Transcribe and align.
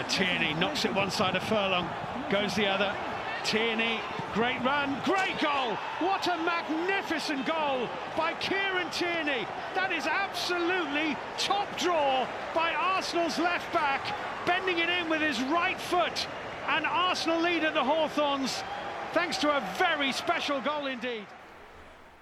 Uh, 0.00 0.02
Tierney 0.04 0.54
knocks 0.54 0.86
it 0.86 0.94
one 0.94 1.10
side 1.10 1.36
of 1.36 1.42
Furlong, 1.42 1.86
goes 2.30 2.54
the 2.54 2.66
other. 2.66 2.96
Tierney, 3.44 4.00
great 4.32 4.58
run, 4.64 4.96
great 5.04 5.38
goal! 5.40 5.76
What 5.98 6.26
a 6.26 6.38
magnificent 6.38 7.44
goal 7.44 7.86
by 8.16 8.32
Kieran 8.40 8.88
Tierney! 8.92 9.46
That 9.74 9.92
is 9.92 10.06
absolutely 10.06 11.18
top 11.36 11.68
draw 11.78 12.26
by 12.54 12.72
Arsenal's 12.72 13.38
left 13.38 13.70
back, 13.74 14.16
bending 14.46 14.78
it 14.78 14.88
in 14.88 15.10
with 15.10 15.20
his 15.20 15.38
right 15.42 15.78
foot. 15.78 16.26
And 16.66 16.86
Arsenal 16.86 17.42
lead 17.42 17.64
at 17.64 17.74
the 17.74 17.84
Hawthorns 17.84 18.62
thanks 19.12 19.36
to 19.38 19.54
a 19.54 19.60
very 19.76 20.12
special 20.12 20.62
goal 20.62 20.86
indeed. 20.86 21.26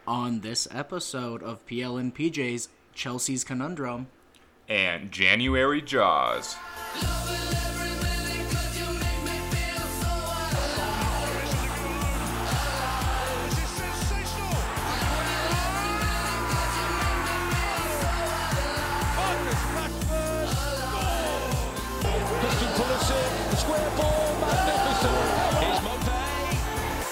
On 0.05 0.41
this 0.41 0.67
episode 0.73 1.45
of 1.45 1.65
PL 1.65 1.97
and 1.97 2.13
PJ's 2.13 2.71
Chelsea's 2.93 3.45
Conundrum, 3.45 4.09
and 4.69 5.13
January 5.13 5.81
Jaws. 5.81 6.57
Square 23.69 23.91
ball, 23.99 24.33
magnificent. 24.41 25.29
Here's 25.63 25.81
Maupay. 25.85 26.57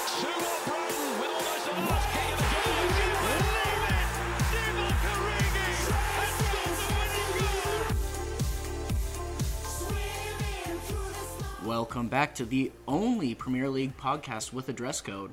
Stuart 0.09 0.57
Brighton 0.65 1.21
with 1.21 1.33
almost 1.37 1.65
the 1.67 1.73
last 1.85 2.07
kick 2.17 2.33
of 2.33 2.39
the 2.41 2.45
game. 2.57 3.21
Leave 3.27 3.85
it! 3.93 4.09
Divock 4.49 5.05
Origi 5.13 5.69
has 6.17 6.33
the 6.41 6.49
winning 6.97 7.31
goal. 11.61 11.69
welcome 11.69 12.09
back 12.09 12.35
to 12.37 12.45
the 12.47 12.73
only 12.89 13.35
Premier 13.35 13.69
League 13.69 13.97
podcast 13.99 14.53
with 14.55 14.69
a 14.71 14.73
dress 14.73 15.03
code. 15.03 15.33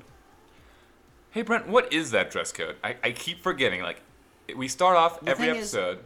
Hey 1.30 1.40
Brent, 1.40 1.66
what 1.68 1.90
is 1.90 2.10
that 2.10 2.30
dress 2.30 2.52
code? 2.52 2.76
I, 2.84 2.96
I 3.02 3.12
keep 3.12 3.42
forgetting. 3.42 3.80
Like, 3.80 4.02
we 4.54 4.68
start 4.68 4.96
off 4.98 5.20
The 5.20 5.30
every 5.30 5.46
thing 5.46 5.56
is- 5.56 5.74
episode, 5.74 6.00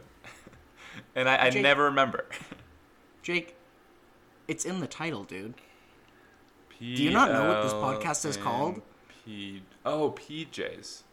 and 1.15 1.27
I, 1.27 1.47
I 1.47 1.49
Jake- 1.49 1.63
never 1.63 1.83
remember. 1.85 2.25
Jake, 3.21 3.57
it's 4.49 4.65
in 4.65 4.79
the 4.81 4.87
title, 4.87 5.23
dude. 5.23 5.53
P- 6.69 6.95
Do 6.95 7.03
you 7.03 7.11
not 7.11 7.31
know 7.31 7.47
what 7.47 7.63
this 7.63 7.73
podcast 7.73 8.25
is 8.25 8.35
called? 8.37 8.81
P- 9.25 9.61
oh, 9.85 10.11
PJs. 10.11 11.03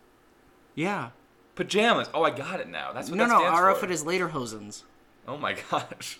Yeah. 0.74 1.10
Pajamas. 1.54 2.08
Oh, 2.12 2.22
I 2.22 2.30
got 2.30 2.60
it 2.60 2.68
now. 2.68 2.92
That's 2.92 3.08
what 3.10 3.16
No, 3.16 3.24
that 3.28 3.30
no, 3.30 3.44
our 3.44 3.70
outfit 3.70 3.90
is 3.90 4.04
Lederhosens. 4.04 4.82
Oh 5.28 5.36
my 5.36 5.54
gosh. 5.70 6.18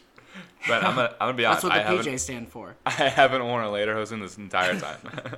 But 0.69 0.85
I'm 0.85 0.95
gonna, 0.97 1.09
I'm 1.21 1.29
gonna 1.29 1.33
be 1.35 1.43
That's 1.45 1.63
what 1.65 1.73
the 1.73 1.89
I 1.89 1.93
PJs 1.95 2.21
stand 2.21 2.49
for. 2.49 2.77
I 2.87 2.91
haven't 2.91 3.43
worn 3.45 3.65
a 3.65 3.69
lederhosen 3.69 4.21
this 4.21 4.37
entire 4.39 4.79
time. 4.79 4.99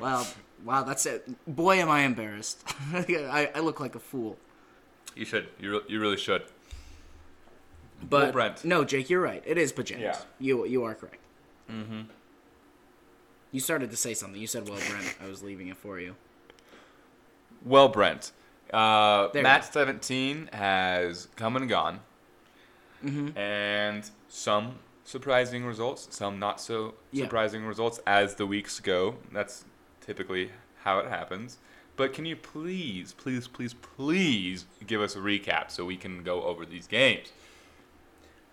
Wow, 0.00 0.26
wow, 0.64 0.82
that's 0.82 1.06
it. 1.06 1.24
Boy, 1.46 1.76
am 1.76 1.88
I 1.88 2.00
embarrassed. 2.00 2.64
I, 2.92 3.48
I 3.54 3.60
look 3.60 3.78
like 3.78 3.94
a 3.94 4.00
fool. 4.00 4.36
you 5.14 5.24
should. 5.24 5.46
You, 5.60 5.70
re- 5.74 5.84
you 5.88 6.00
really 6.00 6.16
should. 6.16 6.42
But 8.08 8.32
Brent. 8.32 8.64
no, 8.64 8.84
Jake, 8.84 9.08
you're 9.10 9.20
right. 9.20 9.42
It 9.46 9.58
is 9.58 9.72
pajamas. 9.72 10.02
Yeah. 10.02 10.16
You 10.38 10.66
you 10.66 10.84
are 10.84 10.94
correct. 10.94 11.18
Mm-hmm. 11.70 12.02
You 13.52 13.60
started 13.60 13.90
to 13.90 13.96
say 13.96 14.14
something. 14.14 14.40
You 14.40 14.46
said, 14.46 14.68
"Well, 14.68 14.80
Brent, 14.88 15.16
I 15.22 15.28
was 15.28 15.42
leaving 15.42 15.68
it 15.68 15.76
for 15.76 15.98
you." 16.00 16.16
Well, 17.64 17.88
Brent, 17.88 18.32
uh, 18.72 19.28
we 19.32 19.42
17 19.42 20.50
has 20.52 21.28
come 21.36 21.56
and 21.56 21.68
gone. 21.68 22.00
Mm-hmm. 23.04 23.36
And 23.38 24.10
some 24.28 24.76
surprising 25.04 25.64
results, 25.64 26.08
some 26.10 26.38
not 26.38 26.60
so 26.60 26.94
Yeah. 27.12 27.24
surprising 27.24 27.64
results 27.64 28.00
as 28.06 28.34
the 28.34 28.46
weeks 28.46 28.80
go. 28.80 29.16
That's 29.32 29.64
typically 30.00 30.50
how 30.82 30.98
it 30.98 31.08
happens. 31.08 31.58
But 31.96 32.12
can 32.12 32.26
you 32.26 32.34
please, 32.34 33.12
please, 33.12 33.46
please, 33.46 33.72
please 33.74 34.66
give 34.86 35.00
us 35.00 35.14
a 35.14 35.20
recap 35.20 35.70
so 35.70 35.84
we 35.84 35.96
can 35.96 36.22
go 36.24 36.42
over 36.42 36.66
these 36.66 36.86
games? 36.86 37.28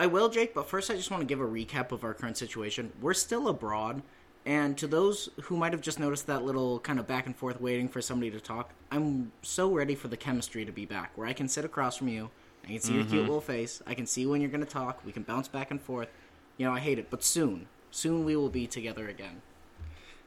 I 0.01 0.07
will, 0.07 0.29
Jake, 0.29 0.56
but 0.56 0.67
first 0.67 0.89
I 0.89 0.95
just 0.95 1.12
want 1.12 1.22
to 1.22 1.28
give 1.28 1.39
a 1.39 1.45
recap 1.45 1.91
of 1.91 2.03
our 2.03 2.16
current 2.16 2.35
situation. 2.35 2.91
We're 3.00 3.13
still 3.13 3.47
abroad, 3.47 4.01
and 4.47 4.75
to 4.79 4.88
those 4.88 5.29
who 5.44 5.56
might 5.56 5.73
have 5.73 5.81
just 5.81 6.00
noticed 6.00 6.25
that 6.25 6.44
little 6.44 6.79
kind 6.79 6.97
of 6.97 7.06
back 7.06 7.28
and 7.28 7.35
forth 7.35 7.62
waiting 7.62 7.88
for 7.88 8.01
somebody 8.01 8.31
to 8.31 8.40
talk, 8.40 8.72
I'm 8.90 9.31
so 9.44 9.72
ready 9.72 9.94
for 9.94 10.07
the 10.07 10.17
chemistry 10.17 10.66
to 10.66 10.72
be 10.72 10.88
back, 10.88 11.11
where 11.13 11.28
I 11.28 11.34
can 11.34 11.47
sit 11.47 11.66
across 11.66 11.97
from 11.97 12.07
you, 12.07 12.31
I 12.63 12.69
can 12.69 12.79
see 12.79 12.95
your 12.95 13.06
cute 13.06 13.22
little 13.22 13.41
face, 13.41 13.84
I 13.85 13.94
can 13.94 14.07
see 14.07 14.25
when 14.25 14.41
you're 14.41 14.50
going 14.50 14.66
to 14.66 14.72
talk, 14.72 15.06
we 15.06 15.11
can 15.11 15.22
bounce 15.22 15.47
back 15.47 15.69
and 15.69 15.79
forth. 15.79 16.09
You 16.57 16.66
know, 16.66 16.73
I 16.73 16.79
hate 16.79 16.97
it, 16.97 17.11
but 17.11 17.23
soon, 17.23 17.67
soon 17.91 18.25
we 18.25 18.35
will 18.35 18.50
be 18.50 18.66
together 18.66 19.07
again. 19.07 19.44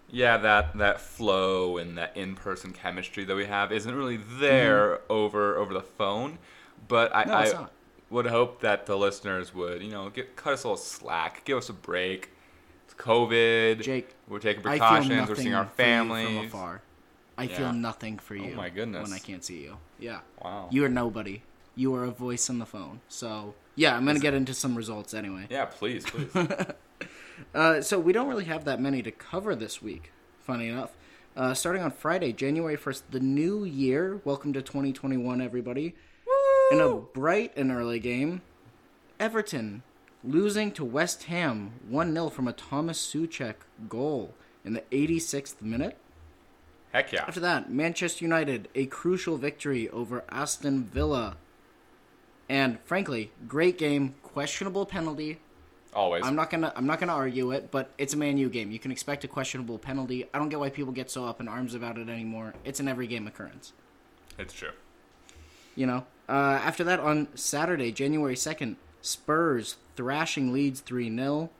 Yeah, 0.08 0.36
that 0.36 0.78
that 0.78 1.00
flow 1.00 1.78
and 1.78 1.98
that 1.98 2.16
in-person 2.16 2.74
chemistry 2.74 3.24
that 3.24 3.34
we 3.34 3.46
have 3.46 3.72
isn't 3.72 3.92
really 3.92 4.18
there 4.18 5.00
over 5.10 5.56
over 5.56 5.74
the 5.74 5.82
phone. 5.82 6.38
But 6.86 7.12
I, 7.12 7.24
Mm-hmm. 7.24 7.30
No, 7.30 7.38
it's 7.38 7.54
I 7.54 7.60
not. 7.62 7.72
Would 8.10 8.26
hope 8.26 8.60
that 8.60 8.86
the 8.86 8.96
listeners 8.96 9.54
would, 9.54 9.82
you 9.82 9.90
know, 9.90 10.08
get 10.10 10.36
cut 10.36 10.52
us 10.54 10.64
a 10.64 10.68
little 10.68 10.76
slack, 10.76 11.44
give 11.44 11.58
us 11.58 11.68
a 11.68 11.72
break. 11.72 12.30
It's 12.84 12.94
COVID. 12.94 13.82
Jake, 13.82 14.14
we're 14.28 14.38
taking 14.38 14.62
precautions. 14.62 15.28
We're 15.28 15.34
seeing 15.36 15.54
our 15.54 15.66
family. 15.66 16.24
from 16.26 16.46
afar. 16.46 16.82
I 17.36 17.44
Yeah. 17.44 17.56
feel 17.56 17.72
nothing 17.72 18.18
for 18.18 18.36
you. 18.36 18.52
Oh 18.52 18.56
my 18.56 18.68
goodness. 18.70 19.08
When 19.08 19.12
I 19.12 19.18
can't 19.18 19.42
see 19.44 19.62
you. 19.62 19.78
Yeah. 19.98 20.20
Wow. 20.42 20.68
You 20.70 20.84
are 20.84 20.88
nobody. 20.88 21.42
You 21.74 21.94
are 21.96 22.04
a 22.04 22.10
voice 22.10 22.48
on 22.48 22.60
the 22.60 22.66
phone. 22.66 23.00
So, 23.08 23.54
yeah, 23.74 23.96
I'm 23.96 24.04
going 24.04 24.14
to 24.14 24.18
Is- 24.18 24.22
get 24.22 24.34
into 24.34 24.54
some 24.54 24.76
results 24.76 25.14
anyway. 25.14 25.46
Yeah, 25.50 25.64
please, 25.66 26.04
please. 26.04 26.30
Uh, 27.52 27.80
so 27.80 27.98
we 27.98 28.12
don't 28.12 28.28
really 28.28 28.44
have 28.44 28.64
that 28.64 28.80
many 28.80 29.02
to 29.02 29.10
cover 29.10 29.56
this 29.56 29.82
week. 29.82 30.12
Funny 30.42 30.68
enough, 30.68 30.92
uh, 31.36 31.52
starting 31.52 31.82
on 31.82 31.90
Friday, 31.90 32.32
January 32.32 32.76
first, 32.76 33.10
the 33.10 33.18
new 33.18 33.64
year. 33.64 34.20
Welcome 34.24 34.52
to 34.52 34.62
2021, 34.62 35.40
everybody. 35.40 35.96
In 36.72 36.80
a 36.80 36.94
bright 36.94 37.52
and 37.56 37.70
early 37.70 38.00
game, 38.00 38.42
Everton 39.20 39.82
losing 40.22 40.72
to 40.72 40.84
West 40.84 41.24
Ham 41.24 41.72
1 41.88 42.12
0 42.12 42.30
from 42.30 42.48
a 42.48 42.52
Thomas 42.52 42.98
Soucek 42.98 43.54
goal 43.88 44.34
in 44.64 44.72
the 44.72 44.82
86th 44.90 45.60
minute. 45.60 45.98
Heck 46.92 47.12
yeah. 47.12 47.24
After 47.26 47.40
that, 47.40 47.70
Manchester 47.70 48.24
United 48.24 48.68
a 48.74 48.86
crucial 48.86 49.36
victory 49.36 49.88
over 49.90 50.24
Aston 50.30 50.84
Villa. 50.84 51.36
And 52.48 52.78
frankly, 52.84 53.32
great 53.48 53.78
game, 53.78 54.14
questionable 54.22 54.86
penalty, 54.86 55.38
Always. 55.94 56.24
I'm 56.24 56.34
not 56.34 56.50
gonna 56.50 56.72
I'm 56.74 56.86
not 56.86 56.98
gonna 56.98 57.14
argue 57.14 57.52
it, 57.52 57.70
but 57.70 57.90
it's 57.98 58.14
a 58.14 58.16
Man 58.16 58.36
U 58.36 58.48
game. 58.48 58.72
You 58.72 58.78
can 58.80 58.90
expect 58.90 59.22
a 59.22 59.28
questionable 59.28 59.78
penalty. 59.78 60.24
I 60.34 60.38
don't 60.38 60.48
get 60.48 60.58
why 60.58 60.70
people 60.70 60.92
get 60.92 61.10
so 61.10 61.24
up 61.24 61.40
in 61.40 61.46
arms 61.46 61.74
about 61.74 61.98
it 61.98 62.08
anymore. 62.08 62.54
It's 62.64 62.80
an 62.80 62.88
every 62.88 63.06
game 63.06 63.26
occurrence. 63.28 63.72
It's 64.38 64.52
true. 64.52 64.72
You 65.74 65.86
know. 65.86 66.06
Uh, 66.26 66.32
after 66.62 66.82
that, 66.84 67.00
on 67.00 67.28
Saturday, 67.34 67.92
January 67.92 68.34
second, 68.36 68.76
Spurs 69.02 69.76
thrashing 69.94 70.52
Leeds 70.52 70.80
three 70.80 71.14
0 71.14 71.50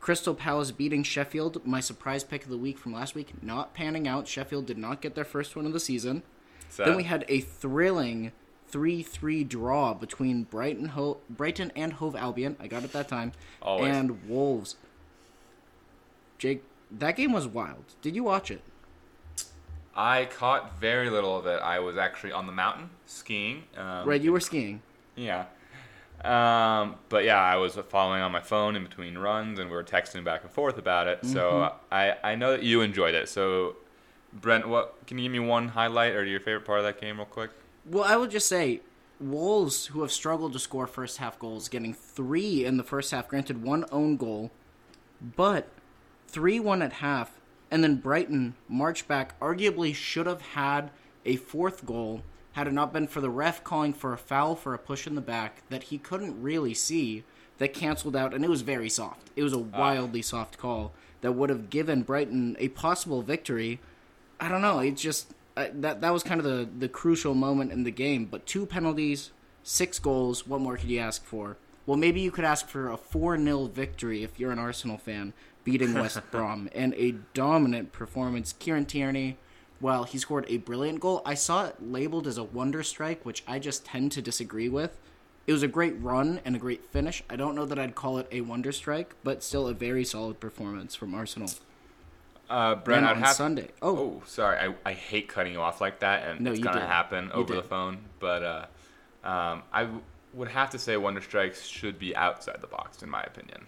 Crystal 0.00 0.34
Palace 0.34 0.70
beating 0.72 1.02
Sheffield. 1.02 1.64
My 1.64 1.80
surprise 1.80 2.24
pick 2.24 2.44
of 2.44 2.50
the 2.50 2.58
week 2.58 2.78
from 2.78 2.92
last 2.92 3.14
week, 3.14 3.42
not 3.42 3.74
panning 3.74 4.08
out. 4.08 4.26
Sheffield 4.26 4.66
did 4.66 4.78
not 4.78 5.00
get 5.00 5.14
their 5.14 5.24
first 5.24 5.54
one 5.54 5.66
of 5.66 5.72
the 5.72 5.80
season. 5.80 6.22
Sad. 6.68 6.86
Then 6.88 6.96
we 6.96 7.04
had 7.04 7.24
a 7.28 7.40
thrilling 7.40 8.32
3-3 8.72 9.48
draw 9.48 9.94
between 9.94 10.44
Brighton, 10.44 10.86
Ho- 10.90 11.18
Brighton 11.30 11.72
and 11.74 11.94
Hove 11.94 12.14
Albion. 12.16 12.56
I 12.60 12.66
got 12.66 12.84
it 12.84 12.92
that 12.92 13.08
time. 13.08 13.32
Always. 13.62 13.94
And 13.94 14.28
Wolves. 14.28 14.76
Jake, 16.38 16.62
that 16.90 17.16
game 17.16 17.32
was 17.32 17.46
wild. 17.46 17.84
Did 18.02 18.14
you 18.14 18.24
watch 18.24 18.50
it? 18.50 18.62
I 19.98 20.26
caught 20.26 20.78
very 20.78 21.10
little 21.10 21.36
of 21.36 21.46
it. 21.46 21.60
I 21.60 21.80
was 21.80 21.96
actually 21.96 22.30
on 22.30 22.46
the 22.46 22.52
mountain 22.52 22.90
skiing. 23.06 23.64
Um, 23.76 24.08
right, 24.08 24.20
you 24.20 24.30
were 24.30 24.38
skiing. 24.38 24.80
Yeah. 25.16 25.46
Um, 26.24 26.94
but 27.08 27.24
yeah, 27.24 27.40
I 27.40 27.56
was 27.56 27.74
following 27.88 28.22
on 28.22 28.30
my 28.30 28.40
phone 28.40 28.76
in 28.76 28.84
between 28.84 29.18
runs, 29.18 29.58
and 29.58 29.68
we 29.68 29.74
were 29.74 29.82
texting 29.82 30.22
back 30.22 30.44
and 30.44 30.52
forth 30.52 30.78
about 30.78 31.08
it. 31.08 31.22
Mm-hmm. 31.22 31.32
So 31.32 31.74
I, 31.90 32.14
I 32.22 32.36
know 32.36 32.52
that 32.52 32.62
you 32.62 32.80
enjoyed 32.80 33.16
it. 33.16 33.28
So, 33.28 33.74
Brent, 34.32 34.68
what 34.68 35.04
can 35.08 35.18
you 35.18 35.24
give 35.24 35.32
me 35.32 35.40
one 35.40 35.66
highlight 35.66 36.14
or 36.14 36.24
your 36.24 36.38
favorite 36.38 36.64
part 36.64 36.78
of 36.78 36.84
that 36.84 37.00
game, 37.00 37.16
real 37.16 37.26
quick? 37.26 37.50
Well, 37.84 38.04
I 38.04 38.14
would 38.14 38.30
just 38.30 38.46
say 38.48 38.82
Wolves, 39.18 39.86
who 39.86 40.02
have 40.02 40.12
struggled 40.12 40.52
to 40.52 40.60
score 40.60 40.86
first 40.86 41.16
half 41.16 41.40
goals, 41.40 41.68
getting 41.68 41.92
three 41.92 42.64
in 42.64 42.76
the 42.76 42.84
first 42.84 43.10
half, 43.10 43.26
granted 43.26 43.64
one 43.64 43.84
own 43.90 44.16
goal, 44.16 44.52
but 45.20 45.68
3 46.28 46.60
1 46.60 46.82
at 46.82 46.92
half, 46.94 47.37
and 47.70 47.82
then 47.82 47.96
Brighton 47.96 48.54
marched 48.68 49.08
back, 49.08 49.38
arguably 49.40 49.94
should 49.94 50.26
have 50.26 50.42
had 50.42 50.90
a 51.24 51.36
fourth 51.36 51.84
goal 51.84 52.22
had 52.52 52.66
it 52.66 52.72
not 52.72 52.92
been 52.92 53.06
for 53.06 53.20
the 53.20 53.30
ref 53.30 53.62
calling 53.62 53.92
for 53.92 54.12
a 54.12 54.18
foul 54.18 54.56
for 54.56 54.74
a 54.74 54.78
push 54.78 55.06
in 55.06 55.14
the 55.14 55.20
back 55.20 55.62
that 55.68 55.84
he 55.84 55.98
couldn't 55.98 56.42
really 56.42 56.74
see 56.74 57.22
that 57.58 57.72
canceled 57.72 58.16
out, 58.16 58.34
and 58.34 58.44
it 58.44 58.50
was 58.50 58.62
very 58.62 58.88
soft. 58.88 59.30
It 59.36 59.42
was 59.42 59.52
a 59.52 59.58
wildly 59.58 60.22
soft 60.22 60.58
call 60.58 60.92
that 61.20 61.32
would 61.32 61.50
have 61.50 61.70
given 61.70 62.02
Brighton 62.02 62.56
a 62.58 62.68
possible 62.68 63.22
victory. 63.22 63.80
I 64.40 64.48
don't 64.48 64.62
know. 64.62 64.78
It 64.78 64.96
just 64.96 65.34
uh, 65.56 65.66
that 65.72 66.00
that 66.00 66.12
was 66.12 66.22
kind 66.22 66.40
of 66.40 66.44
the 66.44 66.68
the 66.78 66.88
crucial 66.88 67.34
moment 67.34 67.72
in 67.72 67.84
the 67.84 67.90
game. 67.90 68.24
But 68.24 68.46
two 68.46 68.66
penalties, 68.66 69.30
six 69.62 69.98
goals. 69.98 70.46
What 70.46 70.60
more 70.60 70.76
could 70.76 70.90
you 70.90 71.00
ask 71.00 71.24
for? 71.24 71.56
Well, 71.88 71.96
maybe 71.96 72.20
you 72.20 72.30
could 72.30 72.44
ask 72.44 72.68
for 72.68 72.90
a 72.90 72.98
4 72.98 73.38
0 73.38 73.64
victory 73.64 74.22
if 74.22 74.38
you're 74.38 74.52
an 74.52 74.58
Arsenal 74.58 74.98
fan, 74.98 75.32
beating 75.64 75.94
West 75.94 76.20
Brom, 76.30 76.68
and 76.74 76.92
a 76.92 77.12
dominant 77.32 77.92
performance. 77.92 78.52
Kieran 78.58 78.84
Tierney, 78.84 79.38
well, 79.80 80.04
he 80.04 80.18
scored 80.18 80.44
a 80.50 80.58
brilliant 80.58 81.00
goal. 81.00 81.22
I 81.24 81.32
saw 81.32 81.64
it 81.64 81.76
labeled 81.80 82.26
as 82.26 82.36
a 82.36 82.44
wonder 82.44 82.82
strike, 82.82 83.24
which 83.24 83.42
I 83.46 83.58
just 83.58 83.86
tend 83.86 84.12
to 84.12 84.20
disagree 84.20 84.68
with. 84.68 84.98
It 85.46 85.52
was 85.54 85.62
a 85.62 85.66
great 85.68 85.98
run 85.98 86.42
and 86.44 86.54
a 86.54 86.58
great 86.58 86.84
finish. 86.84 87.22
I 87.30 87.36
don't 87.36 87.54
know 87.54 87.64
that 87.64 87.78
I'd 87.78 87.94
call 87.94 88.18
it 88.18 88.28
a 88.30 88.42
wonder 88.42 88.70
strike, 88.70 89.14
but 89.24 89.42
still 89.42 89.66
a 89.66 89.72
very 89.72 90.04
solid 90.04 90.40
performance 90.40 90.94
from 90.94 91.14
Arsenal. 91.14 91.50
Uh, 92.50 92.74
Brent, 92.74 93.06
I'd 93.06 93.16
on 93.16 93.22
have 93.22 93.34
Sunday. 93.34 93.68
Oh, 93.80 93.96
Oh, 93.96 94.22
sorry. 94.26 94.58
I, 94.58 94.74
I 94.90 94.92
hate 94.92 95.28
cutting 95.28 95.54
you 95.54 95.62
off 95.62 95.80
like 95.80 96.00
that, 96.00 96.28
and 96.28 96.40
No, 96.42 96.50
it's 96.50 96.60
gonna 96.60 96.80
did. 96.80 96.86
happen 96.86 97.24
You 97.28 97.32
over 97.32 97.54
the 97.54 97.62
phone. 97.62 98.00
But 98.20 98.42
uh, 98.42 98.66
um, 99.26 99.62
I 99.72 99.88
would 100.38 100.48
have 100.48 100.70
to 100.70 100.78
say 100.78 100.96
Wonder 100.96 101.20
Strikes 101.20 101.66
should 101.66 101.98
be 101.98 102.14
outside 102.16 102.60
the 102.60 102.66
box, 102.66 103.02
in 103.02 103.10
my 103.10 103.22
opinion. 103.22 103.66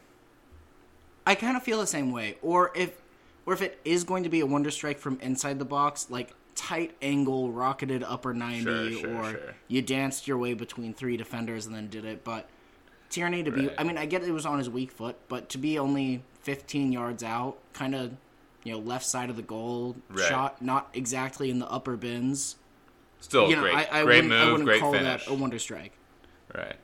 I 1.26 1.34
kind 1.34 1.56
of 1.56 1.62
feel 1.62 1.78
the 1.80 1.86
same 1.86 2.10
way. 2.12 2.36
Or 2.42 2.72
if, 2.74 3.00
or 3.46 3.52
if 3.52 3.60
it 3.62 3.78
is 3.84 4.04
going 4.04 4.22
to 4.24 4.28
be 4.30 4.40
a 4.40 4.46
wonder 4.46 4.70
strike 4.70 4.98
from 4.98 5.18
inside 5.20 5.58
the 5.58 5.64
box, 5.64 6.06
like 6.10 6.32
tight 6.54 6.92
angle, 7.02 7.50
rocketed 7.52 8.02
upper 8.02 8.32
ninety, 8.34 8.92
Sure, 8.92 9.00
sure, 9.00 9.16
or 9.16 9.30
sure. 9.32 9.54
you 9.68 9.82
danced 9.82 10.26
your 10.26 10.38
way 10.38 10.54
between 10.54 10.94
three 10.94 11.16
defenders 11.16 11.66
and 11.66 11.74
then 11.74 11.88
did 11.88 12.04
it. 12.04 12.24
But 12.24 12.48
Tierney 13.10 13.42
to 13.42 13.50
be, 13.50 13.66
Right. 13.68 13.74
I 13.78 13.84
mean, 13.84 13.98
I 13.98 14.06
get 14.06 14.22
it 14.22 14.30
was 14.32 14.46
on 14.46 14.58
his 14.58 14.70
weak 14.70 14.90
foot, 14.92 15.16
but 15.28 15.48
to 15.50 15.58
be 15.58 15.78
only 15.78 16.22
fifteen 16.42 16.90
yards 16.92 17.22
out, 17.22 17.58
kind 17.72 17.94
of, 17.94 18.12
you 18.64 18.72
know, 18.72 18.78
left 18.78 19.04
side 19.06 19.30
of 19.30 19.36
the 19.36 19.42
goal, 19.42 19.96
Right. 20.08 20.28
shot 20.28 20.62
not 20.62 20.88
exactly 20.94 21.50
in 21.50 21.58
the 21.58 21.70
upper 21.70 21.96
bins. 21.96 22.56
Still 23.20 23.50
you 23.50 23.56
know, 23.56 23.62
great, 23.62 23.74
I, 23.74 24.00
I 24.00 24.04
great 24.04 24.24
wouldn't, 24.24 24.32
I 24.32 24.46
wouldn't 24.50 24.64
great 24.64 24.80
call 24.80 24.92
finish. 24.92 25.26
that 25.26 25.30
a 25.30 25.34
wonder 25.34 25.58
strike. 25.58 25.92
Right. 26.54 26.76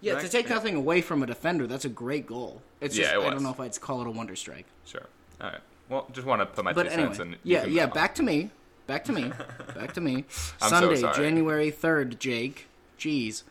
Yeah, 0.00 0.18
to 0.18 0.28
take 0.28 0.48
nothing 0.48 0.74
away 0.74 1.00
from 1.00 1.22
a 1.22 1.26
defender, 1.26 1.66
that's 1.68 1.84
a 1.84 1.88
great 1.88 2.26
goal. 2.26 2.60
It's 2.80 2.96
Yeah, 2.96 3.04
just 3.04 3.14
it 3.14 3.16
I 3.16 3.18
was. 3.24 3.34
don't 3.34 3.42
know 3.44 3.50
if 3.50 3.60
I'd 3.60 3.80
call 3.80 4.00
it 4.02 4.08
a 4.08 4.10
wonder 4.10 4.34
strike. 4.34 4.66
Sure. 4.84 5.06
All 5.40 5.50
right. 5.50 5.60
Well, 5.88 6.08
just 6.12 6.26
want 6.26 6.40
to 6.40 6.46
put 6.46 6.64
my 6.64 6.72
But 6.72 6.84
two 6.84 6.88
anyway, 6.90 7.08
cents 7.14 7.20
in. 7.20 7.30
you 7.32 7.38
yeah, 7.44 7.62
can 7.64 7.72
yeah. 7.72 7.82
move 7.82 7.90
on. 7.92 7.94
Back 7.94 8.14
to 8.16 8.22
me. 8.22 8.50
Back 8.88 9.04
to 9.04 9.12
me. 9.12 9.32
back 9.76 9.92
to 9.94 10.00
me. 10.00 10.16
I'm 10.60 10.70
so 10.70 10.80
Sunday, 10.80 10.96
sorry. 10.96 11.16
January 11.16 11.70
third. 11.70 12.18
Jake, 12.18 12.66
jeez, 12.98 13.44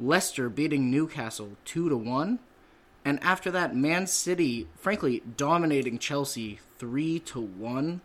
Leicester 0.00 0.48
beating 0.48 0.90
Newcastle 0.90 1.50
two 1.66 1.88
to 1.90 1.96
one, 1.96 2.38
and 3.04 3.22
after 3.22 3.50
that, 3.50 3.76
Man 3.76 4.06
City, 4.06 4.66
frankly, 4.76 5.22
dominating 5.36 5.98
Chelsea 5.98 6.58
three 6.78 7.18
to 7.20 7.40
one. 7.40 8.00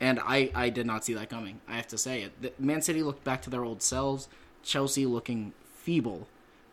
And 0.00 0.20
I, 0.20 0.50
I 0.54 0.70
did 0.70 0.86
not 0.86 1.04
see 1.04 1.12
that 1.14 1.28
coming. 1.28 1.60
I 1.68 1.74
have 1.74 1.88
to 1.88 1.98
say 1.98 2.22
it. 2.22 2.40
The- 2.40 2.52
Man 2.58 2.80
City 2.82 3.02
looked 3.02 3.24
back 3.24 3.42
to 3.42 3.50
their 3.50 3.64
old 3.64 3.82
selves. 3.82 4.28
Chelsea 4.62 5.04
looking 5.06 5.52
feeble. 5.88 6.28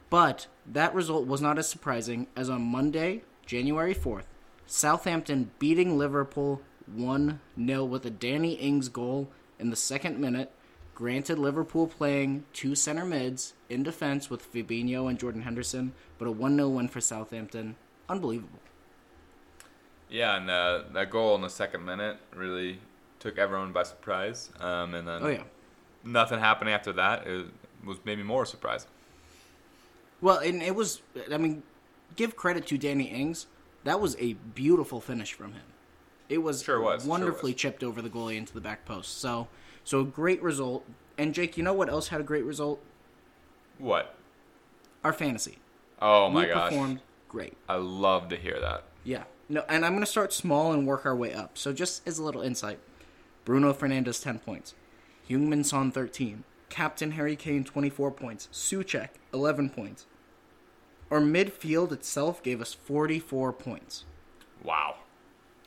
But 0.09 0.47
that 0.69 0.93
result 0.93 1.25
was 1.25 1.41
not 1.41 1.57
as 1.57 1.69
surprising 1.69 2.27
as 2.35 2.49
on 2.49 2.61
Monday, 2.63 3.21
January 3.45 3.95
4th, 3.95 4.25
Southampton 4.67 5.51
beating 5.57 5.97
Liverpool 5.97 6.61
1 6.93 7.39
0 7.65 7.85
with 7.85 8.05
a 8.05 8.09
Danny 8.09 8.55
Ings 8.55 8.89
goal 8.89 9.29
in 9.57 9.69
the 9.69 9.77
second 9.77 10.19
minute. 10.19 10.51
Granted, 10.95 11.39
Liverpool 11.39 11.87
playing 11.87 12.43
two 12.51 12.75
center 12.75 13.05
mids 13.05 13.53
in 13.69 13.83
defense 13.83 14.29
with 14.29 14.51
Fabinho 14.51 15.09
and 15.09 15.17
Jordan 15.17 15.43
Henderson, 15.43 15.93
but 16.17 16.27
a 16.27 16.31
1 16.31 16.57
0 16.57 16.67
win 16.67 16.89
for 16.89 16.99
Southampton. 16.99 17.77
Unbelievable. 18.09 18.59
Yeah, 20.09 20.35
and 20.35 20.49
uh, 20.49 20.83
that 20.91 21.09
goal 21.09 21.35
in 21.35 21.41
the 21.41 21.49
second 21.49 21.85
minute 21.85 22.17
really 22.35 22.79
took 23.19 23.37
everyone 23.37 23.71
by 23.71 23.83
surprise. 23.83 24.51
Um, 24.59 24.93
and 24.93 25.07
then 25.07 25.23
Oh, 25.23 25.29
yeah. 25.29 25.43
nothing 26.03 26.39
happened 26.39 26.69
after 26.69 26.91
that. 26.93 27.25
It 27.25 27.45
was 27.85 27.97
maybe 28.03 28.21
more 28.21 28.45
surprising. 28.45 28.89
Well, 30.25 30.39
and 30.39 30.63
it 30.63 30.73
was, 30.73 31.03
I 31.31 31.37
mean, 31.37 31.61
give 32.15 32.35
credit 32.35 32.65
to 32.67 32.79
Danny 32.79 33.03
Ings. 33.03 33.45
That 33.83 34.01
was 34.01 34.15
a 34.17 34.33
beautiful 34.33 34.99
finish 34.99 35.33
from 35.33 35.53
him. 35.53 35.61
It 36.29 36.39
was, 36.39 36.63
Sure 36.63 36.81
was, 36.81 37.03
sure 37.03 37.09
wonderfully 37.11 37.51
was. 37.51 37.61
chipped 37.61 37.83
over 37.83 38.01
the 38.01 38.09
goalie 38.09 38.35
into 38.35 38.51
the 38.51 38.59
back 38.59 38.85
post. 38.85 39.19
So, 39.19 39.49
so 39.83 39.99
a 39.99 40.03
great 40.03 40.41
result. 40.41 40.83
And 41.15 41.31
Jake, 41.31 41.57
you 41.57 41.63
know 41.63 41.75
what 41.75 41.89
else 41.89 42.07
had 42.07 42.21
a 42.21 42.23
great 42.23 42.43
result? 42.43 42.81
What? 43.77 44.15
Our 45.03 45.13
fantasy. 45.13 45.59
Oh 46.01 46.31
my 46.31 46.41
we 46.41 46.47
gosh. 46.47 46.69
performed 46.71 47.01
great. 47.29 47.55
I 47.69 47.75
love 47.75 48.29
to 48.29 48.35
hear 48.35 48.59
that. 48.59 48.85
Yeah. 49.03 49.25
No, 49.47 49.63
and 49.69 49.85
I'm 49.85 49.91
going 49.91 50.01
to 50.01 50.07
start 50.07 50.33
small 50.33 50.71
and 50.71 50.87
work 50.87 51.05
our 51.05 51.15
way 51.15 51.35
up. 51.35 51.55
So 51.55 51.71
just 51.71 52.01
as 52.07 52.17
a 52.17 52.23
little 52.23 52.41
insight, 52.41 52.79
Bruno 53.43 53.73
Fernandes 53.73 54.23
10 54.23 54.39
points, 54.39 54.73
Heung-Min 55.29 55.63
Son 55.63 55.91
13, 55.91 56.45
Captain 56.69 57.11
Harry 57.11 57.35
Kane 57.35 57.63
24 57.63 58.09
points, 58.09 58.49
Soucek 58.51 59.09
11 59.31 59.69
points. 59.69 60.07
Our 61.11 61.19
midfield 61.19 61.91
itself 61.91 62.41
gave 62.41 62.61
us 62.61 62.73
44 62.73 63.53
points. 63.53 64.05
Wow. 64.63 64.95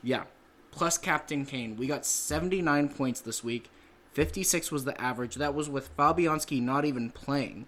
Yeah. 0.03 0.25
Plus 0.71 0.99
Captain 0.99 1.47
Kane. 1.47 1.77
We 1.77 1.87
got 1.87 2.05
79 2.05 2.89
points 2.91 3.21
this 3.21 3.45
week. 3.45 3.71
56 4.13 4.73
was 4.73 4.85
the 4.85 5.01
average. 5.01 5.37
That 5.37 5.55
was 5.55 5.69
with 5.69 5.97
Fabianski 5.97 6.61
not 6.61 6.85
even 6.85 7.11
playing 7.11 7.67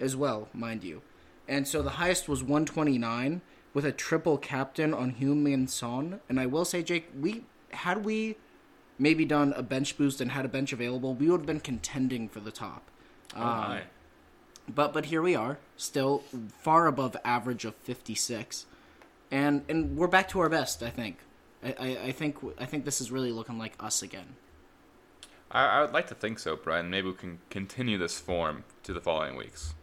as 0.00 0.16
well, 0.16 0.48
mind 0.52 0.82
you. 0.82 1.02
And 1.46 1.68
so 1.68 1.82
the 1.82 1.90
highest 1.90 2.28
was 2.28 2.42
129 2.42 3.42
with 3.74 3.84
a 3.84 3.92
triple 3.92 4.38
captain 4.38 4.94
on 4.94 5.12
Heung-Min 5.12 5.68
Son. 5.68 6.20
And 6.28 6.40
I 6.40 6.46
will 6.46 6.64
say, 6.64 6.82
Jake, 6.82 7.10
we 7.18 7.44
had 7.70 8.04
we 8.04 8.36
maybe 8.98 9.24
done 9.24 9.52
a 9.56 9.62
bench 9.62 9.98
boost 9.98 10.20
and 10.20 10.30
had 10.30 10.44
a 10.44 10.48
bench 10.48 10.72
available, 10.72 11.14
we 11.14 11.28
would 11.28 11.40
have 11.40 11.46
been 11.46 11.60
contending 11.60 12.28
for 12.28 12.40
the 12.40 12.52
top. 12.52 12.90
Oh 13.36 13.40
my. 13.40 13.80
Um, 13.80 13.82
But 14.72 14.92
but 14.92 15.06
here 15.06 15.20
we 15.22 15.34
are, 15.34 15.58
still 15.76 16.22
far 16.60 16.86
above 16.86 17.16
average 17.24 17.64
of 17.64 17.74
56, 17.76 18.66
and 19.30 19.62
and 19.68 19.96
we're 19.96 20.06
back 20.06 20.28
to 20.30 20.40
our 20.40 20.48
best. 20.48 20.82
I 20.82 20.90
think. 20.90 21.18
I, 21.62 21.74
I, 21.78 21.86
I 22.06 22.12
think 22.12 22.36
I 22.58 22.64
think 22.64 22.84
this 22.84 23.00
is 23.00 23.10
really 23.10 23.32
looking 23.32 23.58
like 23.58 23.74
us 23.80 24.02
again. 24.02 24.36
I, 25.50 25.64
I 25.66 25.80
would 25.82 25.92
like 25.92 26.06
to 26.08 26.14
think 26.14 26.38
so, 26.38 26.56
Brian. 26.56 26.90
Maybe 26.90 27.08
we 27.08 27.14
can 27.14 27.38
continue 27.50 27.98
this 27.98 28.18
form 28.18 28.64
to 28.84 28.92
the 28.92 29.00
following 29.00 29.36
weeks. 29.36 29.74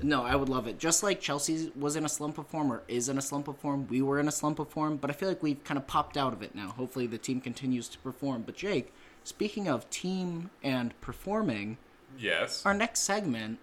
No, 0.00 0.22
I 0.22 0.36
would 0.36 0.48
love 0.48 0.68
it. 0.68 0.78
Just 0.78 1.02
like 1.02 1.20
Chelsea 1.20 1.72
was 1.74 1.96
in 1.96 2.04
a 2.04 2.08
slump 2.08 2.38
of 2.38 2.46
form 2.46 2.72
or 2.72 2.82
is 2.86 3.08
in 3.08 3.18
a 3.18 3.22
slump 3.22 3.48
of 3.48 3.56
form, 3.58 3.88
we 3.88 4.00
were 4.00 4.20
in 4.20 4.28
a 4.28 4.32
slump 4.32 4.60
of 4.60 4.68
form, 4.68 4.96
but 4.96 5.10
I 5.10 5.12
feel 5.12 5.28
like 5.28 5.42
we've 5.42 5.62
kind 5.64 5.76
of 5.76 5.88
popped 5.88 6.16
out 6.16 6.32
of 6.32 6.40
it 6.40 6.54
now. 6.54 6.68
Hopefully 6.68 7.08
the 7.08 7.18
team 7.18 7.40
continues 7.40 7.88
to 7.88 7.98
perform. 7.98 8.42
But 8.42 8.54
Jake, 8.54 8.92
speaking 9.24 9.66
of 9.66 9.90
team 9.90 10.50
and 10.62 10.98
performing, 11.00 11.78
Yes. 12.16 12.64
our 12.64 12.74
next 12.74 13.00
segment, 13.00 13.58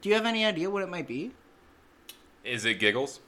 do 0.00 0.08
you 0.08 0.14
have 0.14 0.26
any 0.26 0.44
idea 0.44 0.70
what 0.70 0.82
it 0.82 0.88
might 0.88 1.06
be? 1.08 1.32
Is 2.44 2.64
it 2.64 2.74
giggles? 2.74 3.20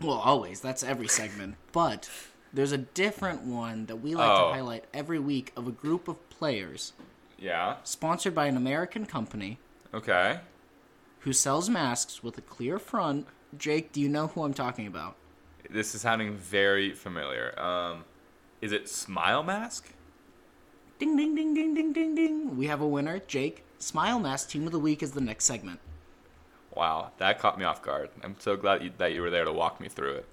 Well, 0.00 0.16
always. 0.18 0.60
That's 0.60 0.82
every 0.82 1.08
segment. 1.08 1.56
But 1.72 2.08
there's 2.52 2.72
a 2.72 2.78
different 2.78 3.42
one 3.42 3.86
that 3.86 3.96
we 3.96 4.14
like 4.14 4.30
Oh. 4.30 4.48
to 4.48 4.54
highlight 4.54 4.84
every 4.94 5.18
week 5.18 5.52
of 5.56 5.66
a 5.66 5.72
group 5.72 6.06
of 6.08 6.28
players 6.30 6.92
Yeah. 7.38 7.76
sponsored 7.82 8.34
by 8.34 8.46
an 8.46 8.56
American 8.56 9.06
company 9.06 9.58
Okay. 9.92 10.40
who 11.20 11.32
sells 11.32 11.68
masks 11.68 12.22
with 12.22 12.38
a 12.38 12.42
clear 12.42 12.78
front. 12.78 13.26
Jake, 13.58 13.90
do 13.92 14.00
you 14.00 14.08
know 14.08 14.28
who 14.28 14.44
I'm 14.44 14.54
talking 14.54 14.86
about? 14.86 15.16
This 15.68 15.94
is 15.96 16.02
sounding 16.02 16.36
very 16.36 16.92
familiar. 16.92 17.58
Um, 17.60 18.04
is 18.60 18.70
it 18.72 18.88
Smile 18.88 19.42
Mask? 19.42 19.88
Ding, 21.00 21.16
ding, 21.16 21.34
ding, 21.34 21.54
ding, 21.54 21.74
ding, 21.74 21.92
ding, 21.92 22.14
ding. 22.14 22.56
We 22.56 22.66
have 22.68 22.80
a 22.80 22.86
winner. 22.86 23.18
Jake, 23.26 23.64
Smile 23.84 24.18
Mask 24.18 24.48
Team 24.48 24.64
of 24.64 24.72
the 24.72 24.78
Week 24.78 25.02
is 25.02 25.12
the 25.12 25.20
next 25.20 25.44
segment. 25.44 25.78
Wow, 26.74 27.10
that 27.18 27.38
caught 27.38 27.58
me 27.58 27.66
off 27.66 27.82
guard. 27.82 28.08
I'm 28.22 28.34
so 28.38 28.56
glad 28.56 28.82
you, 28.82 28.90
that 28.96 29.12
you 29.12 29.20
were 29.20 29.28
there 29.28 29.44
to 29.44 29.52
walk 29.52 29.78
me 29.78 29.88
through 29.90 30.14
it. 30.14 30.28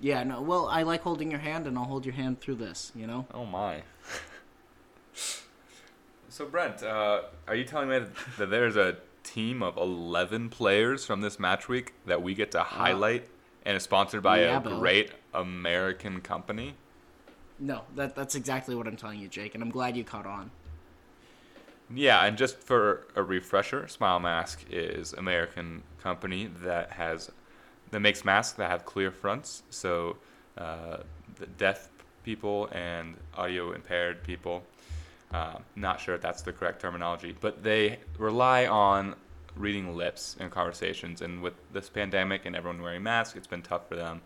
Yeah, 0.00 0.22
no, 0.22 0.40
well, 0.40 0.68
I 0.68 0.84
like 0.84 1.02
holding 1.02 1.28
your 1.28 1.40
hand, 1.40 1.66
and 1.66 1.76
I'll 1.76 1.86
hold 1.86 2.06
your 2.06 2.14
hand 2.14 2.40
through 2.40 2.54
this, 2.54 2.92
you 2.94 3.08
know? 3.08 3.26
Oh 3.34 3.44
my. 3.44 3.82
so 6.28 6.46
Brent, 6.46 6.84
uh, 6.84 7.22
are 7.48 7.56
you 7.56 7.64
telling 7.64 7.88
me 7.88 7.98
that 8.38 8.46
there's 8.46 8.76
a 8.76 8.98
team 9.24 9.60
of 9.60 9.76
11 9.76 10.48
players 10.48 11.04
from 11.04 11.20
this 11.20 11.40
match 11.40 11.68
week 11.68 11.94
that 12.06 12.22
we 12.22 12.32
get 12.32 12.52
to 12.52 12.62
highlight 12.62 13.28
and 13.66 13.76
is 13.76 13.82
sponsored 13.82 14.22
by 14.22 14.42
yeah, 14.42 14.56
a 14.56 14.60
Bill. 14.60 14.78
great 14.78 15.10
American 15.34 16.20
company? 16.20 16.76
No, 17.58 17.82
that 17.96 18.14
that's 18.14 18.36
exactly 18.36 18.76
what 18.76 18.86
I'm 18.86 18.96
telling 18.96 19.18
you, 19.18 19.26
Jake, 19.26 19.54
and 19.54 19.64
I'm 19.64 19.70
glad 19.70 19.96
you 19.96 20.04
caught 20.04 20.26
on. 20.26 20.52
Yeah, 21.94 22.24
and 22.24 22.36
just 22.36 22.58
for 22.58 23.06
a 23.16 23.22
refresher, 23.22 23.88
Smile 23.88 24.20
Mask 24.20 24.64
is 24.70 25.14
American 25.14 25.82
company 26.02 26.50
that 26.62 26.90
has 26.92 27.30
that 27.90 28.00
makes 28.00 28.24
masks 28.24 28.56
that 28.58 28.70
have 28.70 28.84
clear 28.84 29.10
fronts, 29.10 29.62
so 29.70 30.18
uh, 30.58 30.98
the 31.36 31.46
deaf 31.46 31.88
people 32.22 32.68
and 32.72 33.16
audio 33.36 33.72
impaired 33.72 34.22
people. 34.22 34.62
Uh, 35.32 35.58
not 35.76 36.00
sure 36.00 36.14
if 36.14 36.20
that's 36.20 36.42
the 36.42 36.52
correct 36.52 36.80
terminology, 36.80 37.34
but 37.40 37.62
they 37.62 37.98
rely 38.18 38.66
on 38.66 39.14
reading 39.56 39.96
lips 39.96 40.36
in 40.40 40.50
conversations. 40.50 41.22
And 41.22 41.42
with 41.42 41.54
this 41.72 41.88
pandemic 41.88 42.46
and 42.46 42.56
everyone 42.56 42.82
wearing 42.82 43.02
masks, 43.02 43.36
it's 43.36 43.46
been 43.46 43.62
tough 43.62 43.88
for 43.88 43.96
them. 43.96 44.20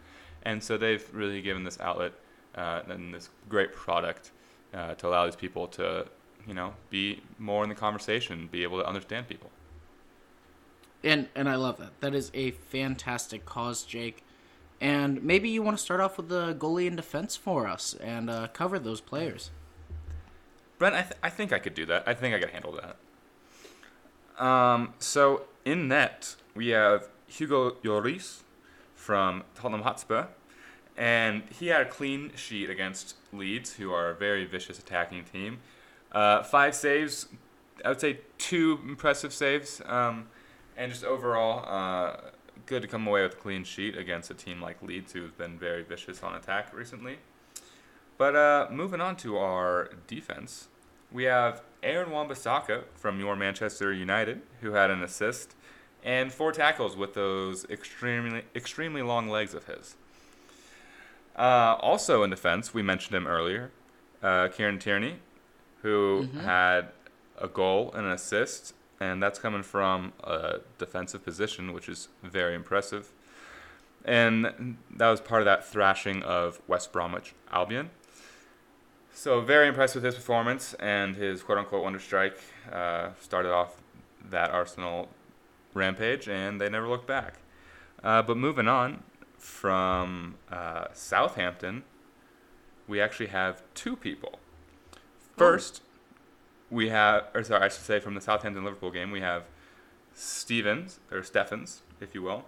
And 0.44 0.62
so 0.62 0.76
they've 0.76 1.04
really 1.12 1.42
given 1.42 1.64
this 1.64 1.78
outlet 1.80 2.12
uh, 2.54 2.82
and 2.88 3.14
this 3.14 3.30
great 3.48 3.72
product 3.72 4.30
uh, 4.74 4.94
to 4.94 5.08
allow 5.08 5.24
these 5.26 5.36
people 5.36 5.66
to, 5.68 6.06
you 6.46 6.54
know, 6.54 6.74
be 6.90 7.22
more 7.38 7.62
in 7.62 7.68
the 7.68 7.74
conversation, 7.74 8.48
be 8.50 8.62
able 8.62 8.78
to 8.78 8.86
understand 8.86 9.28
people. 9.28 9.50
And 11.04 11.28
and 11.34 11.48
I 11.48 11.56
love 11.56 11.78
that. 11.78 12.00
That 12.00 12.14
is 12.14 12.30
a 12.34 12.52
fantastic 12.52 13.44
cause, 13.44 13.82
Jake. 13.82 14.24
And 14.80 15.22
maybe 15.22 15.48
you 15.48 15.62
want 15.62 15.76
to 15.76 15.82
start 15.82 16.00
off 16.00 16.16
with 16.16 16.28
the 16.28 16.54
goalie 16.54 16.88
and 16.88 16.96
defense 16.96 17.36
for 17.36 17.68
us 17.68 17.94
and 17.94 18.28
uh, 18.28 18.48
cover 18.52 18.80
those 18.80 19.00
players. 19.00 19.50
Brent, 20.78 20.96
I, 20.96 21.02
th- 21.02 21.14
I 21.22 21.30
think 21.30 21.52
I 21.52 21.60
could 21.60 21.74
do 21.74 21.86
that. 21.86 22.02
I 22.04 22.14
think 22.14 22.34
I 22.34 22.40
could 22.40 22.50
handle 22.50 22.76
that. 22.80 24.44
Um, 24.44 24.94
so 24.98 25.42
in 25.64 25.86
net, 25.86 26.34
we 26.56 26.68
have 26.68 27.08
Hugo 27.28 27.76
Lloris 27.84 28.42
from 28.96 29.44
Tottenham 29.54 29.82
Hotspur, 29.82 30.26
and 30.96 31.44
he 31.56 31.68
had 31.68 31.82
a 31.82 31.88
clean 31.88 32.32
sheet 32.34 32.68
against 32.68 33.14
Leeds, 33.32 33.74
who 33.74 33.92
are 33.92 34.10
a 34.10 34.14
very 34.14 34.44
vicious 34.44 34.80
attacking 34.80 35.24
team. 35.24 35.60
Uh, 36.12 36.42
five 36.42 36.74
saves, 36.74 37.26
I 37.84 37.88
would 37.88 38.00
say 38.00 38.20
two 38.38 38.78
impressive 38.86 39.32
saves, 39.32 39.80
um, 39.86 40.28
and 40.76 40.92
just 40.92 41.04
overall, 41.04 41.64
uh, 41.66 42.30
good 42.66 42.82
to 42.82 42.88
come 42.88 43.06
away 43.06 43.22
with 43.22 43.32
a 43.32 43.36
clean 43.36 43.64
sheet 43.64 43.96
against 43.96 44.30
a 44.30 44.34
team 44.34 44.60
like 44.60 44.82
Leeds, 44.82 45.12
who's 45.12 45.32
been 45.32 45.58
very 45.58 45.82
vicious 45.82 46.22
on 46.22 46.34
attack 46.34 46.74
recently. 46.74 47.18
But 48.18 48.36
uh, 48.36 48.68
moving 48.70 49.00
on 49.00 49.16
to 49.16 49.38
our 49.38 49.90
defense, 50.06 50.68
we 51.10 51.24
have 51.24 51.62
Aaron 51.82 52.10
Wan-Bissaka 52.10 52.84
from 52.94 53.18
your 53.18 53.34
Manchester 53.36 53.92
United, 53.92 54.42
who 54.60 54.72
had 54.72 54.90
an 54.90 55.02
assist 55.02 55.54
and 56.04 56.32
four 56.32 56.52
tackles 56.52 56.96
with 56.96 57.14
those 57.14 57.64
extremely 57.66 58.42
extremely 58.56 59.02
long 59.02 59.28
legs 59.28 59.54
of 59.54 59.66
his. 59.66 59.96
Uh, 61.36 61.76
also 61.80 62.22
in 62.22 62.30
defense, 62.30 62.74
we 62.74 62.82
mentioned 62.82 63.14
him 63.14 63.26
earlier, 63.26 63.70
uh, 64.22 64.48
Kieran 64.48 64.78
Tierney, 64.78 65.16
who 65.82 66.28
had 66.40 66.88
a 67.38 67.48
goal 67.48 67.92
and 67.94 68.06
an 68.06 68.12
assist, 68.12 68.74
and 69.00 69.22
that's 69.22 69.38
coming 69.38 69.62
from 69.62 70.12
a 70.22 70.60
defensive 70.78 71.24
position, 71.24 71.72
which 71.72 71.88
is 71.88 72.08
very 72.22 72.54
impressive. 72.54 73.12
And 74.04 74.76
that 74.96 75.10
was 75.10 75.20
part 75.20 75.42
of 75.42 75.46
that 75.46 75.64
thrashing 75.64 76.22
of 76.22 76.60
West 76.66 76.92
Bromwich 76.92 77.34
Albion. 77.52 77.90
So 79.12 79.40
very 79.40 79.68
impressed 79.68 79.94
with 79.94 80.04
his 80.04 80.14
performance 80.14 80.74
and 80.74 81.16
his 81.16 81.42
quote-unquote 81.42 81.82
wonder 81.82 81.98
strike. 81.98 82.38
Uh, 82.72 83.10
started 83.20 83.52
off 83.52 83.76
that 84.30 84.50
Arsenal 84.50 85.08
rampage, 85.74 86.28
and 86.28 86.60
they 86.60 86.68
never 86.68 86.88
looked 86.88 87.06
back. 87.06 87.34
Uh, 88.02 88.22
but 88.22 88.36
moving 88.36 88.68
on 88.68 89.02
from 89.36 90.36
uh, 90.50 90.86
Southampton, 90.92 91.84
we 92.88 93.00
actually 93.00 93.26
have 93.28 93.62
two 93.74 93.96
people. 93.96 94.38
First, 95.36 95.82
we 96.70 96.88
have, 96.88 97.26
or 97.34 97.42
sorry, 97.44 97.64
I 97.64 97.68
should 97.68 97.82
say, 97.84 98.00
from 98.00 98.14
the 98.14 98.20
Southampton 98.20 98.64
Liverpool 98.64 98.90
game, 98.90 99.10
we 99.10 99.20
have 99.20 99.44
Stevens 100.14 101.00
or 101.10 101.22
Steffens, 101.22 101.82
if 102.00 102.14
you 102.14 102.22
will. 102.22 102.44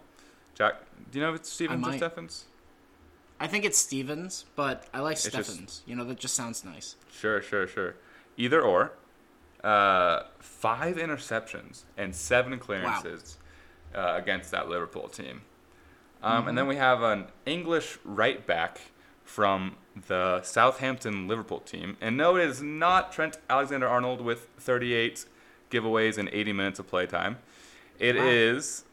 Jack, 0.54 0.74
do 1.10 1.18
you 1.18 1.24
know 1.24 1.30
if 1.34 1.40
it's 1.40 1.50
Stevens 1.50 1.84
or 1.86 1.90
Steffens? 1.98 2.44
I 3.40 3.46
think 3.48 3.64
it's 3.64 3.78
Stevens, 3.78 4.44
but 4.54 4.86
I 4.94 5.00
like 5.00 5.16
just- 5.16 5.32
You 5.86 5.96
know, 5.96 6.04
that 6.04 6.18
just 6.18 6.34
sounds 6.34 6.64
nice. 6.64 6.96
Sure, 7.12 7.42
sure, 7.42 7.66
sure. 7.66 7.96
Either 8.36 8.60
or. 8.62 8.92
Uh, 9.62 10.24
five 10.40 10.96
interceptions 10.96 11.84
and 11.96 12.14
seven 12.14 12.58
clearances 12.58 13.38
uh, 13.94 14.14
against 14.18 14.50
that 14.50 14.68
Liverpool 14.68 15.08
team. 15.08 15.40
Um, 16.22 16.48
And 16.48 16.56
then 16.58 16.66
we 16.66 16.76
have 16.76 17.00
an 17.02 17.26
English 17.46 17.98
right 18.04 18.46
back 18.46 18.80
from 19.24 19.76
the 20.08 20.42
Southampton 20.42 21.28
Liverpool 21.28 21.60
team. 21.60 21.96
And 22.00 22.16
no, 22.16 22.36
it 22.36 22.44
is 22.48 22.60
not 22.62 23.12
Trent 23.12 23.38
Alexander 23.48 23.88
Arnold 23.88 24.20
with 24.20 24.48
38 24.58 25.24
giveaways 25.70 26.18
and 26.18 26.28
80 26.30 26.52
minutes 26.52 26.78
of 26.78 26.86
playtime. 26.88 27.38
It 27.98 28.16
is 28.16 28.82
Wow. 28.84 28.90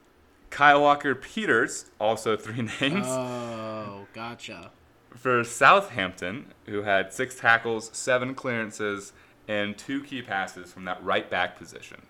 Kyle 0.52 0.82
Walker 0.82 1.16
Peters, 1.16 1.86
also 2.00 2.36
three 2.36 2.62
names 2.82 3.06
Oh, 3.08 4.06
gotcha. 4.14 4.72
for 5.16 5.44
Southampton, 5.44 6.54
who 6.68 6.82
had 6.84 7.14
six 7.14 7.36
tackles, 7.40 7.90
seven 7.94 8.36
clearances, 8.36 9.14
and 9.48 9.78
two 9.78 10.04
key 10.04 10.22
passes 10.22 10.72
from 10.72 10.86
that 10.86 11.04
right 11.04 11.30
back 11.30 11.58
position. 11.58 12.02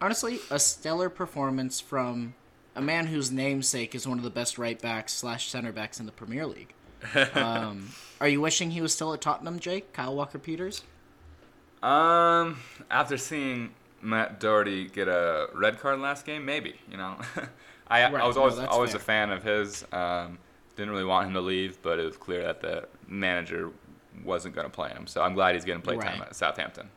Honestly, 0.00 0.40
a 0.50 0.58
stellar 0.58 1.08
performance 1.08 1.80
from 1.80 2.34
a 2.76 2.82
man 2.82 3.06
whose 3.08 3.32
namesake 3.32 3.94
is 3.94 4.06
one 4.06 4.18
of 4.18 4.24
the 4.24 4.30
best 4.30 4.58
right 4.58 4.80
backs 4.80 5.12
slash 5.12 5.48
center 5.48 5.72
backs 5.72 5.98
in 5.98 6.06
the 6.06 6.12
Premier 6.12 6.46
League. 6.46 6.74
Um, 7.34 7.90
are 8.20 8.28
you 8.28 8.40
wishing 8.40 8.70
he 8.70 8.80
was 8.80 8.92
still 8.94 9.12
at 9.12 9.20
Tottenham, 9.20 9.58
Jake? 9.58 9.92
Kyle 9.92 10.14
Walker 10.14 10.38
Peters? 10.38 10.82
Um, 11.82 12.58
after 12.90 13.16
seeing 13.18 13.74
Matt 14.00 14.40
Doherty 14.40 14.86
get 14.88 15.08
a 15.08 15.48
red 15.54 15.78
card 15.78 16.00
last 16.00 16.24
game, 16.24 16.44
maybe 16.44 16.80
you 16.90 16.96
know, 16.96 17.16
I, 17.88 18.10
Right, 18.10 18.22
I 18.22 18.26
was 18.26 18.36
always 18.36 18.56
that's 18.56 18.72
always 18.72 18.90
fair. 18.92 19.00
a 19.00 19.02
fan 19.04 19.30
of 19.30 19.42
his. 19.42 19.84
Um, 19.92 20.38
didn't 20.74 20.90
really 20.90 21.04
want 21.04 21.28
him 21.28 21.34
to 21.34 21.40
leave, 21.40 21.80
but 21.82 21.98
it 21.98 22.04
was 22.04 22.16
clear 22.18 22.42
that 22.42 22.60
the 22.60 22.86
manager 23.08 23.70
wasn't 24.24 24.54
going 24.54 24.66
to 24.66 24.70
play 24.70 24.90
him. 24.90 25.06
So 25.06 25.22
I'm 25.22 25.34
glad 25.34 25.54
he's 25.54 25.64
getting 25.64 25.80
play 25.82 25.96
time 25.96 26.20
at 26.22 26.36
Southampton. 26.36 26.90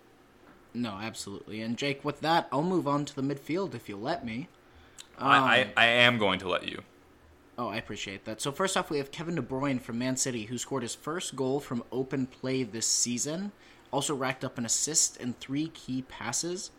No, 0.74 0.92
absolutely. 1.02 1.62
And 1.62 1.78
Jake, 1.78 2.04
with 2.04 2.22
that, 2.22 2.48
I'll 2.52 2.64
move 2.64 2.88
on 2.88 3.06
to 3.06 3.16
the 3.16 3.22
midfield 3.22 3.74
if 3.76 3.88
you'll 3.90 4.00
let 4.02 4.26
me. 4.26 4.50
I, 5.20 5.38
Um, 5.38 5.44
I, 5.44 5.74
I 5.78 5.86
am 5.86 6.18
going 6.18 6.40
to 6.40 6.50
let 6.50 6.68
you. 6.68 6.82
Oh, 7.58 7.68
I 7.68 7.78
appreciate 7.78 8.24
that. 8.26 8.40
So 8.42 8.52
first 8.52 8.78
off, 8.78 8.90
we 8.90 9.00
have 9.00 9.12
Kevin 9.12 9.36
De 9.36 9.42
Bruyne 9.42 9.82
from 9.82 10.00
Man 10.00 10.16
City, 10.16 10.46
who 10.46 10.58
scored 10.58 10.84
his 10.84 10.96
first 10.96 11.36
goal 11.36 11.60
from 11.60 11.84
open 11.92 12.26
play 12.26 12.64
this 12.64 12.88
season. 12.88 13.52
Also 13.92 14.16
racked 14.16 14.46
up 14.46 14.58
an 14.58 14.66
assist 14.66 15.18
and 15.18 15.38
three 15.40 15.68
key 15.70 16.04
passes 16.04 16.72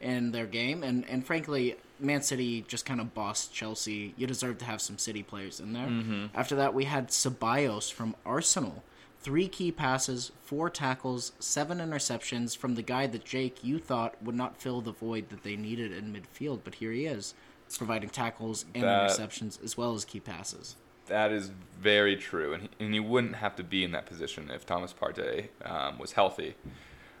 in 0.00 0.32
their 0.32 0.46
game. 0.46 0.82
And 0.82 1.08
and 1.08 1.24
frankly, 1.26 1.76
Man 1.98 2.20
City 2.20 2.64
just 2.68 2.84
kind 2.84 3.00
of 3.00 3.14
bossed 3.14 3.54
Chelsea. 3.54 4.12
You 4.18 4.26
deserve 4.26 4.58
to 4.58 4.66
have 4.66 4.82
some 4.82 4.98
City 4.98 5.22
players 5.22 5.58
in 5.58 5.72
there. 5.72 6.28
After 6.34 6.54
that, 6.56 6.74
we 6.74 6.84
had 6.84 7.08
Ceballos 7.08 7.90
from 7.90 8.14
Arsenal. 8.26 8.82
Three 9.20 9.48
key 9.48 9.72
passes, 9.72 10.32
four 10.42 10.68
tackles, 10.68 11.32
seven 11.40 11.78
interceptions 11.78 12.54
from 12.56 12.74
the 12.74 12.82
guy 12.82 13.06
that 13.06 13.24
Jake 13.24 13.64
you 13.64 13.78
thought 13.78 14.22
would 14.22 14.34
not 14.36 14.60
fill 14.60 14.82
the 14.82 14.92
void 14.92 15.30
that 15.30 15.42
they 15.44 15.56
needed 15.56 15.92
in 15.92 16.12
midfield, 16.12 16.60
but 16.62 16.76
here 16.76 16.92
he 16.92 17.06
is, 17.06 17.34
providing 17.76 18.08
tackles 18.10 18.64
and 18.74 18.84
That- 18.84 19.10
interceptions 19.10 19.62
as 19.62 19.76
well 19.76 19.94
as 19.94 20.04
key 20.04 20.20
passes. 20.20 20.76
That 21.06 21.30
is 21.30 21.52
very 21.80 22.16
true, 22.16 22.52
and 22.52 22.62
he, 22.64 22.70
and 22.84 22.92
he 22.92 22.98
wouldn't 23.00 23.36
have 23.36 23.54
to 23.56 23.62
be 23.62 23.84
in 23.84 23.92
that 23.92 24.06
position 24.06 24.50
if 24.50 24.66
Thomas 24.66 24.92
Partey 24.92 25.48
um, 25.64 25.98
was 25.98 26.12
healthy. 26.12 26.56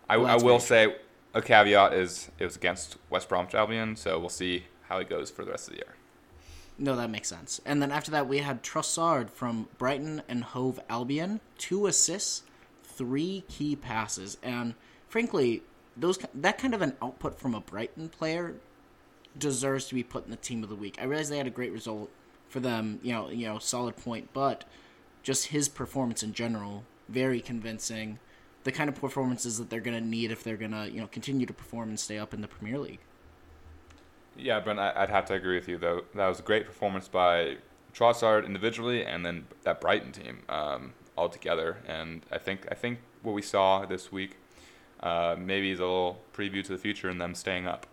I, 0.08 0.16
Well, 0.16 0.26
I 0.26 0.36
will 0.42 0.58
say 0.58 0.96
a 1.34 1.40
caveat 1.40 1.92
is 1.92 2.30
it 2.38 2.44
was 2.44 2.56
against 2.56 2.96
West 3.10 3.28
Bromwich 3.28 3.54
Albion, 3.54 3.94
so 3.94 4.18
we'll 4.18 4.28
see 4.28 4.64
how 4.88 4.98
he 4.98 5.04
goes 5.04 5.30
for 5.30 5.44
the 5.44 5.52
rest 5.52 5.68
of 5.68 5.74
the 5.74 5.78
year. 5.78 5.94
No, 6.78 6.96
that 6.96 7.10
makes 7.10 7.28
sense. 7.28 7.60
And 7.64 7.80
then 7.80 7.90
after 7.90 8.10
that, 8.10 8.28
we 8.28 8.38
had 8.38 8.62
Trossard 8.62 9.30
from 9.30 9.68
Brighton 9.78 10.22
and 10.28 10.44
Hove 10.44 10.80
Albion, 10.88 11.40
two 11.56 11.86
assists, 11.86 12.42
three 12.82 13.44
key 13.48 13.76
passes, 13.76 14.36
and 14.42 14.74
frankly, 15.08 15.62
those 15.96 16.18
that 16.34 16.58
kind 16.58 16.74
of 16.74 16.82
an 16.82 16.96
output 17.00 17.38
from 17.38 17.54
a 17.54 17.60
Brighton 17.60 18.08
player 18.08 18.56
deserves 19.38 19.86
to 19.88 19.94
be 19.94 20.02
put 20.02 20.24
in 20.24 20.30
the 20.30 20.36
team 20.36 20.62
of 20.62 20.68
the 20.68 20.74
week. 20.74 20.98
I 21.00 21.04
realize 21.04 21.28
they 21.28 21.38
had 21.38 21.46
a 21.46 21.50
great 21.50 21.72
result 21.72 22.10
for 22.48 22.60
them, 22.60 23.00
you 23.02 23.12
know, 23.12 23.28
you 23.30 23.46
know, 23.46 23.58
solid 23.58 23.96
point, 23.96 24.30
but 24.32 24.64
just 25.22 25.46
his 25.46 25.68
performance 25.68 26.22
in 26.22 26.32
general, 26.32 26.84
very 27.08 27.40
convincing. 27.40 28.18
The 28.64 28.72
kind 28.72 28.88
of 28.88 28.96
performances 28.96 29.58
that 29.58 29.70
they're 29.70 29.80
going 29.80 29.98
to 29.98 30.04
need 30.04 30.30
if 30.30 30.42
they're 30.42 30.56
going 30.56 30.72
to, 30.72 30.90
you 30.90 31.00
know, 31.00 31.06
continue 31.06 31.46
to 31.46 31.52
perform 31.52 31.88
and 31.88 32.00
stay 32.00 32.18
up 32.18 32.34
in 32.34 32.40
the 32.40 32.48
Premier 32.48 32.78
League. 32.78 32.98
Yeah, 34.36 34.60
Brent, 34.60 34.78
I'd 34.78 35.10
have 35.10 35.24
to 35.26 35.34
agree 35.34 35.56
with 35.56 35.68
you 35.68 35.78
though. 35.78 36.04
That 36.14 36.28
was 36.28 36.40
a 36.40 36.42
great 36.42 36.66
performance 36.66 37.08
by 37.08 37.56
Trossard 37.94 38.44
individually, 38.44 39.04
and 39.04 39.24
then 39.24 39.46
that 39.62 39.80
Brighton 39.80 40.12
team 40.12 40.40
um, 40.48 40.92
all 41.16 41.28
together. 41.28 41.78
And 41.86 42.22
I 42.30 42.38
think 42.38 42.66
I 42.70 42.74
think 42.74 42.98
what 43.22 43.32
we 43.32 43.42
saw 43.42 43.86
this 43.86 44.12
week 44.12 44.36
uh, 45.00 45.36
maybe 45.38 45.70
is 45.70 45.80
a 45.80 45.82
little 45.82 46.20
preview 46.34 46.62
to 46.64 46.72
the 46.72 46.78
future 46.78 47.08
and 47.08 47.20
them 47.20 47.34
staying 47.34 47.66
up. 47.66 47.86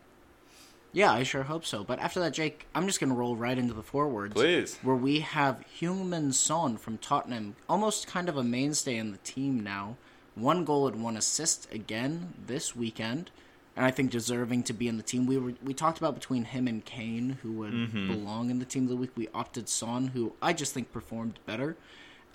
Yeah, 0.93 1.11
I 1.11 1.23
sure 1.23 1.43
hope 1.43 1.65
so. 1.65 1.83
But 1.83 1.99
after 1.99 2.19
that, 2.19 2.33
Jake, 2.33 2.67
I'm 2.75 2.85
just 2.85 2.99
going 2.99 3.09
to 3.09 3.15
roll 3.15 3.35
right 3.35 3.57
into 3.57 3.73
the 3.73 3.81
forwards. 3.81 4.35
Please. 4.35 4.77
Where 4.83 4.95
we 4.95 5.21
have 5.21 5.63
Heung-Min 5.79 6.31
Son 6.33 6.77
from 6.77 6.99
Tottenham, 6.99 7.55
almost 7.67 8.07
kind 8.07 8.29
of 8.29 8.37
a 8.37 8.43
mainstay 8.43 8.97
in 8.97 9.11
the 9.11 9.17
team 9.17 9.59
now. 9.59 9.97
One 10.35 10.63
goal 10.63 10.87
and 10.87 11.03
one 11.03 11.17
assist 11.17 11.71
again 11.73 12.35
this 12.45 12.75
weekend. 12.75 13.31
And 13.75 13.83
I 13.83 13.89
think 13.89 14.11
deserving 14.11 14.63
to 14.63 14.73
be 14.73 14.87
in 14.87 14.97
the 14.97 15.03
team. 15.03 15.25
We 15.25 15.39
were 15.39 15.53
we 15.63 15.73
talked 15.73 15.97
about 15.97 16.13
between 16.13 16.45
him 16.45 16.67
and 16.67 16.85
Kane, 16.85 17.39
who 17.41 17.53
would 17.53 17.73
mm-hmm. 17.73 18.07
belong 18.07 18.51
in 18.51 18.59
the 18.59 18.65
team 18.65 18.83
of 18.83 18.89
the 18.89 18.95
week. 18.95 19.09
We 19.15 19.29
opted 19.33 19.67
Son, 19.67 20.09
who 20.09 20.33
I 20.43 20.53
just 20.53 20.75
think 20.75 20.91
performed 20.91 21.39
better. 21.47 21.75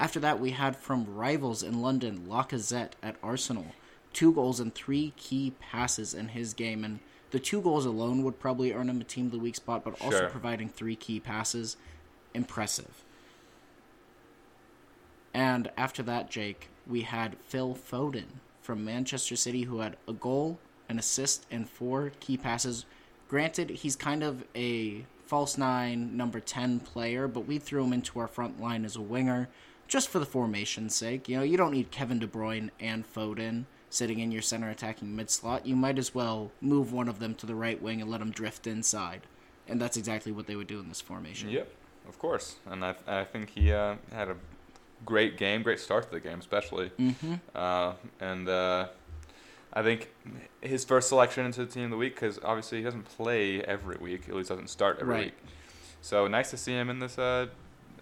After 0.00 0.18
that, 0.18 0.40
we 0.40 0.50
had 0.50 0.74
from 0.74 1.14
rivals 1.14 1.62
in 1.62 1.80
London, 1.80 2.26
Lacazette 2.28 2.92
at 3.04 3.14
Arsenal. 3.22 3.66
Two 4.12 4.32
goals 4.32 4.58
and 4.58 4.74
three 4.74 5.12
key 5.16 5.52
passes 5.60 6.12
in 6.12 6.28
his 6.28 6.54
game. 6.54 6.84
And 6.84 6.98
the 7.30 7.38
two 7.38 7.60
goals 7.60 7.84
alone 7.84 8.22
would 8.24 8.38
probably 8.38 8.72
earn 8.72 8.88
him 8.88 9.00
a 9.00 9.04
team 9.04 9.26
of 9.26 9.32
the 9.32 9.38
week 9.38 9.56
spot, 9.56 9.84
but 9.84 10.00
also 10.00 10.18
Sure. 10.20 10.28
providing 10.30 10.68
three 10.68 10.96
key 10.96 11.20
passes. 11.20 11.76
Impressive. 12.34 13.04
And 15.34 15.70
after 15.76 16.02
that, 16.04 16.30
Jake, 16.30 16.68
we 16.86 17.02
had 17.02 17.36
Phil 17.46 17.74
Foden 17.74 18.40
from 18.60 18.84
Manchester 18.84 19.36
City, 19.36 19.62
who 19.62 19.80
had 19.80 19.96
a 20.06 20.12
goal, 20.12 20.58
an 20.88 20.98
assist, 20.98 21.46
and 21.50 21.68
four 21.68 22.12
key 22.20 22.36
passes. 22.36 22.86
Granted, 23.28 23.70
he's 23.70 23.94
kind 23.96 24.22
of 24.22 24.44
a 24.54 25.04
false 25.26 25.58
nine, 25.58 26.16
number 26.16 26.40
10 26.40 26.80
player, 26.80 27.28
but 27.28 27.40
we 27.46 27.58
threw 27.58 27.84
him 27.84 27.92
into 27.92 28.18
our 28.18 28.26
front 28.28 28.60
line 28.60 28.84
as 28.84 28.96
a 28.96 29.00
winger 29.02 29.48
just 29.86 30.08
for 30.08 30.18
the 30.18 30.26
formation's 30.26 30.94
sake. 30.94 31.28
You 31.28 31.36
know, 31.38 31.42
you 31.42 31.56
don't 31.56 31.72
need 31.72 31.90
Kevin 31.90 32.18
De 32.18 32.26
Bruyne 32.26 32.70
and 32.80 33.04
Foden 33.10 33.64
sitting 33.90 34.18
in 34.18 34.30
your 34.32 34.42
center 34.42 34.68
attacking 34.70 35.14
mid 35.16 35.30
slot. 35.30 35.66
You 35.66 35.76
might 35.76 35.98
as 35.98 36.14
well 36.14 36.50
move 36.60 36.92
one 36.92 37.08
of 37.08 37.18
them 37.18 37.34
to 37.36 37.46
the 37.46 37.54
right 37.54 37.80
wing 37.80 38.00
and 38.00 38.10
let 38.10 38.20
them 38.20 38.30
drift 38.30 38.66
inside. 38.66 39.22
And 39.66 39.80
that's 39.80 39.96
exactly 39.96 40.32
what 40.32 40.46
they 40.46 40.56
would 40.56 40.66
do 40.66 40.80
in 40.80 40.88
this 40.88 41.00
formation. 41.00 41.50
Yep, 41.50 41.70
of 42.08 42.18
course. 42.18 42.56
And 42.66 42.84
I, 42.84 42.94
I 43.06 43.24
think 43.24 43.50
he 43.50 43.72
uh, 43.72 43.96
had 44.12 44.28
a 44.28 44.36
great 45.04 45.36
game, 45.36 45.62
great 45.62 45.78
start 45.80 46.04
to 46.04 46.10
the 46.10 46.20
game, 46.20 46.38
especially. 46.38 46.90
Mm-hmm. 46.98 47.34
Uh, 47.54 47.92
and 48.20 48.48
uh, 48.48 48.88
I 49.72 49.82
think 49.82 50.10
his 50.62 50.84
first 50.84 51.08
selection 51.08 51.44
into 51.46 51.64
the 51.64 51.70
team 51.70 51.84
of 51.84 51.90
the 51.90 51.96
week, 51.96 52.14
because 52.14 52.38
obviously 52.42 52.78
he 52.78 52.84
doesn't 52.84 53.04
play 53.04 53.60
every 53.62 53.96
week, 53.96 54.28
at 54.28 54.34
least 54.34 54.48
doesn't 54.48 54.70
start 54.70 54.98
every 55.00 55.14
Right. 55.14 55.24
week. 55.26 55.34
So 56.00 56.26
nice 56.28 56.50
to 56.50 56.56
see 56.56 56.72
him 56.72 56.88
in 56.90 56.98
this 57.00 57.18
uh, 57.18 57.46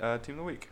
uh, 0.01 0.19
team 0.19 0.35
of 0.35 0.39
the 0.39 0.45
week. 0.45 0.69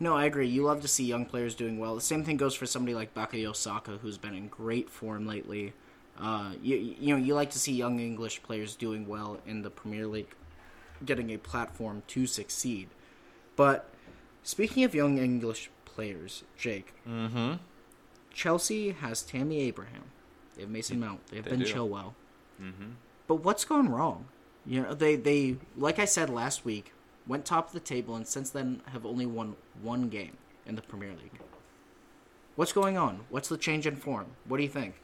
No, 0.00 0.14
I 0.16 0.26
agree. 0.26 0.46
You 0.46 0.62
love 0.62 0.80
to 0.82 0.88
see 0.88 1.04
young 1.04 1.26
players 1.26 1.54
doing 1.54 1.78
well. 1.78 1.94
The 1.94 2.00
same 2.00 2.22
thing 2.24 2.36
goes 2.36 2.54
for 2.54 2.66
somebody 2.66 2.94
like 2.94 3.14
Bukayo 3.14 3.54
Saka, 3.54 3.98
who's 4.00 4.16
been 4.18 4.34
in 4.34 4.48
great 4.48 4.88
form 4.88 5.26
lately. 5.26 5.72
Uh, 6.20 6.52
you, 6.62 6.76
you 6.76 7.14
know, 7.16 7.20
you 7.22 7.34
like 7.34 7.50
to 7.50 7.58
see 7.58 7.72
young 7.72 7.98
English 8.00 8.42
players 8.42 8.76
doing 8.76 9.06
well 9.08 9.38
in 9.46 9.62
the 9.62 9.70
Premier 9.70 10.06
League, 10.06 10.34
getting 11.04 11.30
a 11.30 11.36
platform 11.36 12.02
to 12.08 12.26
succeed. 12.26 12.88
But 13.56 13.90
speaking 14.44 14.84
of 14.84 14.94
young 14.94 15.18
English 15.18 15.70
players, 15.84 16.44
Jake, 16.56 16.94
Mm-hmm. 17.08 17.54
Chelsea 18.32 18.90
has 18.92 19.22
Tammy 19.22 19.60
Abraham. 19.62 20.04
They 20.54 20.62
have 20.62 20.70
Mason 20.70 21.00
Mount. 21.00 21.26
They 21.28 21.36
have 21.36 21.44
They 21.46 21.50
Ben 21.52 21.60
do. 21.60 21.64
Chilwell. 21.64 22.12
Mm-hmm. 22.62 22.90
But 23.26 23.36
what's 23.44 23.64
gone 23.64 23.88
wrong? 23.88 24.26
You 24.64 24.82
know, 24.82 24.94
they 24.94 25.16
they 25.16 25.56
like 25.76 25.98
I 25.98 26.04
said 26.04 26.30
last 26.30 26.64
week, 26.64 26.92
went 27.28 27.44
top 27.44 27.68
of 27.68 27.72
the 27.72 27.80
table 27.80 28.16
and 28.16 28.26
since 28.26 28.50
then 28.50 28.80
have 28.86 29.06
only 29.06 29.26
won 29.26 29.54
one 29.82 30.08
game 30.08 30.36
in 30.66 30.74
the 30.74 30.82
Premier 30.82 31.10
League. 31.10 31.38
What's 32.56 32.72
going 32.72 32.96
on? 32.98 33.20
What's 33.28 33.48
the 33.48 33.56
change 33.58 33.86
in 33.86 33.94
form? 33.94 34.26
What 34.46 34.56
do 34.56 34.64
you 34.64 34.68
think? 34.68 34.94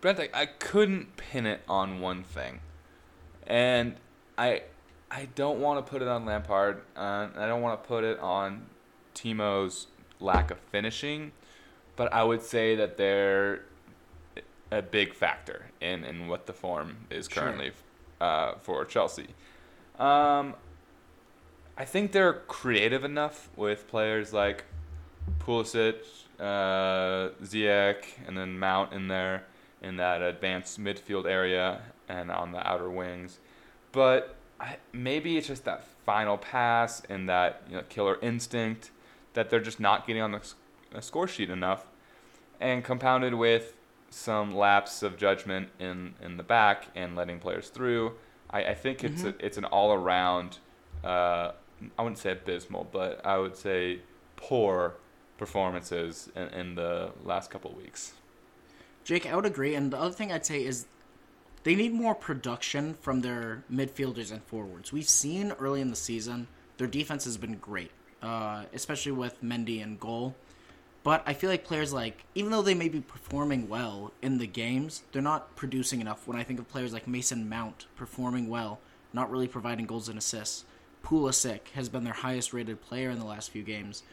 Brent, 0.00 0.20
I, 0.20 0.28
I 0.34 0.46
couldn't 0.46 1.16
pin 1.16 1.46
it 1.46 1.62
on 1.68 2.00
one 2.00 2.22
thing, 2.22 2.60
and 3.46 3.96
I 4.36 4.62
I 5.10 5.28
don't 5.34 5.60
want 5.60 5.84
to 5.84 5.90
put 5.90 6.02
it 6.02 6.08
on 6.08 6.24
Lampard. 6.24 6.82
Uh, 6.96 7.28
I 7.36 7.46
don't 7.46 7.62
want 7.62 7.82
to 7.82 7.86
put 7.88 8.02
it 8.04 8.18
on 8.18 8.66
Timo's 9.14 9.86
lack 10.20 10.50
of 10.50 10.58
finishing, 10.58 11.32
but 11.96 12.12
I 12.12 12.24
would 12.24 12.42
say 12.42 12.74
that 12.76 12.96
they're 12.96 13.64
a 14.72 14.82
big 14.82 15.14
factor 15.14 15.66
in, 15.80 16.02
in 16.04 16.28
what 16.28 16.46
the 16.46 16.52
form 16.52 16.96
is 17.10 17.28
Sure. 17.30 17.42
currently 17.42 17.72
uh, 18.20 18.54
for 18.60 18.84
Chelsea. 18.84 19.28
Um, 20.02 20.54
I 21.78 21.84
think 21.84 22.10
they're 22.10 22.32
creative 22.32 23.04
enough 23.04 23.50
with 23.54 23.86
players 23.86 24.32
like 24.32 24.64
Pulisic, 25.38 26.00
uh, 26.40 27.30
Ziyech, 27.44 28.02
and 28.26 28.36
then 28.36 28.58
Mount 28.58 28.92
in 28.92 29.06
there 29.06 29.44
in 29.80 29.96
that 29.98 30.20
advanced 30.20 30.80
midfield 30.80 31.26
area 31.26 31.82
and 32.08 32.32
on 32.32 32.50
the 32.50 32.68
outer 32.68 32.90
wings. 32.90 33.38
But 33.92 34.34
I, 34.58 34.78
maybe 34.92 35.36
it's 35.36 35.46
just 35.46 35.64
that 35.66 35.84
final 36.04 36.36
pass 36.36 37.02
and 37.08 37.28
that 37.28 37.62
you 37.68 37.76
know, 37.76 37.84
killer 37.88 38.18
instinct 38.20 38.90
that 39.34 39.50
they're 39.50 39.60
just 39.60 39.78
not 39.78 40.04
getting 40.04 40.22
on 40.22 40.32
the 40.32 40.38
s- 40.38 40.56
uh, 40.92 41.00
score 41.00 41.28
sheet 41.28 41.48
enough, 41.48 41.86
and 42.60 42.82
compounded 42.82 43.34
with 43.34 43.74
some 44.10 44.52
lapse 44.52 45.04
of 45.04 45.16
judgment 45.16 45.68
in, 45.78 46.14
in 46.20 46.38
the 46.38 46.42
back 46.42 46.88
and 46.96 47.14
letting 47.14 47.38
players 47.38 47.68
through. 47.68 48.14
I, 48.52 48.64
I 48.64 48.74
think 48.74 49.04
it's 49.04 49.24
a, 49.24 49.34
it's 49.44 49.58
an 49.58 49.64
all 49.64 49.92
around. 49.92 50.58
Uh, 51.02 51.52
I 51.98 52.02
wouldn't 52.02 52.18
say 52.18 52.32
abysmal, 52.32 52.86
but 52.92 53.24
I 53.24 53.38
would 53.38 53.56
say 53.56 54.00
poor 54.36 54.94
performances 55.38 56.30
in, 56.36 56.48
in 56.48 56.74
the 56.74 57.10
last 57.24 57.50
couple 57.50 57.70
of 57.70 57.76
weeks. 57.76 58.12
Jake, 59.04 59.26
I 59.26 59.34
would 59.34 59.46
agree. 59.46 59.74
And 59.74 59.92
the 59.92 59.98
other 59.98 60.14
thing 60.14 60.30
I'd 60.30 60.46
say 60.46 60.64
is 60.64 60.86
they 61.64 61.74
need 61.74 61.92
more 61.92 62.14
production 62.14 62.94
from 62.94 63.20
their 63.20 63.64
midfielders 63.72 64.30
and 64.30 64.42
forwards. 64.44 64.92
We've 64.92 65.08
seen 65.08 65.52
early 65.52 65.80
in 65.80 65.90
the 65.90 65.96
season 65.96 66.46
their 66.76 66.86
defense 66.86 67.24
has 67.24 67.36
been 67.36 67.56
great, 67.58 67.90
uh, 68.22 68.64
especially 68.72 69.12
with 69.12 69.42
Mendy 69.42 69.82
and 69.82 69.98
goal. 69.98 70.34
But 71.02 71.22
I 71.26 71.34
feel 71.34 71.50
like 71.50 71.64
players 71.64 71.92
like, 71.92 72.24
even 72.34 72.52
though 72.52 72.62
they 72.62 72.74
may 72.74 72.88
be 72.88 73.00
performing 73.00 73.68
well 73.68 74.12
in 74.22 74.38
the 74.38 74.46
games, 74.46 75.02
they're 75.10 75.20
not 75.20 75.56
producing 75.56 76.00
enough. 76.00 76.28
When 76.28 76.38
I 76.38 76.44
think 76.44 76.60
of 76.60 76.68
players 76.68 76.92
like 76.92 77.08
Mason 77.08 77.48
Mount 77.48 77.86
performing 77.96 78.48
well, 78.48 78.78
not 79.12 79.30
really 79.30 79.48
providing 79.48 79.86
goals 79.86 80.08
and 80.08 80.16
assists, 80.16 80.64
Pulisic 81.02 81.68
has 81.74 81.88
been 81.88 82.04
their 82.04 82.12
highest 82.12 82.52
rated 82.52 82.80
player 82.80 83.10
in 83.10 83.18
the 83.18 83.24
last 83.24 83.50
few 83.50 83.64
games, 83.64 84.04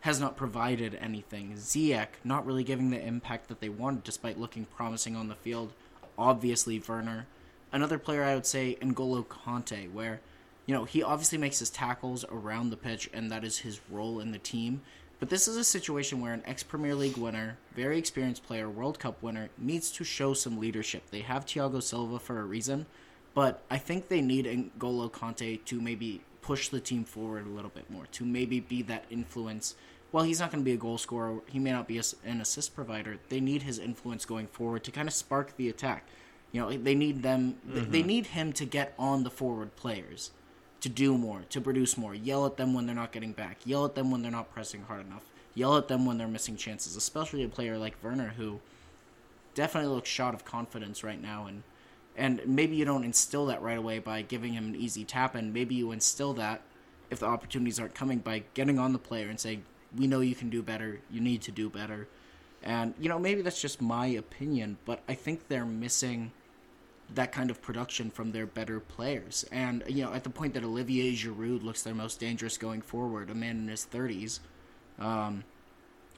has 0.00 0.18
not 0.18 0.36
provided 0.36 0.94
anything. 1.00 1.52
Ziyech 1.54 2.08
not 2.24 2.46
really 2.46 2.64
giving 2.64 2.90
the 2.90 3.04
impact 3.04 3.48
that 3.48 3.60
they 3.60 3.68
wanted 3.68 4.04
despite 4.04 4.38
looking 4.38 4.64
promising 4.64 5.16
on 5.16 5.28
the 5.28 5.34
field. 5.34 5.74
Obviously, 6.16 6.82
Werner. 6.88 7.26
Another 7.70 7.98
player 7.98 8.24
I 8.24 8.34
would 8.34 8.46
say, 8.46 8.78
N'Golo 8.80 9.26
Kanté, 9.26 9.92
where, 9.92 10.20
you 10.64 10.74
know, 10.74 10.84
he 10.84 11.02
obviously 11.02 11.36
makes 11.36 11.58
his 11.58 11.68
tackles 11.68 12.24
around 12.30 12.70
the 12.70 12.76
pitch 12.76 13.10
and 13.12 13.30
that 13.30 13.44
is 13.44 13.58
his 13.58 13.80
role 13.90 14.18
in 14.18 14.32
the 14.32 14.38
team. 14.38 14.80
But 15.18 15.30
this 15.30 15.48
is 15.48 15.56
a 15.56 15.64
situation 15.64 16.20
where 16.20 16.32
an 16.32 16.42
ex 16.46 16.62
Premier 16.62 16.94
League 16.94 17.16
winner, 17.16 17.58
very 17.74 17.98
experienced 17.98 18.46
player, 18.46 18.70
World 18.70 18.98
Cup 19.00 19.20
winner, 19.22 19.48
needs 19.58 19.90
to 19.92 20.04
show 20.04 20.32
some 20.32 20.60
leadership. 20.60 21.10
They 21.10 21.20
have 21.20 21.44
Thiago 21.44 21.82
Silva 21.82 22.18
for 22.20 22.40
a 22.40 22.44
reason, 22.44 22.86
but 23.34 23.62
I 23.70 23.78
think 23.78 24.08
they 24.08 24.20
need 24.20 24.46
N'Golo 24.46 25.10
Kanté 25.10 25.64
to 25.64 25.80
maybe 25.80 26.20
push 26.40 26.68
the 26.68 26.80
team 26.80 27.04
forward 27.04 27.46
a 27.46 27.50
little 27.50 27.70
bit 27.70 27.90
more, 27.90 28.06
to 28.12 28.24
maybe 28.24 28.60
be 28.60 28.82
that 28.82 29.04
influence. 29.10 29.74
While 30.12 30.24
he's 30.24 30.40
not 30.40 30.50
going 30.50 30.62
to 30.62 30.64
be 30.64 30.72
a 30.72 30.78
goal 30.78 30.98
scorer, 30.98 31.40
he 31.46 31.58
may 31.58 31.72
not 31.72 31.86
be 31.88 32.00
an 32.24 32.40
assist 32.40 32.74
provider. 32.74 33.18
They 33.28 33.40
need 33.40 33.62
his 33.62 33.78
influence 33.78 34.24
going 34.24 34.46
forward 34.46 34.84
to 34.84 34.90
kind 34.90 35.08
of 35.08 35.12
spark 35.14 35.56
the 35.56 35.68
attack. 35.68 36.04
You 36.52 36.62
know, 36.62 36.70
they 36.72 36.94
need 36.94 37.22
them. 37.22 37.56
th- 37.70 37.88
They 37.88 37.98
mm-hmm. 37.98 38.06
need 38.06 38.26
him 38.28 38.52
to 38.54 38.64
get 38.64 38.94
on 38.98 39.24
the 39.24 39.30
forward 39.30 39.76
players, 39.76 40.30
to 40.80 40.88
do 40.88 41.18
more, 41.18 41.42
to 41.50 41.60
produce 41.60 41.98
more. 41.98 42.14
Yell 42.14 42.46
at 42.46 42.56
them 42.56 42.74
when 42.74 42.86
they're 42.86 42.94
not 42.94 43.12
getting 43.12 43.32
back. 43.32 43.58
Yell 43.64 43.84
at 43.84 43.94
them 43.94 44.10
when 44.10 44.22
they're 44.22 44.30
not 44.30 44.52
pressing 44.52 44.82
hard 44.82 45.04
enough. 45.06 45.24
Yell 45.54 45.76
at 45.76 45.88
them 45.88 46.06
when 46.06 46.18
they're 46.18 46.28
missing 46.28 46.56
chances. 46.56 46.96
Especially 46.96 47.42
a 47.42 47.48
player 47.48 47.76
like 47.76 47.96
Werner, 48.02 48.34
who 48.36 48.60
definitely 49.54 49.92
looks 49.92 50.08
shot 50.08 50.34
of 50.34 50.44
confidence 50.44 51.02
right 51.02 51.20
now, 51.20 51.46
and 51.46 51.62
and 52.16 52.40
maybe 52.46 52.76
you 52.76 52.84
don't 52.84 53.04
instill 53.04 53.46
that 53.46 53.62
right 53.62 53.78
away 53.78 53.98
by 54.00 54.22
giving 54.22 54.52
him 54.52 54.66
an 54.66 54.76
easy 54.76 55.04
tap, 55.04 55.34
and 55.34 55.52
maybe 55.52 55.74
you 55.74 55.92
instill 55.92 56.32
that 56.34 56.62
if 57.10 57.20
the 57.20 57.26
opportunities 57.26 57.78
aren't 57.78 57.94
coming 57.94 58.18
by 58.18 58.42
getting 58.54 58.78
on 58.78 58.92
the 58.92 58.98
player 58.98 59.28
and 59.28 59.40
saying, 59.40 59.64
"We 59.96 60.06
know 60.06 60.20
you 60.20 60.34
can 60.34 60.50
do 60.50 60.62
better. 60.62 61.00
You 61.10 61.20
need 61.20 61.42
to 61.42 61.52
do 61.52 61.68
better." 61.68 62.08
And 62.62 62.94
you 63.00 63.08
know, 63.08 63.18
maybe 63.18 63.42
that's 63.42 63.60
just 63.60 63.80
my 63.80 64.06
opinion, 64.06 64.78
but 64.84 65.00
I 65.08 65.14
think 65.14 65.48
they're 65.48 65.64
missing 65.64 66.32
that 67.14 67.32
kind 67.32 67.50
of 67.50 67.62
production 67.62 68.10
from 68.10 68.32
their 68.32 68.46
better 68.46 68.80
players. 68.80 69.44
And 69.50 69.82
you 69.88 70.04
know, 70.04 70.12
at 70.12 70.24
the 70.24 70.30
point 70.30 70.54
that 70.54 70.64
Olivier 70.64 71.12
Giroud 71.12 71.62
looks 71.62 71.82
their 71.82 71.94
most 71.94 72.20
dangerous 72.20 72.58
going 72.58 72.82
forward, 72.82 73.30
a 73.30 73.34
man 73.34 73.58
in 73.58 73.68
his 73.68 73.84
thirties, 73.84 74.40
um, 74.98 75.44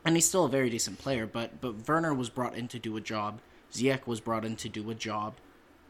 and 0.05 0.16
he's 0.16 0.26
still 0.26 0.44
a 0.44 0.48
very 0.48 0.70
decent 0.70 0.98
player. 0.98 1.26
But 1.26 1.61
but 1.61 1.88
Werner 1.88 2.14
was 2.14 2.31
brought 2.31 2.57
in 2.57 2.68
to 2.68 2.79
do 2.79 2.96
a 2.96 3.00
job. 3.00 3.40
Ziyech 3.72 4.07
was 4.07 4.20
brought 4.20 4.44
in 4.44 4.57
to 4.57 4.68
do 4.68 4.90
a 4.90 4.94
job. 4.94 5.35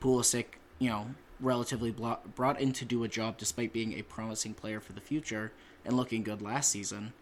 Pulisic, 0.01 0.47
you 0.79 0.91
know, 0.91 1.07
relatively 1.41 1.91
blo- 1.91 2.19
brought 2.35 2.61
in 2.61 2.73
to 2.75 2.85
do 2.85 3.05
a 3.05 3.09
job 3.09 3.39
despite 3.39 3.73
being 3.73 3.95
a 3.95 4.03
promising 4.03 4.55
player 4.55 4.81
for 4.81 4.93
the 4.93 5.01
future 5.01 5.53
and 5.85 5.97
looking 5.97 6.23
good 6.23 6.43
last 6.43 6.71
season. 6.71 7.13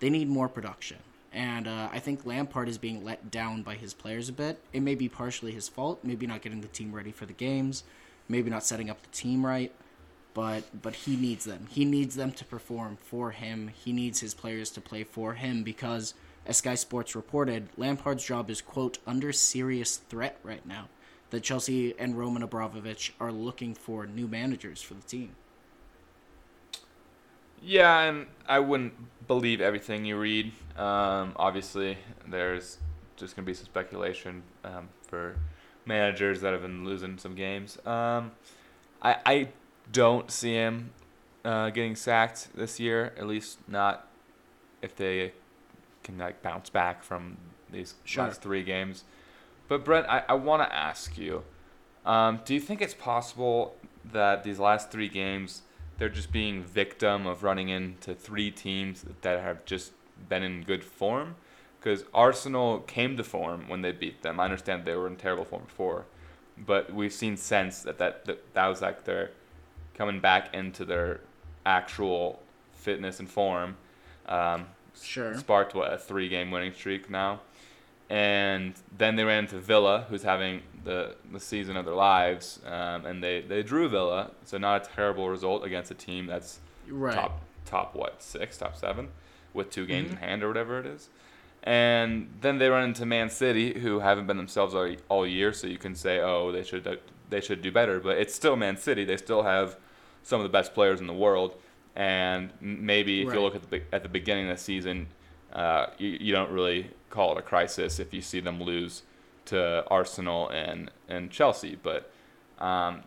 They 0.00 0.10
need 0.10 0.28
more 0.28 0.48
production. 0.48 0.98
And 1.32 1.68
uh, 1.68 1.88
I 1.92 1.98
think 1.98 2.24
Lampard 2.24 2.68
is 2.68 2.78
being 2.78 3.04
let 3.04 3.30
down 3.30 3.62
by 3.62 3.74
his 3.74 3.92
players 3.92 4.28
a 4.28 4.32
bit. 4.32 4.60
It 4.72 4.80
may 4.80 4.94
be 4.94 5.08
partially 5.08 5.52
his 5.52 5.68
fault, 5.68 6.00
maybe 6.02 6.26
not 6.26 6.42
getting 6.42 6.60
the 6.60 6.68
team 6.68 6.92
ready 6.92 7.12
for 7.12 7.26
the 7.26 7.32
games, 7.32 7.84
maybe 8.28 8.50
not 8.50 8.64
setting 8.64 8.88
up 8.88 9.02
the 9.02 9.08
team 9.08 9.44
right, 9.44 9.72
but 10.34 10.64
but 10.82 10.94
he 10.94 11.16
needs 11.16 11.44
them. 11.44 11.66
He 11.70 11.84
needs 11.84 12.14
them 12.14 12.32
to 12.32 12.44
perform 12.44 12.96
for 12.96 13.32
him. 13.32 13.68
He 13.68 13.92
needs 13.92 14.20
his 14.20 14.34
players 14.34 14.70
to 14.70 14.80
play 14.80 15.04
for 15.04 15.34
him 15.34 15.62
because, 15.62 16.14
as 16.46 16.58
Sky 16.58 16.74
Sports 16.74 17.16
reported, 17.16 17.68
Lampard's 17.76 18.24
job 18.24 18.50
is 18.50 18.60
quote 18.60 18.98
under 19.06 19.32
serious 19.32 19.96
threat 19.96 20.38
right 20.42 20.64
now. 20.66 20.88
That 21.30 21.42
Chelsea 21.42 21.98
and 21.98 22.16
Roman 22.16 22.42
Abramovich 22.42 23.12
are 23.18 23.32
looking 23.32 23.74
for 23.74 24.06
new 24.06 24.28
managers 24.28 24.80
for 24.80 24.94
the 24.94 25.02
team. 25.02 25.34
Yeah, 27.66 28.02
and 28.02 28.26
I 28.48 28.60
wouldn't 28.60 28.94
believe 29.26 29.60
everything 29.60 30.04
you 30.04 30.16
read. 30.16 30.52
Um, 30.76 31.32
obviously, 31.34 31.98
there's 32.24 32.78
just 33.16 33.34
gonna 33.34 33.44
be 33.44 33.54
some 33.54 33.64
speculation 33.64 34.44
um, 34.62 34.88
for 35.08 35.34
managers 35.84 36.40
that 36.42 36.52
have 36.52 36.62
been 36.62 36.84
losing 36.84 37.18
some 37.18 37.34
games. 37.34 37.76
Um, 37.84 38.30
I 39.02 39.16
I 39.26 39.48
don't 39.90 40.30
see 40.30 40.54
him 40.54 40.92
uh, 41.44 41.70
getting 41.70 41.96
sacked 41.96 42.50
this 42.54 42.78
year. 42.78 43.12
At 43.18 43.26
least 43.26 43.58
not 43.66 44.06
if 44.80 44.94
they 44.94 45.32
can 46.04 46.18
like 46.18 46.42
bounce 46.42 46.70
back 46.70 47.02
from 47.02 47.36
these 47.68 47.96
Sure. 48.04 48.24
last 48.24 48.42
three 48.42 48.62
games. 48.62 49.02
But 49.66 49.84
Brent, 49.84 50.06
I, 50.08 50.22
I 50.28 50.34
want 50.34 50.62
to 50.62 50.72
ask 50.72 51.18
you. 51.18 51.42
Um, 52.04 52.40
do 52.44 52.54
you 52.54 52.60
think 52.60 52.80
it's 52.80 52.94
possible 52.94 53.74
that 54.04 54.44
these 54.44 54.60
last 54.60 54.92
three 54.92 55.08
games 55.08 55.62
they're 55.98 56.08
just 56.08 56.32
being 56.32 56.62
victim 56.62 57.26
of 57.26 57.42
running 57.42 57.68
into 57.68 58.14
three 58.14 58.50
teams 58.50 59.04
that 59.22 59.40
have 59.40 59.64
just 59.64 59.92
been 60.28 60.42
in 60.42 60.62
good 60.62 60.84
form? 60.84 61.36
Because 61.78 62.04
Arsenal 62.12 62.80
came 62.80 63.16
to 63.16 63.24
form 63.24 63.68
when 63.68 63.82
they 63.82 63.92
beat 63.92 64.22
them. 64.22 64.40
I 64.40 64.44
understand 64.44 64.84
they 64.84 64.96
were 64.96 65.06
in 65.06 65.16
terrible 65.16 65.44
form 65.44 65.64
before, 65.64 66.04
but 66.58 66.92
we've 66.92 67.12
seen 67.12 67.36
since 67.36 67.82
that 67.82 67.98
that 67.98 68.24
that, 68.24 68.54
that 68.54 68.66
was 68.66 68.82
like 68.82 69.04
they're 69.04 69.30
coming 69.94 70.20
back 70.20 70.52
into 70.54 70.84
their 70.84 71.20
actual 71.64 72.40
fitness 72.72 73.20
and 73.20 73.28
form. 73.30 73.76
Um, 74.26 74.66
Sure. 75.02 75.36
Sparked 75.36 75.74
what 75.74 75.92
a 75.92 75.98
three-game 75.98 76.50
winning 76.50 76.72
streak 76.72 77.10
now, 77.10 77.40
and 78.08 78.72
then 78.96 79.16
they 79.16 79.24
ran 79.24 79.44
into 79.44 79.58
Villa, 79.58 80.06
who's 80.08 80.22
having 80.22 80.62
the 80.86 81.14
the 81.32 81.40
season 81.40 81.76
of 81.76 81.84
their 81.84 81.94
lives, 81.94 82.60
um, 82.64 83.04
and 83.04 83.22
they 83.22 83.42
they 83.42 83.62
drew 83.62 83.88
Villa, 83.88 84.30
so 84.44 84.56
not 84.58 84.86
a 84.86 84.90
terrible 84.94 85.28
result 85.28 85.64
against 85.64 85.90
a 85.90 85.94
team 85.94 86.26
that's 86.26 86.60
Right. 86.88 87.14
top 87.14 87.40
top 87.66 87.94
what 87.94 88.22
six, 88.22 88.56
top 88.56 88.74
seven, 88.76 89.08
with 89.52 89.68
two 89.70 89.84
games 89.86 90.08
Mm-hmm. 90.12 90.22
in 90.22 90.28
hand 90.28 90.42
or 90.44 90.48
whatever 90.48 90.78
it 90.80 90.86
is. 90.86 91.08
And 91.64 92.28
then 92.40 92.58
they 92.58 92.68
run 92.68 92.84
into 92.84 93.04
Man 93.04 93.28
City, 93.28 93.78
who 93.80 93.98
haven't 93.98 94.26
been 94.28 94.36
themselves 94.36 94.72
all, 94.74 94.94
all 95.08 95.26
year, 95.26 95.52
so 95.52 95.66
you 95.66 95.78
can 95.78 95.94
say, 95.96 96.20
oh, 96.20 96.52
they 96.52 96.62
should 96.62 96.84
do- 96.84 96.98
they 97.28 97.40
should 97.40 97.60
do 97.60 97.72
better. 97.72 97.98
But 97.98 98.18
it's 98.18 98.34
still 98.34 98.54
Man 98.54 98.76
City. 98.76 99.04
They 99.04 99.16
still 99.16 99.42
have 99.42 99.76
some 100.22 100.40
of 100.40 100.44
the 100.44 100.48
best 100.58 100.74
players 100.74 101.00
in 101.00 101.08
the 101.08 101.12
world. 101.26 101.56
And 101.96 102.50
maybe 102.60 103.22
if 103.22 103.28
Right. 103.28 103.34
you 103.36 103.40
look 103.42 103.56
at 103.56 103.68
the 103.68 103.82
at 103.92 104.02
the 104.04 104.08
beginning 104.08 104.48
of 104.48 104.56
the 104.56 104.62
season, 104.62 105.08
uh, 105.52 105.86
you, 105.98 106.10
you 106.20 106.32
don't 106.32 106.50
really 106.52 106.90
call 107.10 107.32
it 107.32 107.38
a 107.38 107.42
crisis 107.42 107.98
if 107.98 108.12
you 108.14 108.20
see 108.20 108.38
them 108.40 108.62
lose 108.62 109.02
to 109.46 109.84
Arsenal 109.88 110.48
and 110.50 110.90
and 111.08 111.30
Chelsea. 111.30 111.76
But 111.80 112.10
um, 112.58 113.02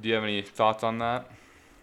do 0.00 0.08
you 0.08 0.14
have 0.14 0.24
any 0.24 0.42
thoughts 0.42 0.82
on 0.82 0.98
that? 0.98 1.30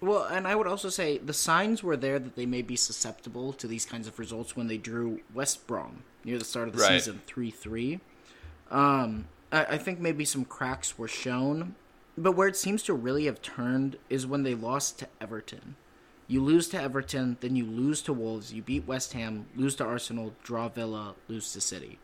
Well, 0.02 0.24
and 0.26 0.46
I 0.48 0.56
would 0.56 0.68
also 0.68 0.90
say 0.90 1.18
the 1.18 1.34
signs 1.34 1.82
were 1.82 1.96
there 1.96 2.20
that 2.20 2.36
they 2.36 2.46
may 2.46 2.62
be 2.62 2.76
susceptible 2.76 3.54
to 3.54 3.68
these 3.68 3.86
kinds 3.86 4.06
of 4.08 4.20
results 4.20 4.56
when 4.56 4.68
they 4.68 4.78
drew 4.78 5.22
West 5.34 5.66
Brom 5.66 6.04
near 6.26 6.38
the 6.38 6.44
start 6.46 6.68
of 6.68 6.76
the 6.76 6.82
Right. 6.82 7.00
season, 7.00 7.22
three 7.26 7.52
three. 7.52 8.02
Um, 8.70 9.28
I, 9.52 9.66
I 9.66 9.78
think 9.78 10.00
maybe 10.00 10.26
some 10.26 10.44
cracks 10.46 10.98
were 10.98 11.08
shown, 11.08 11.76
but 12.18 12.34
where 12.34 12.48
it 12.48 12.58
seems 12.58 12.84
to 12.84 12.94
really 12.94 13.26
have 13.26 13.42
turned 13.42 13.98
is 14.10 14.28
when 14.28 14.44
they 14.44 14.56
lost 14.56 15.00
to 15.00 15.08
Everton. 15.22 15.76
You 16.28 16.42
lose 16.44 16.68
to 16.70 16.82
Everton, 16.82 17.38
then 17.42 17.56
you 17.56 17.66
lose 17.66 18.02
to 18.04 18.14
Wolves, 18.14 18.54
you 18.54 18.62
beat 18.62 18.88
West 18.88 19.14
Ham, 19.14 19.46
lose 19.56 19.76
to 19.76 19.86
Arsenal, 19.86 20.34
draw 20.44 20.68
Villa, 20.70 21.16
lose 21.28 21.52
to 21.54 21.62
City. 21.62 22.00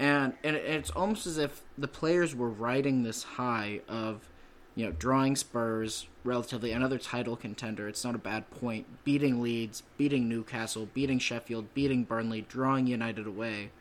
And, 0.00 0.32
and 0.42 0.56
it's 0.56 0.88
almost 0.88 1.26
as 1.26 1.36
if 1.36 1.60
the 1.76 1.86
players 1.86 2.34
were 2.34 2.48
riding 2.48 3.02
this 3.02 3.22
high 3.22 3.82
of, 3.86 4.30
you 4.74 4.86
know, 4.86 4.92
drawing 4.92 5.36
Spurs, 5.36 6.06
relatively 6.24 6.72
another 6.72 6.96
title 6.96 7.36
contender. 7.36 7.86
It's 7.86 8.02
not 8.02 8.14
a 8.14 8.18
bad 8.18 8.50
point. 8.50 8.86
Beating 9.04 9.42
Leeds, 9.42 9.82
beating 9.98 10.26
Newcastle, 10.26 10.88
beating 10.94 11.18
Sheffield, 11.18 11.74
beating 11.74 12.04
Burnley, 12.04 12.40
drawing 12.40 12.86
United 12.86 13.26
away. 13.26 13.72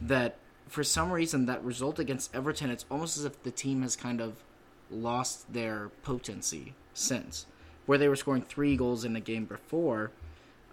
That 0.00 0.38
for 0.66 0.82
some 0.82 1.12
reason 1.12 1.44
that 1.44 1.62
result 1.62 1.98
against 1.98 2.34
Everton, 2.34 2.70
it's 2.70 2.86
almost 2.90 3.18
as 3.18 3.26
if 3.26 3.42
the 3.42 3.50
team 3.50 3.82
has 3.82 3.96
kind 3.96 4.22
of 4.22 4.42
lost 4.90 5.52
their 5.52 5.90
potency 6.02 6.72
since, 6.94 7.44
where 7.84 7.98
they 7.98 8.08
were 8.08 8.16
scoring 8.16 8.42
three 8.42 8.78
goals 8.78 9.04
in 9.04 9.14
a 9.14 9.20
game 9.20 9.44
before. 9.44 10.10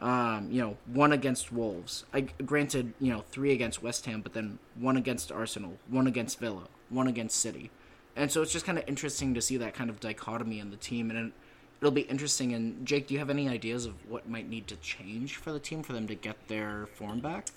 Um, 0.01 0.47
you 0.49 0.61
know, 0.61 0.77
one 0.87 1.11
against 1.11 1.51
Wolves. 1.51 2.05
I 2.11 2.21
granted, 2.21 2.93
you 2.99 3.13
know, 3.13 3.23
three 3.29 3.53
against 3.53 3.83
West 3.83 4.05
Ham, 4.07 4.21
but 4.21 4.33
then 4.33 4.57
one 4.75 4.97
against 4.97 5.31
Arsenal, 5.31 5.77
one 5.89 6.07
against 6.07 6.39
Villa, 6.39 6.63
one 6.89 7.07
against 7.07 7.39
City. 7.39 7.69
And 8.15 8.31
so 8.31 8.41
it's 8.41 8.51
just 8.51 8.65
kind 8.65 8.79
of 8.79 8.83
interesting 8.87 9.35
to 9.35 9.41
see 9.41 9.57
that 9.57 9.75
kind 9.75 9.91
of 9.91 9.99
dichotomy 9.99 10.59
in 10.59 10.71
the 10.71 10.77
team, 10.77 11.11
and 11.11 11.27
it, 11.27 11.33
it'll 11.79 11.91
be 11.91 12.01
interesting. 12.01 12.51
And 12.53 12.85
Jake, 12.85 13.07
do 13.07 13.13
you 13.13 13.19
have 13.19 13.29
any 13.29 13.47
ideas 13.47 13.85
of 13.85 13.93
what 14.09 14.27
might 14.27 14.49
need 14.49 14.67
to 14.67 14.75
change 14.77 15.35
for 15.35 15.51
the 15.51 15.59
team 15.59 15.83
for 15.83 15.93
them 15.93 16.07
to 16.07 16.15
get 16.15 16.47
their 16.47 16.87
form 16.87 17.19
back? 17.19 17.49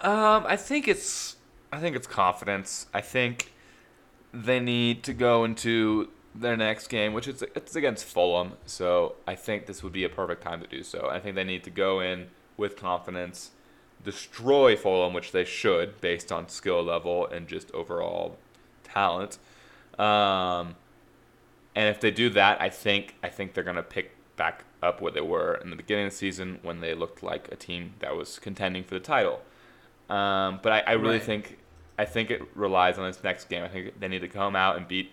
Um, 0.00 0.44
I 0.46 0.56
think 0.56 0.88
it's 0.88 1.36
I 1.72 1.78
think 1.78 1.94
it's 1.94 2.06
confidence. 2.06 2.86
I 2.92 3.00
think 3.00 3.52
they 4.32 4.60
need 4.60 5.02
to 5.04 5.12
go 5.12 5.44
into 5.44 6.08
their 6.34 6.56
next 6.56 6.88
game, 6.88 7.12
which 7.12 7.26
is 7.28 7.42
it's 7.42 7.74
against 7.76 8.04
Fulham. 8.04 8.52
So 8.66 9.16
I 9.26 9.34
think 9.34 9.66
this 9.66 9.82
would 9.82 9.92
be 9.92 10.04
a 10.04 10.08
perfect 10.08 10.42
time 10.42 10.60
to 10.60 10.66
do 10.66 10.82
so. 10.82 11.08
I 11.10 11.20
think 11.20 11.34
they 11.36 11.44
need 11.44 11.64
to 11.64 11.70
go 11.70 12.00
in 12.00 12.28
with 12.56 12.76
confidence, 12.76 13.50
destroy 14.04 14.76
Fulham, 14.76 15.12
which 15.12 15.32
they 15.32 15.44
should 15.44 16.00
based 16.00 16.30
on 16.32 16.48
skill 16.48 16.82
level 16.82 17.26
and 17.26 17.48
just 17.48 17.70
overall 17.72 18.38
talent. 18.84 19.38
Um, 19.98 20.76
and 21.74 21.88
if 21.88 22.00
they 22.00 22.10
do 22.10 22.30
that, 22.30 22.60
I 22.60 22.68
think 22.68 23.16
I 23.22 23.28
think 23.28 23.54
they're 23.54 23.64
gonna 23.64 23.82
pick 23.82 24.12
back 24.36 24.64
up 24.82 25.00
where 25.00 25.12
they 25.12 25.20
were 25.20 25.54
in 25.62 25.70
the 25.70 25.76
beginning 25.76 26.06
of 26.06 26.12
the 26.12 26.16
season 26.16 26.58
when 26.62 26.80
they 26.80 26.94
looked 26.94 27.22
like 27.22 27.48
a 27.52 27.56
team 27.56 27.94
that 28.00 28.16
was 28.16 28.38
contending 28.38 28.82
for 28.84 28.94
the 28.94 29.00
title. 29.00 29.42
Um, 30.08 30.60
but 30.62 30.72
I, 30.72 30.80
I 30.80 30.92
really 30.92 31.18
Right. 31.18 31.22
think 31.22 31.58
I 31.98 32.04
think 32.06 32.30
it 32.30 32.42
relies 32.54 32.98
on 32.98 33.06
this 33.06 33.22
next 33.22 33.48
game. 33.48 33.62
I 33.62 33.68
think 33.68 34.00
they 34.00 34.08
need 34.08 34.20
to 34.20 34.28
come 34.28 34.56
out 34.56 34.76
and 34.76 34.88
beat 34.88 35.12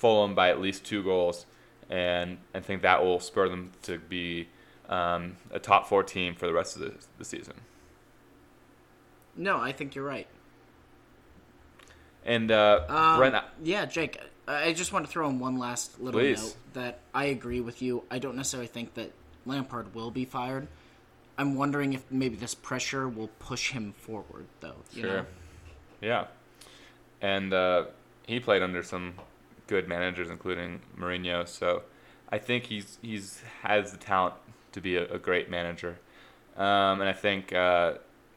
Fulham 0.00 0.34
by 0.34 0.48
at 0.50 0.60
least 0.60 0.84
two 0.84 1.02
goals, 1.02 1.46
and 1.90 2.38
I 2.54 2.60
think 2.60 2.82
that 2.82 3.04
will 3.04 3.20
spur 3.20 3.48
them 3.48 3.72
to 3.82 3.98
be 3.98 4.48
um, 4.88 5.36
a 5.52 5.58
top 5.58 5.86
four 5.88 6.02
team 6.02 6.34
for 6.34 6.46
the 6.46 6.52
rest 6.52 6.74
of 6.76 6.82
the, 6.82 6.94
the 7.18 7.24
season. 7.24 7.54
No, 9.36 9.58
I 9.58 9.72
think 9.72 9.94
you're 9.94 10.04
right. 10.04 10.26
And 12.24 12.50
uh, 12.50 12.84
Um, 12.88 13.18
Brent, 13.18 13.44
yeah, 13.62 13.86
Jake, 13.86 14.18
I 14.48 14.68
I 14.68 14.72
just 14.72 14.92
want 14.92 15.06
to 15.06 15.10
throw 15.10 15.28
in 15.28 15.38
one 15.38 15.58
last 15.58 16.00
little 16.00 16.20
Please. 16.20 16.42
note 16.42 16.56
that 16.74 16.98
I 17.14 17.26
agree 17.26 17.60
with 17.60 17.82
you. 17.82 18.02
I 18.10 18.18
don't 18.18 18.36
necessarily 18.36 18.66
think 18.66 18.94
that 18.94 19.12
Lampard 19.46 19.94
will 19.94 20.10
be 20.10 20.24
fired. 20.24 20.66
I'm 21.38 21.54
wondering 21.54 21.92
if 21.92 22.04
maybe 22.10 22.36
this 22.36 22.54
pressure 22.54 23.08
will 23.08 23.28
push 23.38 23.70
him 23.70 23.92
forward, 23.96 24.46
though. 24.60 24.74
You 24.92 25.02
Sure. 25.02 25.16
Know? 25.18 25.26
Yeah. 26.02 26.26
And 27.22 27.52
uh, 27.54 27.84
he 28.26 28.40
played 28.40 28.62
under 28.62 28.82
some 28.82 29.14
good 29.70 29.88
managers, 29.88 30.28
including 30.28 30.80
Mourinho. 30.98 31.48
So 31.48 31.82
I 32.28 32.38
think 32.38 32.66
he's 32.66 32.98
he's 33.00 33.42
has 33.62 33.92
the 33.92 33.96
talent 33.96 34.34
to 34.72 34.80
be 34.80 34.96
a, 34.96 35.14
a 35.14 35.18
great 35.18 35.48
manager. 35.48 35.98
Um, 36.56 37.00
and 37.00 37.08
I 37.08 37.14
think 37.14 37.52
uh, 37.52 37.94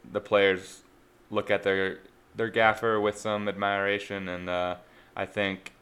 the 0.10 0.22
players 0.22 0.84
look 1.30 1.52
at 1.52 1.64
their 1.64 2.00
their 2.36 2.50
gaffer 2.50 3.02
with 3.02 3.18
some 3.18 3.50
admiration, 3.50 4.30
and 4.30 4.48
uh, 4.48 4.76
I 5.16 5.26
think 5.26 5.74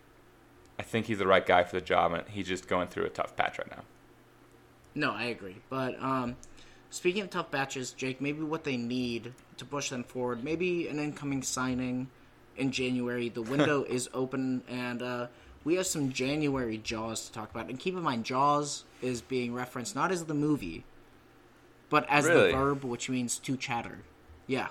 I 0.80 0.84
think 0.84 1.06
he's 1.06 1.20
the 1.20 1.28
right 1.28 1.46
guy 1.46 1.64
for 1.64 1.76
the 1.76 1.86
job. 1.86 2.14
And 2.14 2.28
he's 2.30 2.48
just 2.48 2.68
going 2.68 2.88
through 2.88 3.06
a 3.06 3.10
tough 3.10 3.36
patch 3.36 3.60
right 3.60 3.70
now. 3.70 3.84
No, 4.96 5.12
I 5.12 5.26
agree. 5.26 5.58
But 5.70 6.02
um, 6.02 6.38
speaking 6.90 7.22
of 7.22 7.30
tough 7.30 7.52
batches, 7.52 7.92
Jake, 7.92 8.22
maybe 8.22 8.42
what 8.42 8.64
they 8.64 8.78
need 8.78 9.34
to 9.58 9.66
push 9.66 9.90
them 9.90 10.04
forward, 10.04 10.44
maybe 10.44 10.88
an 10.88 10.98
incoming 10.98 11.44
signing 11.44 12.10
in 12.58 12.72
January. 12.72 13.30
The 13.30 13.42
window 13.42 13.84
is 13.90 14.10
open, 14.14 14.64
and 14.68 15.02
uh, 15.02 15.28
we 15.64 15.76
have 15.76 15.86
some 15.88 16.12
January 16.12 16.78
Jaws 16.78 17.26
to 17.28 17.32
talk 17.32 17.52
about. 17.52 17.70
And 17.70 17.80
keep 17.80 17.96
in 17.96 18.02
mind, 18.04 18.26
Jaws 18.26 18.84
is 19.02 19.22
being 19.22 19.54
referenced 19.54 19.96
not 19.96 20.12
as 20.12 20.26
the 20.26 20.34
movie, 20.34 20.84
but 21.90 22.06
as 22.10 22.26
Really? 22.26 22.52
the 22.52 22.58
verb, 22.58 22.84
which 22.84 23.10
means 23.10 23.38
to 23.40 23.58
chatter. 23.58 24.00
Yeah. 24.48 24.68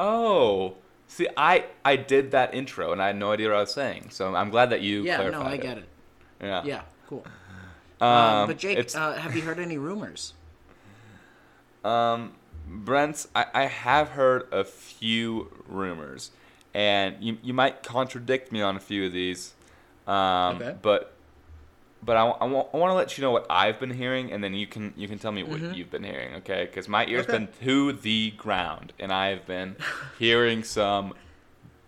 Oh, 0.00 0.74
see, 1.06 1.28
I 1.36 1.66
I 1.84 1.96
did 1.96 2.30
that 2.30 2.54
intro, 2.54 2.92
and 2.92 3.02
I 3.02 3.08
had 3.08 3.16
no 3.16 3.32
idea 3.32 3.48
what 3.48 3.56
I 3.56 3.60
was 3.60 3.72
saying. 3.72 4.08
So 4.10 4.34
I'm 4.34 4.50
glad 4.50 4.70
that 4.70 4.80
you 4.80 5.02
Yeah, 5.02 5.16
clarified 5.16 5.40
no, 5.42 5.46
I 5.48 5.56
get 5.56 5.78
it. 5.78 5.88
Yeah. 6.40 6.62
Yeah, 6.64 6.82
cool. 7.08 7.24
Um, 8.00 8.08
Um, 8.08 8.46
but 8.48 8.58
Jake, 8.58 8.94
uh, 8.96 9.12
have 9.14 9.36
you 9.36 9.42
heard 9.42 9.58
any 9.60 9.78
rumors? 9.78 10.34
Um, 11.84 12.32
Brent, 12.66 13.26
I, 13.34 13.46
I 13.54 13.62
have 13.66 14.10
heard 14.10 14.48
a 14.52 14.64
few 14.64 15.50
rumors, 15.68 16.30
and 16.74 17.16
you, 17.20 17.38
you 17.42 17.52
might 17.54 17.82
contradict 17.82 18.52
me 18.52 18.62
on 18.62 18.76
a 18.76 18.80
few 18.80 19.06
of 19.06 19.12
these. 19.12 19.54
Um, 20.06 20.56
Okay. 20.56 20.74
But 20.82 21.08
but 22.04 22.16
I, 22.16 22.26
I, 22.26 22.44
want, 22.46 22.68
I 22.74 22.76
want 22.78 22.90
to 22.90 22.94
let 22.94 23.16
you 23.16 23.22
know 23.22 23.30
what 23.30 23.46
I've 23.48 23.78
been 23.78 23.92
hearing, 23.92 24.32
and 24.32 24.42
then 24.42 24.54
you 24.54 24.66
can 24.66 24.92
you 24.96 25.06
can 25.06 25.18
tell 25.18 25.30
me 25.32 25.42
what 25.44 25.60
Mm-hmm. 25.60 25.74
you've 25.74 25.90
been 25.90 26.02
hearing, 26.02 26.34
okay? 26.36 26.64
Because 26.64 26.88
my 26.88 27.06
ears 27.06 27.24
Okay. 27.26 27.32
been 27.38 27.48
to 27.64 27.92
the 27.92 28.32
ground, 28.32 28.92
and 28.98 29.12
I've 29.12 29.46
been 29.46 29.76
hearing 30.18 30.64
some 30.64 31.14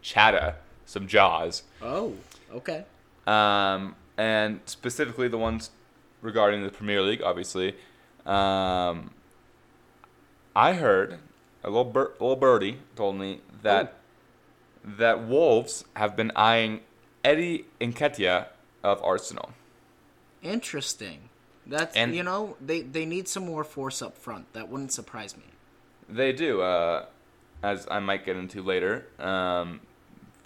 chatter, 0.02 0.54
some 0.86 1.08
jaws. 1.08 1.64
Oh, 1.82 2.14
okay. 2.52 2.84
Um, 3.26 3.96
and 4.16 4.60
specifically 4.66 5.26
the 5.26 5.38
ones 5.38 5.70
regarding 6.22 6.62
the 6.62 6.70
Premier 6.70 7.02
League, 7.02 7.22
obviously. 7.22 7.74
Um, 8.24 9.10
I 10.54 10.74
heard 10.74 11.18
a 11.64 11.68
little 11.70 11.84
bir- 11.84 12.12
little 12.20 12.36
birdie 12.36 12.78
told 12.96 13.16
me 13.16 13.40
that 13.62 13.94
that 14.84 15.26
Wolves 15.26 15.84
have 15.96 16.14
been 16.16 16.30
eyeing 16.36 16.80
Eddie 17.24 17.64
Nketiah 17.80 18.48
of 18.82 19.02
Arsenal. 19.02 19.50
Interesting. 20.42 21.30
That's 21.66 21.96
And- 21.96 22.14
you 22.14 22.22
know 22.22 22.56
they 22.60 22.82
they 22.82 23.06
need 23.06 23.26
some 23.28 23.46
more 23.46 23.64
force 23.64 24.02
up 24.02 24.18
front. 24.18 24.52
That 24.52 24.68
wouldn't 24.68 24.92
surprise 24.92 25.36
me. 25.36 25.44
They 26.08 26.32
do, 26.32 26.60
uh, 26.60 27.06
as 27.62 27.86
I 27.90 27.98
might 28.00 28.26
get 28.26 28.36
into 28.36 28.62
later. 28.62 29.06
Um, 29.18 29.80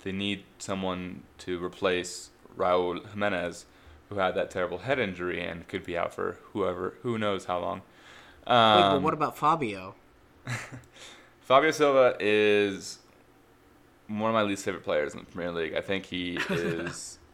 they 0.04 0.12
need 0.12 0.44
someone 0.58 1.24
to 1.38 1.62
replace 1.62 2.30
Raul 2.56 3.04
Jimenez, 3.10 3.66
who 4.08 4.18
had 4.18 4.36
that 4.36 4.52
terrible 4.52 4.78
head 4.78 5.00
injury 5.00 5.42
and 5.44 5.66
could 5.66 5.84
be 5.84 5.98
out 5.98 6.14
for 6.14 6.38
whoever 6.52 6.94
who 7.02 7.18
knows 7.18 7.46
how 7.46 7.58
long. 7.58 7.82
Wait, 8.46 8.54
Um, 8.54 8.92
but 8.92 9.02
what 9.02 9.14
about 9.14 9.36
Fabio? 9.36 9.96
Fabio 11.40 11.70
Silva 11.72 12.16
is 12.20 12.98
one 14.08 14.30
of 14.30 14.34
my 14.34 14.42
least 14.42 14.64
favorite 14.64 14.84
players 14.84 15.12
in 15.14 15.20
the 15.20 15.26
Premier 15.26 15.52
League. 15.52 15.74
I 15.74 15.80
think 15.80 16.06
he 16.06 16.38
is. 16.50 17.18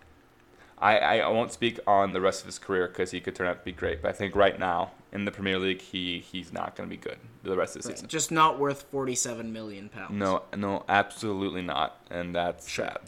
I, 0.79 1.21
I 1.21 1.29
won't 1.29 1.53
speak 1.53 1.79
on 1.87 2.13
the 2.13 2.21
rest 2.21 2.41
of 2.41 2.47
his 2.47 2.59
career 2.59 2.89
because 2.89 3.13
he 3.13 3.21
could 3.21 3.35
turn 3.35 3.47
out 3.47 3.61
to 3.61 3.65
be 3.65 3.73
great, 3.73 4.03
but 4.03 4.09
I 4.09 4.13
think 4.13 4.35
right 4.35 4.59
now 4.59 4.91
in 5.13 5.25
the 5.25 5.31
Premier 5.31 5.59
League 5.59 5.81
he 5.81 6.19
he's 6.19 6.53
not 6.53 6.75
going 6.77 6.89
to 6.89 6.95
be 6.95 7.01
good 7.01 7.17
the 7.43 7.57
rest 7.57 7.77
of 7.77 7.83
the 7.83 7.91
season. 7.91 8.09
Just 8.09 8.31
not 8.33 8.59
worth 8.59 8.83
47 8.91 9.53
million 9.53 9.89
pounds. 9.89 10.11
No, 10.13 10.43
no, 10.55 10.85
absolutely 10.89 11.63
not, 11.63 12.01
and 12.11 12.35
that's 12.35 12.71
sad. 12.71 12.99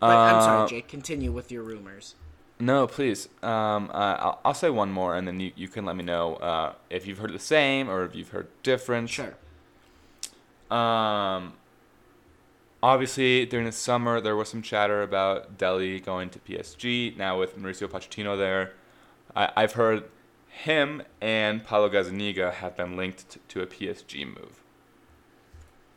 But 0.00 0.10
I'm 0.16 0.36
Uh, 0.36 0.40
sorry, 0.44 0.68
Jake. 0.68 0.88
Continue 0.88 1.32
with 1.32 1.50
your 1.50 1.64
rumors. 1.64 2.14
No, 2.60 2.86
please. 2.86 3.28
Um, 3.42 3.90
uh, 3.92 4.16
I'll, 4.18 4.40
I'll 4.46 4.54
say 4.54 4.70
one 4.70 4.90
more, 4.90 5.16
and 5.16 5.26
then 5.26 5.40
you, 5.40 5.52
you 5.56 5.68
can 5.68 5.84
let 5.84 5.96
me 5.96 6.04
know 6.04 6.36
uh, 6.36 6.74
if 6.88 7.06
you've 7.06 7.18
heard 7.18 7.32
the 7.32 7.38
same 7.40 7.90
or 7.90 8.04
if 8.04 8.14
you've 8.14 8.30
heard 8.30 8.46
different. 8.62 9.10
Sure. 9.10 9.34
Um, 10.70 11.54
obviously, 12.82 13.46
during 13.46 13.66
the 13.66 13.72
summer, 13.72 14.20
there 14.20 14.36
was 14.36 14.48
some 14.48 14.62
chatter 14.62 15.02
about 15.02 15.58
Dele 15.58 16.00
going 16.00 16.30
to 16.30 16.38
PSG. 16.38 17.16
Now, 17.16 17.38
with 17.38 17.58
Mauricio 17.58 17.88
Pochettino 17.88 18.36
there, 18.36 18.72
I, 19.34 19.50
I've 19.56 19.72
heard 19.72 20.04
him 20.48 21.02
and 21.20 21.64
Paulo 21.64 21.88
Gazzaniga 21.88 22.52
have 22.54 22.76
been 22.76 22.96
linked 22.96 23.30
t- 23.30 23.40
to 23.48 23.62
a 23.62 23.66
PSG 23.66 24.26
move. 24.26 24.62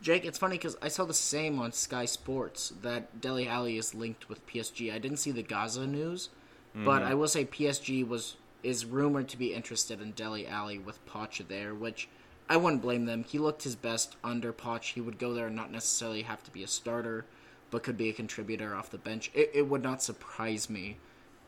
Jake, 0.00 0.24
it's 0.24 0.38
funny 0.38 0.56
because 0.56 0.76
I 0.82 0.88
saw 0.88 1.04
the 1.04 1.14
same 1.14 1.60
on 1.60 1.72
Sky 1.72 2.04
Sports 2.04 2.72
that 2.82 3.20
Dele 3.20 3.46
Alli 3.46 3.76
is 3.76 3.94
linked 3.94 4.28
with 4.28 4.46
PSG. 4.46 4.92
I 4.92 4.98
didn't 4.98 5.18
see 5.18 5.30
the 5.30 5.42
Gaza 5.42 5.86
news, 5.86 6.30
but 6.74 7.02
mm-hmm. 7.02 7.10
I 7.10 7.14
will 7.14 7.28
say 7.28 7.44
PSG 7.44 8.06
was 8.06 8.36
is 8.62 8.84
rumored 8.84 9.28
to 9.28 9.36
be 9.36 9.52
interested 9.52 10.00
in 10.00 10.12
Dele 10.12 10.46
Alli 10.46 10.78
with 10.78 11.04
Poch 11.06 11.46
there, 11.48 11.74
which 11.74 12.08
I 12.52 12.56
wouldn't 12.56 12.82
blame 12.82 13.06
them. 13.06 13.24
He 13.26 13.38
looked 13.38 13.62
his 13.62 13.74
best 13.74 14.16
under 14.22 14.52
Poch. 14.52 14.92
He 14.92 15.00
would 15.00 15.18
go 15.18 15.32
there 15.32 15.46
and 15.46 15.56
not 15.56 15.72
necessarily 15.72 16.20
have 16.20 16.44
to 16.44 16.50
be 16.50 16.62
a 16.62 16.66
starter, 16.66 17.24
but 17.70 17.82
could 17.82 17.96
be 17.96 18.10
a 18.10 18.12
contributor 18.12 18.74
off 18.74 18.90
the 18.90 18.98
bench. 18.98 19.30
It, 19.32 19.52
it 19.54 19.68
would 19.68 19.82
not 19.82 20.02
surprise 20.02 20.68
me 20.68 20.98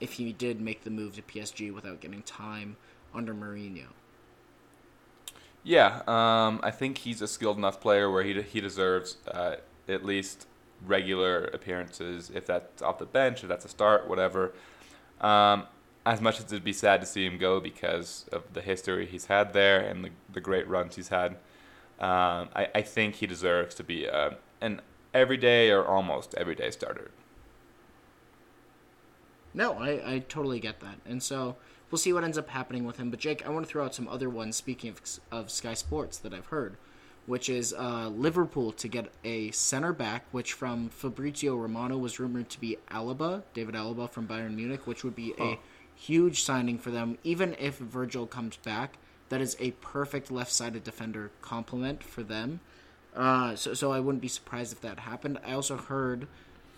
if 0.00 0.14
he 0.14 0.32
did 0.32 0.62
make 0.62 0.82
the 0.82 0.88
move 0.88 1.16
to 1.16 1.22
PSG 1.22 1.74
without 1.74 2.00
getting 2.00 2.22
time 2.22 2.78
under 3.14 3.34
Mourinho. 3.34 3.88
Yeah, 5.62 6.00
um, 6.06 6.60
I 6.62 6.70
think 6.70 6.96
he's 6.96 7.20
a 7.20 7.28
skilled 7.28 7.58
enough 7.58 7.82
player 7.82 8.10
where 8.10 8.22
he, 8.22 8.40
he 8.40 8.62
deserves 8.62 9.18
uh, 9.30 9.56
at 9.86 10.06
least 10.06 10.46
regular 10.86 11.50
appearances, 11.52 12.30
if 12.34 12.46
that's 12.46 12.80
off 12.80 12.98
the 12.98 13.04
bench, 13.04 13.42
if 13.42 13.50
that's 13.50 13.66
a 13.66 13.68
start, 13.68 14.08
whatever. 14.08 14.54
Um, 15.20 15.64
as 16.06 16.20
much 16.20 16.38
as 16.38 16.46
it'd 16.46 16.64
be 16.64 16.72
sad 16.72 17.00
to 17.00 17.06
see 17.06 17.24
him 17.24 17.38
go 17.38 17.60
because 17.60 18.26
of 18.30 18.52
the 18.52 18.60
history 18.60 19.06
he's 19.06 19.26
had 19.26 19.52
there 19.52 19.80
and 19.80 20.04
the, 20.04 20.10
the 20.32 20.40
great 20.40 20.68
runs 20.68 20.96
he's 20.96 21.08
had, 21.08 21.32
um, 22.00 22.48
I, 22.54 22.68
I 22.74 22.82
think 22.82 23.16
he 23.16 23.26
deserves 23.26 23.74
to 23.76 23.84
be 23.84 24.08
uh, 24.08 24.30
an 24.60 24.82
everyday 25.14 25.70
or 25.70 25.84
almost 25.86 26.34
everyday 26.34 26.70
starter. 26.70 27.10
No, 29.54 29.74
I, 29.74 30.14
I 30.14 30.18
totally 30.28 30.60
get 30.60 30.80
that. 30.80 30.96
And 31.06 31.22
so 31.22 31.56
we'll 31.90 31.98
see 31.98 32.12
what 32.12 32.24
ends 32.24 32.36
up 32.36 32.48
happening 32.48 32.84
with 32.84 32.96
him. 32.96 33.10
But 33.10 33.20
Jake, 33.20 33.46
I 33.46 33.50
want 33.50 33.64
to 33.64 33.70
throw 33.70 33.84
out 33.84 33.94
some 33.94 34.08
other 34.08 34.28
ones, 34.28 34.56
speaking 34.56 34.90
of, 34.90 35.00
of 35.30 35.50
Sky 35.50 35.74
Sports, 35.74 36.18
that 36.18 36.34
I've 36.34 36.46
heard, 36.46 36.76
which 37.26 37.48
is 37.48 37.72
uh, 37.72 38.08
Liverpool 38.08 38.72
to 38.72 38.88
get 38.88 39.12
a 39.22 39.52
center 39.52 39.92
back, 39.92 40.26
which 40.32 40.52
from 40.52 40.88
Fabrizio 40.88 41.54
Romano 41.54 41.96
was 41.96 42.18
rumored 42.18 42.50
to 42.50 42.60
be 42.60 42.76
Alaba, 42.90 43.44
David 43.54 43.76
Alaba 43.76 44.10
from 44.10 44.26
Bayern 44.26 44.56
Munich, 44.56 44.86
which 44.86 45.04
would 45.04 45.14
be 45.14 45.34
a 45.38 45.58
huge 45.94 46.42
signing 46.42 46.78
for 46.78 46.90
them. 46.90 47.18
Even 47.24 47.56
if 47.58 47.78
Virgil 47.78 48.26
comes 48.26 48.56
back, 48.56 48.98
that 49.28 49.40
is 49.40 49.56
a 49.58 49.72
perfect 49.72 50.30
left 50.30 50.52
sided 50.52 50.84
defender 50.84 51.30
complement 51.42 52.02
for 52.02 52.22
them. 52.22 52.60
Uh, 53.14 53.54
so, 53.54 53.74
so 53.74 53.92
I 53.92 54.00
wouldn't 54.00 54.22
be 54.22 54.28
surprised 54.28 54.72
if 54.72 54.80
that 54.82 55.00
happened. 55.00 55.38
I 55.46 55.52
also 55.52 55.76
heard 55.76 56.26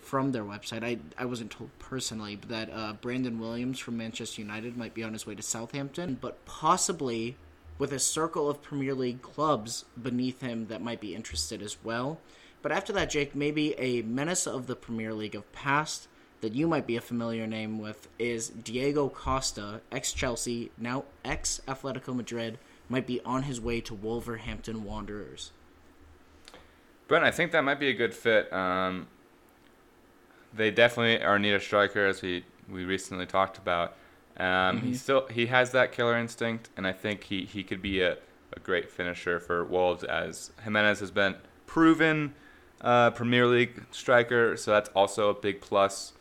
from 0.01 0.31
their 0.31 0.43
website, 0.43 0.83
I, 0.83 0.99
I 1.17 1.25
wasn't 1.25 1.51
told 1.51 1.69
personally, 1.79 2.37
but 2.37 2.49
that 2.49 2.69
uh, 2.71 2.93
Brandon 2.93 3.39
Williams 3.39 3.79
from 3.79 3.97
Manchester 3.97 4.41
United 4.41 4.77
might 4.77 4.93
be 4.93 5.03
on 5.03 5.13
his 5.13 5.27
way 5.27 5.35
to 5.35 5.41
Southampton, 5.41 6.17
but 6.21 6.45
possibly 6.45 7.35
with 7.77 7.91
a 7.91 7.99
circle 7.99 8.49
of 8.49 8.61
Premier 8.61 8.95
League 8.95 9.21
clubs 9.21 9.83
beneath 10.01 10.41
him 10.41 10.67
that 10.67 10.81
might 10.81 11.01
be 11.01 11.13
interested 11.13 11.61
as 11.61 11.77
well. 11.83 12.19
But 12.61 12.71
after 12.71 12.93
that, 12.93 13.09
Jake, 13.09 13.35
maybe 13.35 13.77
a 13.77 14.01
menace 14.01 14.47
of 14.47 14.67
the 14.67 14.75
Premier 14.75 15.13
League 15.13 15.35
of 15.35 15.51
past 15.51 16.07
that 16.41 16.53
you 16.53 16.67
might 16.67 16.85
be 16.85 16.95
a 16.95 17.01
familiar 17.01 17.47
name 17.47 17.79
with 17.79 18.07
is 18.19 18.49
Diego 18.49 19.09
Costa, 19.09 19.81
ex 19.91 20.13
Chelsea, 20.13 20.71
now 20.77 21.05
ex 21.25 21.61
Atletico 21.67 22.15
Madrid, 22.15 22.59
might 22.89 23.07
be 23.07 23.19
on 23.21 23.43
his 23.43 23.59
way 23.59 23.81
to 23.81 23.93
Wolverhampton 23.93 24.83
Wanderers. 24.83 25.51
Brent, 27.07 27.23
I 27.23 27.31
think 27.31 27.51
that 27.51 27.63
might 27.63 27.79
be 27.79 27.89
a 27.89 27.93
good 27.93 28.13
fit. 28.13 28.51
Um, 28.51 29.07
they 30.53 30.71
definitely 30.71 31.23
are 31.23 31.39
need 31.39 31.53
a 31.53 31.59
striker, 31.59 32.05
as 32.05 32.21
we, 32.21 32.43
we 32.69 32.85
recently 32.85 33.25
talked 33.25 33.57
about. 33.57 33.95
Um, 34.37 34.81
He 34.81 34.93
still 34.93 35.27
he 35.27 35.47
has 35.47 35.71
that 35.71 35.91
killer 35.91 36.17
instinct, 36.17 36.69
and 36.77 36.85
I 36.85 36.93
think 36.93 37.23
he, 37.23 37.45
he 37.45 37.63
could 37.63 37.81
be 37.81 38.01
a, 38.01 38.17
a 38.53 38.59
great 38.61 38.91
finisher 38.91 39.39
for 39.39 39.63
Wolves, 39.63 40.03
as 40.03 40.51
Jimenez 40.63 40.99
has 40.99 41.11
been 41.11 41.35
proven 41.65 42.33
uh, 42.81 43.11
Premier 43.11 43.47
League 43.47 43.85
striker, 43.91 44.55
so 44.55 44.71
that's 44.71 44.89
also 44.89 45.29
a 45.29 45.33
big 45.33 45.61
plus. 45.61 46.13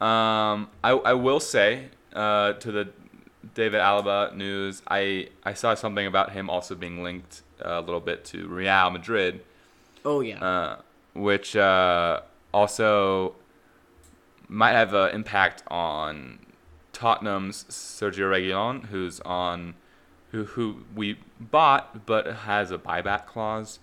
Um, 0.00 0.68
I, 0.82 0.90
I 0.92 1.12
will 1.14 1.40
say 1.40 1.88
uh, 2.14 2.54
to 2.54 2.72
the 2.72 2.88
David 3.54 3.80
Alaba 3.80 4.34
news, 4.34 4.82
I, 4.88 5.28
I 5.44 5.54
saw 5.54 5.74
something 5.74 6.06
about 6.06 6.32
him 6.32 6.48
also 6.48 6.74
being 6.74 7.02
linked 7.02 7.42
a 7.60 7.80
little 7.80 8.00
bit 8.00 8.24
to 8.26 8.48
Real 8.48 8.90
Madrid 8.90 9.42
Oh, 10.04 10.20
yeah. 10.20 10.38
uh, 10.42 10.76
which 11.14 11.56
uh, 11.56 12.20
also 12.54 13.34
might 14.48 14.72
have 14.72 14.94
an 14.94 15.14
impact 15.14 15.62
on 15.68 16.38
Tottenham's 16.92 17.64
Sergio 17.64 18.30
Reguilon, 18.30 18.86
who's 18.86 19.20
on, 19.20 19.74
who 20.32 20.44
who 20.44 20.84
we 20.94 21.18
bought 21.38 22.06
but 22.06 22.26
has 22.26 22.70
a 22.70 22.78
buyback 22.78 23.26
clause. 23.26 23.78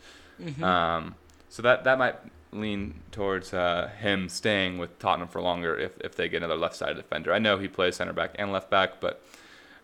Um, 0.64 1.16
so 1.50 1.62
that 1.62 1.84
that 1.84 1.98
might 1.98 2.16
lean 2.52 2.96
towards 3.12 3.54
uh, 3.54 3.90
him 4.00 4.30
staying 4.30 4.78
with 4.78 4.98
Tottenham 5.00 5.28
for 5.28 5.42
longer 5.42 5.78
if, 5.78 6.00
if 6.00 6.16
they 6.16 6.30
get 6.30 6.38
another 6.38 6.56
left 6.56 6.76
sided 6.76 6.96
defender. 6.96 7.34
I 7.34 7.40
know 7.40 7.58
he 7.58 7.68
plays 7.68 7.98
center 7.98 8.14
back 8.14 8.36
and 8.40 8.52
left 8.52 8.70
back, 8.70 9.00
but 9.00 9.22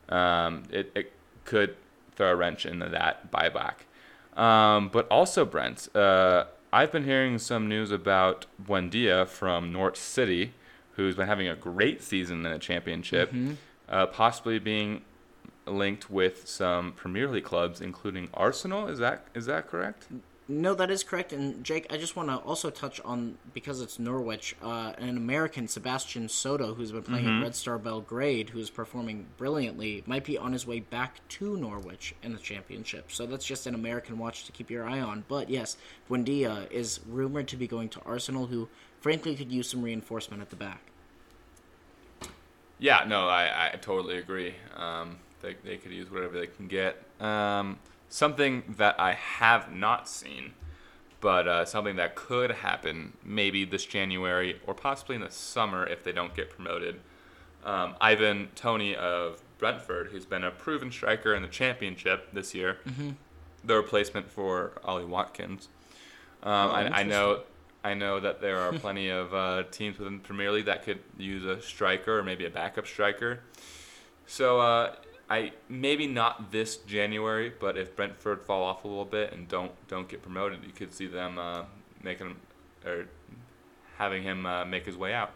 um, 0.09 0.63
it, 0.71 0.91
it 0.95 1.11
could 1.45 1.75
throw 2.15 2.31
a 2.31 2.35
wrench 2.35 2.65
into 2.65 2.87
that 2.89 3.31
buyback. 3.31 3.75
Um, 4.39 4.89
but 4.89 5.07
also, 5.09 5.45
Brent, 5.45 5.93
uh, 5.95 6.45
I've 6.71 6.91
been 6.91 7.03
hearing 7.03 7.37
some 7.37 7.67
news 7.67 7.91
about 7.91 8.45
Buendia 8.63 9.27
from 9.27 9.71
Norwich 9.71 9.97
City, 9.97 10.53
who's 10.95 11.15
been 11.15 11.27
having 11.27 11.47
a 11.47 11.55
great 11.55 12.01
season 12.01 12.45
in 12.45 12.51
the 12.51 12.59
championship, 12.59 13.31
uh, 13.89 14.07
possibly 14.07 14.57
being 14.57 15.01
linked 15.65 16.09
with 16.09 16.47
some 16.47 16.93
Premier 16.93 17.27
League 17.27 17.43
clubs, 17.43 17.79
including 17.81 18.29
Arsenal. 18.33 18.87
Is 18.87 18.99
that 18.99 19.27
is 19.35 19.45
that 19.45 19.67
correct? 19.67 20.07
No, 20.47 20.73
that 20.73 20.91
is 20.91 21.03
correct. 21.03 21.31
And 21.31 21.63
Jake, 21.63 21.87
I 21.89 21.95
just 21.95 22.17
want 22.17 22.27
to 22.27 22.35
also 22.35 22.69
touch 22.69 22.99
on 23.05 23.37
because 23.53 23.79
it's 23.79 23.97
Norwich, 23.97 24.55
uh, 24.61 24.91
an 24.97 25.15
American 25.15 25.69
Sebastian 25.69 26.27
Soto 26.27 26.73
who's 26.73 26.91
been 26.91 27.03
playing 27.03 27.37
at 27.37 27.41
Red 27.41 27.55
Star 27.55 27.77
Belgrade, 27.77 28.49
who's 28.49 28.69
performing 28.69 29.27
brilliantly, 29.37 30.03
might 30.05 30.25
be 30.25 30.37
on 30.37 30.51
his 30.51 30.67
way 30.67 30.81
back 30.81 31.25
to 31.29 31.55
Norwich 31.55 32.13
in 32.23 32.33
the 32.33 32.39
championship. 32.39 33.09
So 33.09 33.25
that's 33.25 33.45
just 33.45 33.67
an 33.67 33.75
American 33.75 34.17
watch 34.17 34.43
to 34.45 34.51
keep 34.51 34.69
your 34.69 34.85
eye 34.85 34.99
on. 34.99 35.23
But 35.29 35.49
yes, 35.49 35.77
Buendia 36.09 36.69
is 36.69 36.99
rumored 37.07 37.47
to 37.47 37.55
be 37.55 37.65
going 37.65 37.87
to 37.89 38.01
Arsenal, 38.05 38.47
who 38.47 38.67
frankly 38.99 39.35
could 39.35 39.51
use 39.51 39.69
some 39.69 39.81
reinforcement 39.81 40.41
at 40.41 40.49
the 40.49 40.57
back. 40.57 40.81
Yeah, 42.79 43.05
no, 43.07 43.29
I, 43.29 43.71
I 43.73 43.77
totally 43.77 44.17
agree. 44.17 44.55
Um, 44.75 45.19
they, 45.41 45.55
they 45.63 45.77
could 45.77 45.93
use 45.93 46.11
whatever 46.11 46.37
they 46.37 46.47
can 46.47 46.67
get. 46.67 47.01
Um, 47.21 47.79
something 48.13 48.61
that 48.77 48.99
I 48.99 49.13
have 49.13 49.73
not 49.73 50.07
seen, 50.07 50.53
but 51.19 51.47
uh, 51.47 51.65
something 51.65 51.95
that 51.95 52.13
could 52.13 52.51
happen 52.51 53.13
maybe 53.25 53.65
this 53.65 53.85
January 53.87 54.61
or 54.67 54.75
possibly 54.75 55.15
in 55.15 55.21
the 55.21 55.31
summer 55.31 55.87
if 55.87 56.03
they 56.03 56.11
don't 56.11 56.35
get 56.35 56.51
promoted. 56.51 56.99
Um, 57.65 57.95
Ivan 57.99 58.49
Toney 58.53 58.95
of 58.95 59.41
Brentford, 59.57 60.09
who's 60.11 60.25
been 60.25 60.43
a 60.43 60.51
proven 60.51 60.91
striker 60.91 61.33
in 61.33 61.41
the 61.41 61.47
championship 61.47 62.31
this 62.31 62.53
year, 62.53 62.77
the 63.63 63.75
replacement 63.75 64.29
for 64.29 64.73
Ollie 64.83 65.05
Watkins. 65.05 65.69
Um, 66.43 66.69
I, 66.69 66.99
I 66.99 67.03
know 67.03 67.41
I 67.83 67.95
know 67.95 68.19
that 68.19 68.41
there 68.41 68.59
are 68.59 68.73
plenty 68.79 69.09
of 69.09 69.33
uh, 69.33 69.63
teams 69.71 69.97
within 69.97 70.17
the 70.17 70.23
Premier 70.23 70.51
League 70.51 70.65
that 70.65 70.83
could 70.83 70.99
use 71.17 71.45
a 71.45 71.59
striker 71.63 72.19
or 72.19 72.23
maybe 72.23 72.45
a 72.45 72.51
backup 72.51 72.85
striker. 72.85 73.39
So 74.27 74.59
uh, 74.59 74.95
I 75.33 75.51
maybe 75.67 76.05
not 76.05 76.51
this 76.51 76.77
January, 76.77 77.51
but 77.59 77.75
if 77.75 77.95
Brentford 77.95 78.43
fall 78.43 78.63
off 78.63 78.83
a 78.83 78.87
little 78.87 79.03
bit 79.03 79.33
and 79.33 79.47
don't 79.47 79.71
don't 79.87 80.07
get 80.07 80.21
promoted, 80.21 80.63
you 80.63 80.71
could 80.71 80.93
see 80.93 81.07
them 81.07 81.39
uh, 81.39 81.63
making 82.03 82.35
or 82.85 83.07
having 83.97 84.21
him 84.21 84.45
uh, 84.45 84.63
make 84.63 84.85
his 84.85 84.95
way 84.95 85.11
out. 85.11 85.31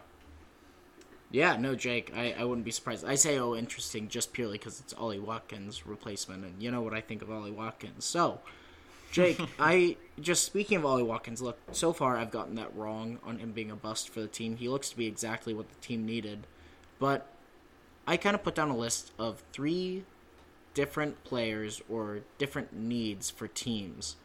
Yeah, 1.31 1.57
no, 1.57 1.73
Jake, 1.73 2.13
I, 2.15 2.35
I 2.37 2.43
wouldn't 2.43 2.63
be 2.63 2.71
surprised. 2.71 3.05
I 3.05 3.15
say, 3.15 3.39
oh, 3.39 3.55
interesting, 3.55 4.07
just 4.07 4.33
purely 4.33 4.59
because 4.59 4.79
it's 4.79 4.93
Ollie 4.93 5.19
Watkins' 5.19 5.87
replacement, 5.87 6.45
and 6.45 6.61
you 6.61 6.69
know 6.69 6.81
what 6.81 6.93
I 6.93 7.01
think 7.01 7.23
of 7.23 7.31
Ollie 7.31 7.49
Watkins. 7.49 8.05
So, 8.05 8.39
Jake, 9.11 9.41
I 9.59 9.97
just 10.21 10.43
speaking 10.43 10.77
of 10.77 10.85
Ollie 10.85 11.01
Watkins, 11.01 11.41
look, 11.41 11.57
so 11.71 11.91
far 11.91 12.17
I've 12.17 12.31
gotten 12.31 12.53
that 12.55 12.73
wrong 12.75 13.17
on 13.23 13.39
him 13.39 13.51
being 13.51 13.71
a 13.71 13.75
bust 13.75 14.09
for 14.09 14.21
the 14.21 14.27
team. 14.27 14.57
He 14.57 14.69
looks 14.69 14.91
to 14.91 14.95
be 14.95 15.07
exactly 15.07 15.55
what 15.55 15.67
the 15.69 15.79
team 15.81 16.05
needed, 16.05 16.45
but 16.99 17.33
I 18.07 18.17
kind 18.17 18.33
of 18.35 18.43
put 18.43 18.55
down 18.55 18.69
a 18.69 18.77
list 18.77 19.11
of 19.19 19.43
three 19.51 20.03
different 20.73 21.23
players 21.23 21.81
or 21.89 22.21
different 22.37 22.73
needs 22.73 23.29
for 23.29 23.47
teams 23.47 24.15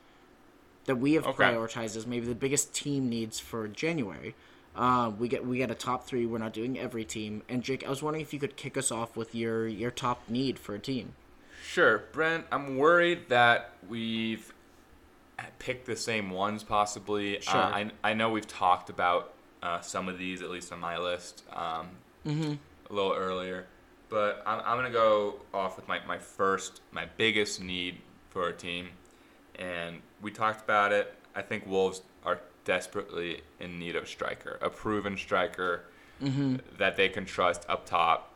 that 0.85 0.97
we 0.97 1.15
have 1.15 1.27
Okay. 1.27 1.45
prioritized 1.45 1.97
as 1.97 2.07
maybe 2.07 2.27
the 2.27 2.35
biggest 2.35 2.73
team 2.75 3.09
needs 3.09 3.41
for 3.41 3.67
January. 3.69 4.35
Uh, 4.75 5.11
we 5.19 5.29
get 5.29 5.45
we 5.47 5.59
get 5.59 5.71
a 5.71 5.75
top 5.75 6.07
three. 6.07 6.25
We're 6.27 6.39
not 6.39 6.53
doing 6.53 6.79
every 6.79 7.05
team. 7.05 7.43
And 7.49 7.63
Jake, 7.63 7.85
I 7.85 7.91
was 7.91 8.03
wondering 8.03 8.23
if 8.23 8.33
you 8.33 8.39
could 8.39 8.57
kick 8.57 8.77
us 8.77 8.91
off 8.91 9.17
with 9.17 9.35
your 9.35 9.67
your 9.69 9.91
top 9.91 10.29
need 10.29 10.59
for 10.59 10.75
a 10.75 10.79
team. 10.79 11.15
Sure, 11.63 12.05
Brent. 12.13 12.47
I'm 12.51 12.77
worried 12.79 13.29
that 13.29 13.73
we've 13.89 14.53
picked 15.59 15.87
the 15.87 15.97
same 15.97 16.31
ones, 16.31 16.63
possibly. 16.63 17.41
Sure. 17.41 17.61
Uh, 17.61 17.69
I 17.71 17.91
I 18.03 18.15
know 18.15 18.31
we've 18.31 18.47
talked 18.49 18.89
about 18.91 19.35
uh, 19.63 19.81
some 19.81 20.09
of 20.09 20.19
these, 20.19 20.41
at 20.43 20.51
least 20.51 20.73
on 20.73 20.81
my 20.81 20.97
list, 20.99 21.43
um, 21.53 21.89
a 22.27 22.59
little 22.91 23.13
earlier. 23.13 23.67
But 24.13 24.43
I'm, 24.45 24.61
I'm 24.67 24.77
gonna 24.77 24.91
go 24.91 25.37
off 25.55 25.77
with 25.77 25.89
my, 25.89 25.99
my 26.07 26.19
first, 26.19 26.83
my 26.93 27.07
biggest 27.17 27.63
need 27.63 27.97
for 28.29 28.49
a 28.49 28.53
team, 28.53 28.91
and 29.59 30.01
we 30.21 30.31
talked 30.31 30.63
about 30.63 30.93
it. 30.93 31.15
I 31.35 31.41
think 31.41 31.67
Wolves 31.67 32.03
are 32.27 32.41
desperately 32.65 33.41
in 33.59 33.79
need 33.79 33.97
of 33.97 34.05
a 34.05 34.07
striker, 34.07 34.59
a 34.61 34.69
proven 34.69 35.17
striker 35.17 35.85
that 36.79 36.97
they 36.97 37.09
can 37.09 37.25
trust 37.25 37.65
up 37.71 37.87
top. 37.87 38.35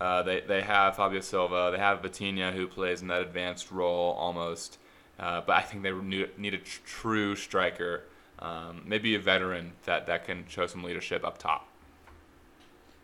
Uh, 0.00 0.22
they 0.22 0.40
they 0.40 0.62
have 0.62 0.96
Fabio 0.96 1.20
Silva, 1.20 1.68
they 1.70 1.78
have 1.78 2.00
Vitinha 2.00 2.52
who 2.54 2.66
plays 2.66 3.02
in 3.02 3.08
that 3.08 3.20
advanced 3.20 3.70
role 3.70 4.14
almost, 4.14 4.78
uh, 5.18 5.42
but 5.46 5.54
I 5.54 5.60
think 5.60 5.82
they 5.82 5.92
need, 5.92 6.38
need 6.38 6.54
a 6.54 6.58
tr- 6.58 6.80
true 6.86 7.36
striker, 7.36 8.04
um, 8.38 8.82
maybe 8.86 9.14
a 9.14 9.18
veteran 9.20 9.72
that, 9.84 10.06
that 10.06 10.24
can 10.24 10.46
show 10.48 10.66
some 10.66 10.82
leadership 10.82 11.24
up 11.26 11.36
top. 11.36 11.69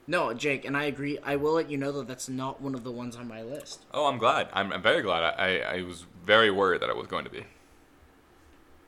No, 0.06 0.32
Jake, 0.32 0.64
and 0.64 0.76
I 0.76 0.84
agree. 0.84 1.18
I 1.24 1.36
will 1.36 1.54
let 1.54 1.68
you 1.70 1.76
know 1.76 1.90
that 1.92 2.06
that's 2.06 2.28
not 2.28 2.60
one 2.60 2.74
of 2.74 2.84
the 2.84 2.92
ones 2.92 3.16
on 3.16 3.26
my 3.26 3.42
list. 3.42 3.84
Oh, 3.92 4.06
I'm 4.06 4.18
glad. 4.18 4.48
I'm, 4.52 4.72
I'm 4.72 4.82
very 4.82 5.02
glad. 5.02 5.24
I, 5.24 5.58
I, 5.64 5.78
I 5.78 5.82
was 5.82 6.06
very 6.24 6.50
worried 6.50 6.80
that 6.82 6.88
it 6.90 6.96
was 6.96 7.08
going 7.08 7.24
to 7.24 7.30
be. 7.30 7.44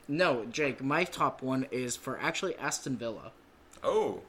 No, 0.06 0.44
Jake, 0.46 0.82
my 0.82 1.04
top 1.04 1.42
one 1.42 1.66
is 1.70 1.96
for 1.96 2.18
actually 2.20 2.56
Aston 2.56 2.96
Villa. 2.96 3.32
Oh, 3.82 4.22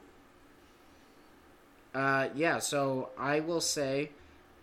Uh, 1.94 2.28
yeah, 2.34 2.58
so 2.58 3.10
I 3.18 3.40
will 3.40 3.60
say, 3.60 4.10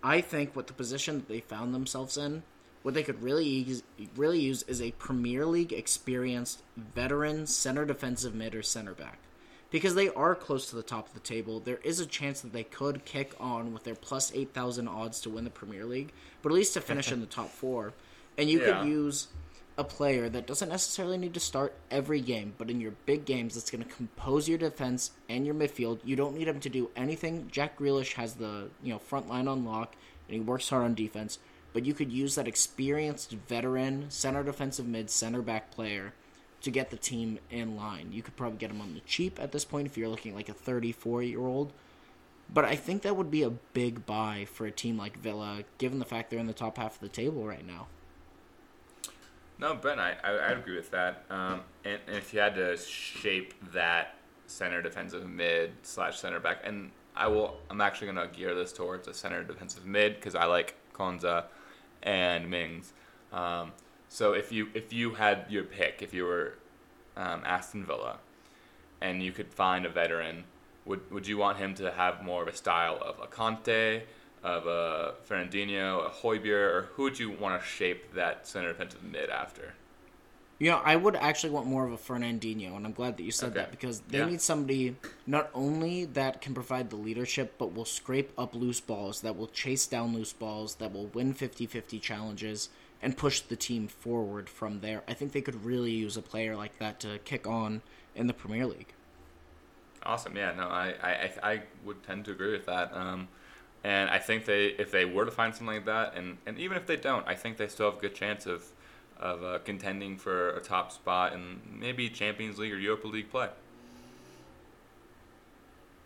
I 0.04 0.22
think 0.22 0.56
with 0.56 0.68
the 0.68 0.74
position 0.74 1.16
that 1.18 1.28
they 1.28 1.40
found 1.42 1.74
themselves 1.74 2.18
in, 2.18 2.44
what 2.84 2.94
they 2.94 3.04
could 3.04 3.22
really 3.22 3.46
use, 3.48 3.84
really 4.16 4.40
use 4.40 4.64
is 4.64 4.82
a 4.82 4.92
Premier 4.92 5.46
League 5.46 5.74
experienced 5.74 6.62
veteran 6.78 7.46
center 7.48 7.84
defensive 7.86 8.34
mid 8.34 8.56
or 8.56 8.64
center 8.64 8.94
back. 8.94 9.20
Because 9.70 9.96
they 9.96 10.10
are 10.10 10.34
close 10.34 10.70
to 10.70 10.76
the 10.78 10.84
top 10.84 11.08
of 11.08 11.14
the 11.14 11.20
table, 11.20 11.60
there 11.60 11.80
is 11.84 12.00
a 12.00 12.06
chance 12.06 12.42
that 12.42 12.54
they 12.54 12.64
could 12.64 13.04
kick 13.04 13.34
on 13.40 13.74
with 13.74 13.84
their 13.84 13.96
plus 13.96 14.32
8,000 14.34 14.88
odds 14.88 15.20
to 15.22 15.30
win 15.30 15.44
the 15.44 15.50
Premier 15.50 15.86
League, 15.86 16.14
but 16.42 16.52
at 16.52 16.56
least 16.56 16.74
to 16.76 16.82
finish 16.82 17.12
in 17.12 17.20
the 17.20 17.26
top 17.26 17.50
four. 17.50 17.94
And 18.38 18.50
you 18.50 18.60
Yeah. 18.62 18.80
could 18.80 18.88
use 18.88 19.28
a 19.78 19.84
player 19.84 20.30
that 20.30 20.48
doesn't 20.48 20.70
necessarily 20.70 21.18
need 21.18 21.34
to 21.34 21.40
start 21.40 21.76
every 21.92 22.22
game, 22.22 22.54
but 22.58 22.70
in 22.70 22.80
your 22.82 22.94
big 23.06 23.26
games, 23.26 23.54
that's 23.56 23.70
going 23.70 23.84
to 23.84 23.90
compose 23.94 24.48
your 24.50 24.58
defense 24.58 25.12
and 25.30 25.46
your 25.46 25.54
midfield. 25.54 26.00
You 26.04 26.16
don't 26.16 26.36
need 26.36 26.48
him 26.48 26.60
to 26.62 26.70
do 26.70 26.90
anything. 26.96 27.48
Jack 27.52 27.78
Grealish 27.78 28.14
has 28.14 28.36
the 28.36 28.70
you 28.82 28.92
know 28.94 29.00
front 29.00 29.28
line 29.28 29.48
on 29.48 29.66
lock, 29.66 29.96
and 30.28 30.34
he 30.36 30.40
works 30.40 30.70
hard 30.70 30.84
on 30.86 30.96
defense. 30.96 31.38
But 31.74 31.86
you 31.86 31.94
could 31.94 32.12
use 32.12 32.34
that 32.36 32.48
experienced 32.48 33.32
veteran 33.34 34.10
center 34.10 34.44
defensive 34.44 34.88
mid 34.88 35.12
center 35.12 35.44
back 35.44 35.70
player 35.70 36.14
to 36.68 36.72
get 36.72 36.90
the 36.90 36.98
team 36.98 37.40
in 37.50 37.78
line. 37.78 38.10
You 38.12 38.22
could 38.22 38.36
probably 38.36 38.58
get 38.58 38.70
him 38.70 38.82
on 38.82 38.94
the 38.94 39.00
cheap 39.00 39.40
at 39.40 39.54
this 39.54 39.64
point 39.64 39.88
if 39.88 39.98
you're 39.98 40.10
looking 40.10 40.36
like 40.36 40.50
a 40.50 40.54
34 40.54 41.24
year 41.24 41.40
old. 41.40 41.72
But 42.54 42.66
I 42.66 42.76
think 42.76 43.04
that 43.04 43.16
would 43.16 43.32
be 43.32 43.42
a 43.44 43.50
big 43.50 44.06
buy 44.06 44.46
for 44.52 44.66
a 44.66 44.72
team 44.72 44.98
like 44.98 45.18
Villa, 45.18 45.64
given 45.78 46.00
the 46.00 46.06
fact 46.06 46.30
they're 46.30 46.40
in 46.40 46.46
the 46.46 46.54
top 46.54 46.78
half 46.78 46.96
of 46.96 47.00
the 47.00 47.08
table 47.08 47.48
right 47.48 47.66
now. 47.66 47.88
no, 49.58 49.76
Ben, 49.76 49.98
I, 49.98 50.16
I, 50.26 50.32
I 50.32 50.52
agree 50.52 50.76
with 50.76 50.92
that. 50.92 51.24
Um, 51.30 51.62
and, 51.86 52.00
and 52.06 52.18
if 52.18 52.34
you 52.34 52.42
had 52.42 52.56
to 52.56 52.76
shape 52.76 53.54
that 53.74 54.16
center 54.48 54.82
defensive 54.82 55.26
mid 55.30 55.72
slash 55.84 56.20
center 56.20 56.42
back, 56.42 56.60
and 56.66 56.92
I 57.16 57.28
will, 57.28 57.56
I'm 57.70 57.80
actually 57.80 58.12
going 58.12 58.30
to 58.30 58.38
gear 58.38 58.56
this 58.56 58.74
towards 58.74 59.08
a 59.08 59.14
center 59.14 59.42
defensive 59.42 59.86
mid 59.86 60.16
because 60.16 60.36
I 60.36 60.46
like 60.46 60.76
Konsa 60.94 61.46
and 62.04 62.50
Mings. 62.50 62.92
Um, 63.32 63.72
so 64.10 64.34
if 64.34 64.52
you 64.52 64.70
if 64.74 64.94
you 64.94 65.16
had 65.16 65.46
your 65.50 65.64
pick, 65.64 66.02
if 66.02 66.14
you 66.14 66.26
were 66.26 66.54
um, 67.16 67.42
Aston 67.46 67.86
Villa, 67.86 68.20
and 69.02 69.22
you 69.24 69.32
could 69.32 69.54
find 69.54 69.86
a 69.86 69.90
veteran, 69.90 70.46
would 70.86 71.10
would 71.12 71.28
you 71.28 71.38
want 71.38 71.58
him 71.58 71.74
to 71.76 71.92
have 71.92 72.24
more 72.24 72.42
of 72.44 72.48
a 72.48 72.56
style 72.56 72.98
of 73.02 73.20
a 73.20 73.28
Kanté, 73.28 74.04
of 74.44 74.66
a 74.68 75.16
Fernandinho, 75.28 76.06
a 76.06 76.10
Højbjerg, 76.10 76.74
or 76.74 76.82
who 76.94 77.04
would 77.04 77.20
you 77.20 77.32
want 77.32 77.62
to 77.62 77.68
shape 77.68 78.14
that 78.14 78.48
center 78.48 78.70
defensive 78.70 79.04
mid 79.04 79.30
after? 79.30 79.74
You 80.60 80.72
know, 80.72 80.82
I 80.84 80.96
would 80.96 81.16
actually 81.16 81.52
want 81.52 81.68
more 81.68 81.86
of 81.86 81.92
a 81.94 81.98
Fernandinho, 81.98 82.76
and 82.76 82.86
I'm 82.86 82.94
glad 82.94 83.18
that 83.18 83.24
you 83.24 83.32
said 83.32 83.50
Okay. 83.52 83.60
that 83.60 83.72
because 83.72 84.02
they 84.02 84.20
Yeah. 84.20 84.26
need 84.26 84.42
somebody 84.42 84.96
not 85.28 85.52
only 85.54 86.06
that 86.06 86.42
can 86.42 86.56
provide 86.56 86.90
the 86.90 86.96
leadership, 86.96 87.58
but 87.60 87.74
will 87.74 87.86
scrape 87.86 88.32
up 88.40 88.56
loose 88.56 88.80
balls, 88.82 89.22
that 89.22 89.36
will 89.36 89.48
chase 89.48 89.86
down 89.86 90.16
loose 90.16 90.34
balls, 90.34 90.76
that 90.76 90.92
will 90.92 91.08
win 91.08 91.34
50 91.34 91.68
50 91.68 92.00
challenges, 92.00 92.70
and 93.02 93.16
push 93.16 93.42
the 93.42 93.56
team 93.56 93.88
forward 93.88 94.50
from 94.50 94.80
there. 94.82 95.04
I 95.08 95.14
think 95.14 95.32
they 95.32 95.42
could 95.42 95.64
really 95.66 95.92
use 95.92 96.18
a 96.18 96.22
player 96.22 96.56
like 96.56 96.78
that 96.80 97.00
to 97.02 97.20
kick 97.20 97.46
on 97.48 97.82
in 98.16 98.28
the 98.28 98.34
Premier 98.34 98.66
League. 98.66 98.94
Awesome. 100.04 100.36
Yeah. 100.36 100.54
No, 100.56 100.68
I, 100.68 100.94
I, 101.02 101.52
I- 101.52 101.64
would 101.84 102.02
tend 102.04 102.26
to 102.26 102.32
agree 102.32 102.52
with 102.52 102.66
that. 102.66 102.94
Um, 102.94 103.28
and 103.84 104.10
I 104.10 104.20
think 104.20 104.46
they, 104.46 104.68
if 104.68 104.92
they 104.92 105.06
were 105.06 105.26
to 105.26 105.32
find 105.32 105.54
something 105.54 105.76
like 105.76 105.86
that, 105.86 106.16
and, 106.16 106.38
and 106.46 106.58
even 106.58 106.76
if 106.78 106.86
they 106.88 106.96
don't, 106.96 107.26
I 107.28 107.36
think 107.36 107.58
they 107.58 107.68
still 107.68 107.90
have 107.92 108.00
a 108.00 108.02
good 108.02 108.16
chance 108.16 108.46
of, 108.46 108.66
of 109.20 109.44
uh, 109.44 109.60
contending 109.60 110.18
for 110.18 110.50
a 110.52 110.60
top 110.62 110.92
spot 110.92 111.34
in 111.34 111.62
maybe 111.72 112.10
Champions 112.10 112.58
League 112.58 112.74
or 112.74 112.80
Europa 112.80 113.08
League 113.08 113.30
play. 113.30 113.50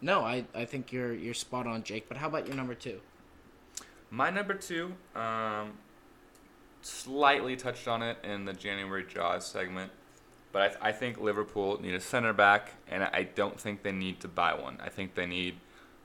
No, 0.02 0.22
I, 0.22 0.46
I 0.56 0.66
think 0.66 0.92
you're 0.92 1.14
you're 1.14 1.34
spot 1.36 1.68
on, 1.68 1.84
Jake. 1.84 2.08
But 2.08 2.18
how 2.18 2.28
about 2.28 2.48
your 2.48 2.56
number 2.56 2.74
two? 2.74 3.00
My 4.10 4.30
number 4.30 4.54
two, 4.56 4.94
um, 5.16 5.74
slightly 6.82 7.56
touched 7.56 7.88
on 7.88 8.02
it 8.02 8.18
in 8.24 8.46
the 8.46 8.54
January 8.54 9.06
Jaws 9.08 9.46
segment, 9.46 9.92
but 10.52 10.62
I, 10.62 10.68
th- 10.68 10.80
I 10.82 10.92
think 10.92 11.20
Liverpool 11.20 11.82
need 11.82 11.94
a 11.94 12.00
center 12.00 12.34
back, 12.34 12.74
and 12.90 13.04
I 13.04 13.24
don't 13.24 13.60
think 13.60 13.84
they 13.84 13.92
need 13.92 14.20
to 14.22 14.28
buy 14.28 14.54
one. 14.54 14.78
I 14.84 14.90
think 14.90 15.16
they 15.16 15.26
need 15.26 15.56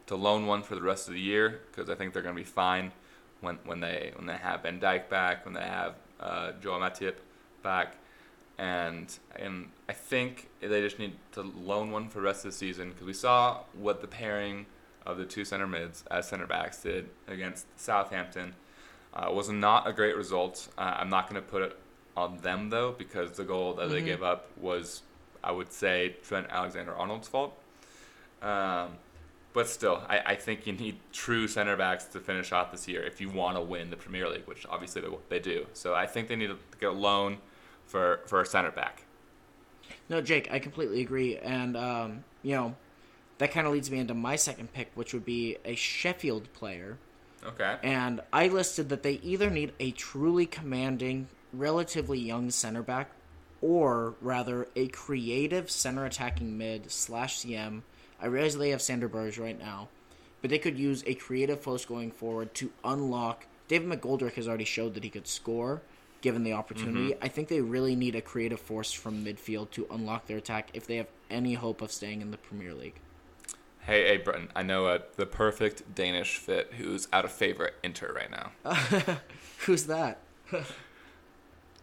to 0.06 0.16
loan 0.16 0.46
one 0.46 0.62
for 0.62 0.74
the 0.74 0.82
rest 0.82 1.08
of 1.08 1.14
the 1.14 1.20
year 1.20 1.60
because 1.70 1.90
I 1.90 1.94
think 1.94 2.12
they're 2.12 2.22
going 2.22 2.34
to 2.34 2.40
be 2.40 2.44
fine 2.44 2.92
when, 3.40 3.58
when 3.64 3.80
they 3.80 4.12
when 4.16 4.26
they 4.26 4.36
have 4.36 4.62
Van 4.62 4.80
Dijk 4.80 5.08
back, 5.08 5.44
when 5.44 5.54
they 5.54 5.62
have 5.62 5.94
uh, 6.20 6.52
Joel 6.62 6.80
Matip 6.80 7.16
back, 7.62 7.96
and 8.58 9.18
and 9.34 9.70
I 9.88 9.92
think 9.92 10.48
they 10.60 10.80
just 10.80 10.98
need 10.98 11.14
to 11.32 11.42
loan 11.42 11.90
one 11.90 12.08
for 12.08 12.20
the 12.20 12.24
rest 12.24 12.44
of 12.44 12.52
the 12.52 12.56
season 12.56 12.90
because 12.90 13.06
we 13.06 13.12
saw 13.12 13.60
what 13.74 14.00
the 14.00 14.06
pairing 14.06 14.66
of 15.04 15.18
the 15.18 15.24
two 15.24 15.44
center 15.44 15.66
mids 15.66 16.04
as 16.10 16.28
center 16.28 16.46
backs 16.46 16.82
did 16.82 17.08
against 17.28 17.66
Southampton. 17.78 18.54
Uh, 19.16 19.32
was 19.32 19.48
not 19.48 19.88
a 19.88 19.92
great 19.94 20.14
result. 20.14 20.68
Uh, 20.76 20.96
I'm 20.98 21.08
not 21.08 21.30
going 21.30 21.40
to 21.42 21.48
put 21.48 21.62
it 21.62 21.78
on 22.16 22.36
them 22.38 22.68
though 22.68 22.92
because 22.92 23.32
the 23.32 23.44
goal 23.44 23.72
that 23.74 23.88
they 23.88 24.02
gave 24.02 24.22
up 24.22 24.50
was, 24.58 25.02
I 25.42 25.52
would 25.52 25.72
say, 25.72 26.16
Trent 26.22 26.46
Alexander-Arnold's 26.50 27.26
fault. 27.26 27.58
Um, 28.42 28.90
but 29.54 29.68
still, 29.68 30.02
I, 30.06 30.18
I 30.18 30.34
think 30.34 30.66
you 30.66 30.74
need 30.74 30.98
true 31.12 31.48
center 31.48 31.76
backs 31.76 32.04
to 32.04 32.20
finish 32.20 32.52
off 32.52 32.72
this 32.72 32.86
year 32.86 33.02
if 33.02 33.22
you 33.22 33.30
want 33.30 33.56
to 33.56 33.62
win 33.62 33.88
the 33.88 33.96
Premier 33.96 34.28
League, 34.28 34.46
which 34.46 34.66
obviously 34.68 35.00
they, 35.00 35.08
they 35.30 35.38
do. 35.38 35.66
So 35.72 35.94
I 35.94 36.06
think 36.06 36.28
they 36.28 36.36
need 36.36 36.48
to 36.48 36.58
get 36.78 36.90
a 36.90 36.92
loan 36.92 37.38
for 37.86 38.20
for 38.26 38.42
a 38.42 38.46
center 38.46 38.70
back. 38.70 39.04
No, 40.10 40.20
Jake, 40.20 40.48
I 40.50 40.58
completely 40.58 41.00
agree, 41.00 41.38
and 41.38 41.74
um, 41.74 42.24
you 42.42 42.54
know, 42.54 42.74
that 43.38 43.50
kind 43.50 43.66
of 43.66 43.72
leads 43.72 43.90
me 43.90 43.98
into 43.98 44.12
my 44.12 44.36
second 44.36 44.74
pick, 44.74 44.90
which 44.94 45.14
would 45.14 45.24
be 45.24 45.56
a 45.64 45.74
Sheffield 45.74 46.52
player. 46.52 46.98
Okay. 47.44 47.76
And 47.82 48.20
I 48.32 48.48
listed 48.48 48.88
that 48.88 49.02
they 49.02 49.14
either 49.22 49.50
need 49.50 49.72
a 49.78 49.90
truly 49.92 50.46
commanding, 50.46 51.28
relatively 51.52 52.18
young 52.18 52.50
center 52.50 52.82
back, 52.82 53.10
or 53.60 54.14
rather 54.20 54.68
a 54.76 54.88
creative 54.88 55.70
center 55.70 56.04
attacking 56.04 56.56
mid 56.58 56.90
slash 56.90 57.38
CM. 57.40 57.82
I 58.20 58.26
realize 58.26 58.56
they 58.56 58.70
have 58.70 58.82
Sander 58.82 59.08
Berge 59.08 59.38
right 59.38 59.58
now, 59.58 59.88
but 60.40 60.50
they 60.50 60.58
could 60.58 60.78
use 60.78 61.04
a 61.06 61.14
creative 61.14 61.60
force 61.60 61.84
going 61.84 62.10
forward 62.10 62.54
to 62.54 62.70
unlock. 62.84 63.46
David 63.68 63.88
McGoldrick 63.88 64.34
has 64.34 64.48
already 64.48 64.64
showed 64.64 64.94
that 64.94 65.04
he 65.04 65.10
could 65.10 65.26
score. 65.26 65.82
given 66.22 66.42
the 66.42 66.54
opportunity. 66.54 67.10
Mm-hmm. 67.12 67.24
I 67.24 67.28
think 67.28 67.48
they 67.48 67.60
really 67.60 67.94
need 67.94 68.16
a 68.16 68.20
creative 68.20 68.58
force 68.58 68.92
from 68.92 69.24
midfield 69.24 69.70
to 69.72 69.86
unlock 69.90 70.26
their 70.26 70.38
attack 70.38 70.70
if 70.72 70.86
they 70.86 70.96
have 70.96 71.06
any 71.30 71.54
hope 71.54 71.82
of 71.82 71.92
staying 71.92 72.20
in 72.20 72.30
the 72.32 72.36
Premier 72.36 72.74
League. 72.74 72.96
Hey, 73.86 74.04
hey, 74.08 74.16
Brenton, 74.16 74.50
I 74.56 74.62
know 74.62 74.86
uh, 74.86 74.98
the 75.16 75.26
perfect 75.26 75.94
Danish 75.94 76.38
fit 76.38 76.72
who's 76.76 77.06
out 77.12 77.24
of 77.24 77.30
favor 77.30 77.68
at 77.68 77.74
Inter 77.84 78.12
right 78.12 78.30
now. 78.30 78.50
Who's 79.66 79.84
that? 79.86 80.18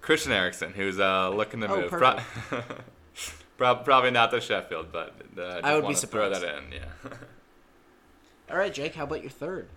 Christian 0.01 0.33
Eriksen, 0.33 0.73
who's 0.73 0.99
uh, 0.99 1.29
looking 1.29 1.61
to 1.61 1.67
Oh, 1.71 1.81
move. 1.81 1.89
Prob- 3.57 3.85
probably 3.85 4.11
not 4.11 4.31
to 4.31 4.41
Sheffield, 4.41 4.87
but 4.91 5.15
uh, 5.37 5.53
just 5.61 5.63
I 5.63 5.73
would 5.75 5.81
be 5.81 5.85
wanna 5.85 5.95
throw 5.95 6.29
that 6.29 6.43
in. 6.43 6.73
Yeah. 6.73 6.85
All 8.51 8.57
right, 8.57 8.73
Jake, 8.73 8.95
how 8.95 9.05
about 9.05 9.21
your 9.21 9.31
third? 9.31 9.69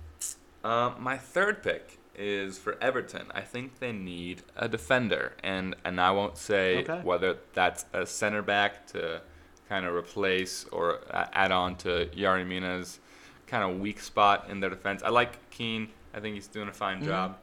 Um, 0.64 0.96
my 0.98 1.16
third 1.16 1.62
pick 1.62 1.98
is 2.16 2.58
for 2.58 2.76
Everton. 2.82 3.26
I 3.34 3.42
think 3.42 3.78
they 3.78 3.92
need 3.92 4.42
a 4.56 4.68
defender, 4.68 5.34
and 5.44 5.76
and 5.84 6.00
I 6.00 6.10
won't 6.10 6.36
say 6.38 6.78
Okay. 6.78 7.00
whether 7.04 7.36
that's 7.54 7.84
a 7.92 8.04
center 8.04 8.42
back 8.42 8.86
to 8.88 9.20
kind 9.68 9.84
of 9.86 9.94
replace 9.94 10.64
or 10.72 11.00
add 11.12 11.52
on 11.52 11.76
to 11.76 12.08
Yerry 12.16 12.46
Mina's 12.46 13.00
kind 13.46 13.64
of 13.64 13.80
weak 13.80 14.00
spot 14.00 14.48
in 14.50 14.60
their 14.60 14.70
defense. 14.70 15.02
I 15.02 15.08
like 15.10 15.50
Keane. 15.50 15.88
I 16.14 16.20
think 16.20 16.34
he's 16.34 16.48
doing 16.48 16.68
a 16.68 16.72
fine 16.72 17.04
job, 17.04 17.36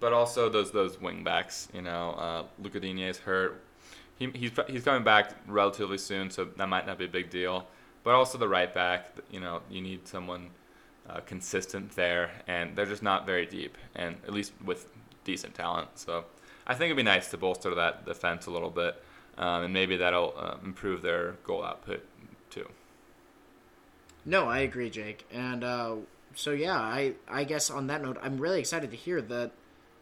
but 0.00 0.12
also 0.12 0.48
those 0.48 0.70
those 0.72 1.00
wing 1.00 1.22
backs. 1.22 1.68
You 1.74 1.82
know, 1.82 2.10
uh, 2.12 2.44
Luca 2.62 2.80
Digne's 2.80 3.18
hurt. 3.18 3.62
He, 4.18 4.30
he's 4.34 4.52
he's 4.68 4.84
coming 4.84 5.04
back 5.04 5.32
relatively 5.46 5.98
soon, 5.98 6.30
so 6.30 6.44
that 6.44 6.68
might 6.68 6.86
not 6.86 6.98
be 6.98 7.04
a 7.04 7.08
big 7.08 7.30
deal. 7.30 7.66
But 8.02 8.14
also 8.14 8.38
the 8.38 8.48
right 8.48 8.72
back. 8.72 9.12
You 9.30 9.40
know, 9.40 9.60
you 9.70 9.82
need 9.82 10.08
someone 10.08 10.50
uh, 11.08 11.20
consistent 11.20 11.90
there, 11.94 12.30
and 12.46 12.74
they're 12.74 12.86
just 12.86 13.02
not 13.02 13.26
very 13.26 13.46
deep, 13.46 13.76
and 13.94 14.16
at 14.26 14.32
least 14.32 14.52
with 14.64 14.90
decent 15.24 15.54
talent. 15.54 15.88
So 15.96 16.24
I 16.66 16.74
think 16.74 16.86
it'd 16.86 16.96
be 16.96 17.02
nice 17.02 17.30
to 17.30 17.36
bolster 17.36 17.74
that 17.74 18.06
defense 18.06 18.46
a 18.46 18.50
little 18.50 18.70
bit, 18.70 19.02
um, 19.40 19.64
and 19.64 19.72
maybe 19.74 19.96
that'll 19.96 20.34
uh, 20.38 20.54
improve 20.64 21.02
their 21.02 21.32
goal 21.44 21.64
output 21.64 22.04
too. 22.50 22.68
No, 24.24 24.46
I 24.48 24.58
agree, 24.60 24.90
Jake. 24.90 25.26
And 25.32 25.64
uh, 25.64 25.96
so 26.34 26.52
yeah, 26.52 26.78
I 26.78 27.14
I 27.28 27.42
guess 27.44 27.70
on 27.70 27.88
that 27.88 28.02
note, 28.02 28.18
I'm 28.22 28.38
really 28.38 28.60
excited 28.60 28.90
to 28.92 28.96
hear 28.96 29.20
that 29.22 29.50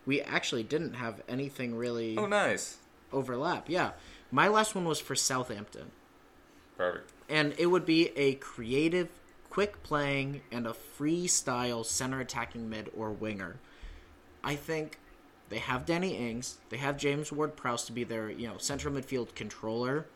we 0.04 0.20
actually 0.20 0.62
didn't 0.64 0.94
have 0.94 1.22
anything 1.28 1.74
really 1.76 2.16
Oh, 2.18 2.26
nice, 2.26 2.78
overlap. 3.12 3.68
Yeah, 3.70 3.92
my 4.30 4.48
last 4.48 4.74
one 4.74 4.84
was 4.84 5.00
for 5.00 5.14
Southampton, 5.14 5.90
perfect. 6.76 7.12
and 7.28 7.54
it 7.58 7.66
would 7.66 7.84
be 7.86 8.08
a 8.16 8.34
creative, 8.34 9.08
quick 9.50 9.82
playing, 9.82 10.40
and 10.50 10.66
a 10.66 10.74
freestyle 10.98 11.84
center 11.84 12.20
attacking 12.20 12.68
mid 12.68 12.90
or 12.96 13.10
winger. 13.12 13.56
I 14.42 14.54
think 14.56 14.98
they 15.48 15.58
have 15.58 15.86
Danny 15.86 16.16
Ings, 16.16 16.58
they 16.68 16.76
have 16.76 16.96
James 16.96 17.32
Ward-Prowse 17.32 17.86
to 17.86 17.92
be 17.92 18.04
their 18.04 18.30
you 18.30 18.48
know 18.48 18.58
central 18.58 18.94
midfield 18.94 19.34
controller. 19.34 20.06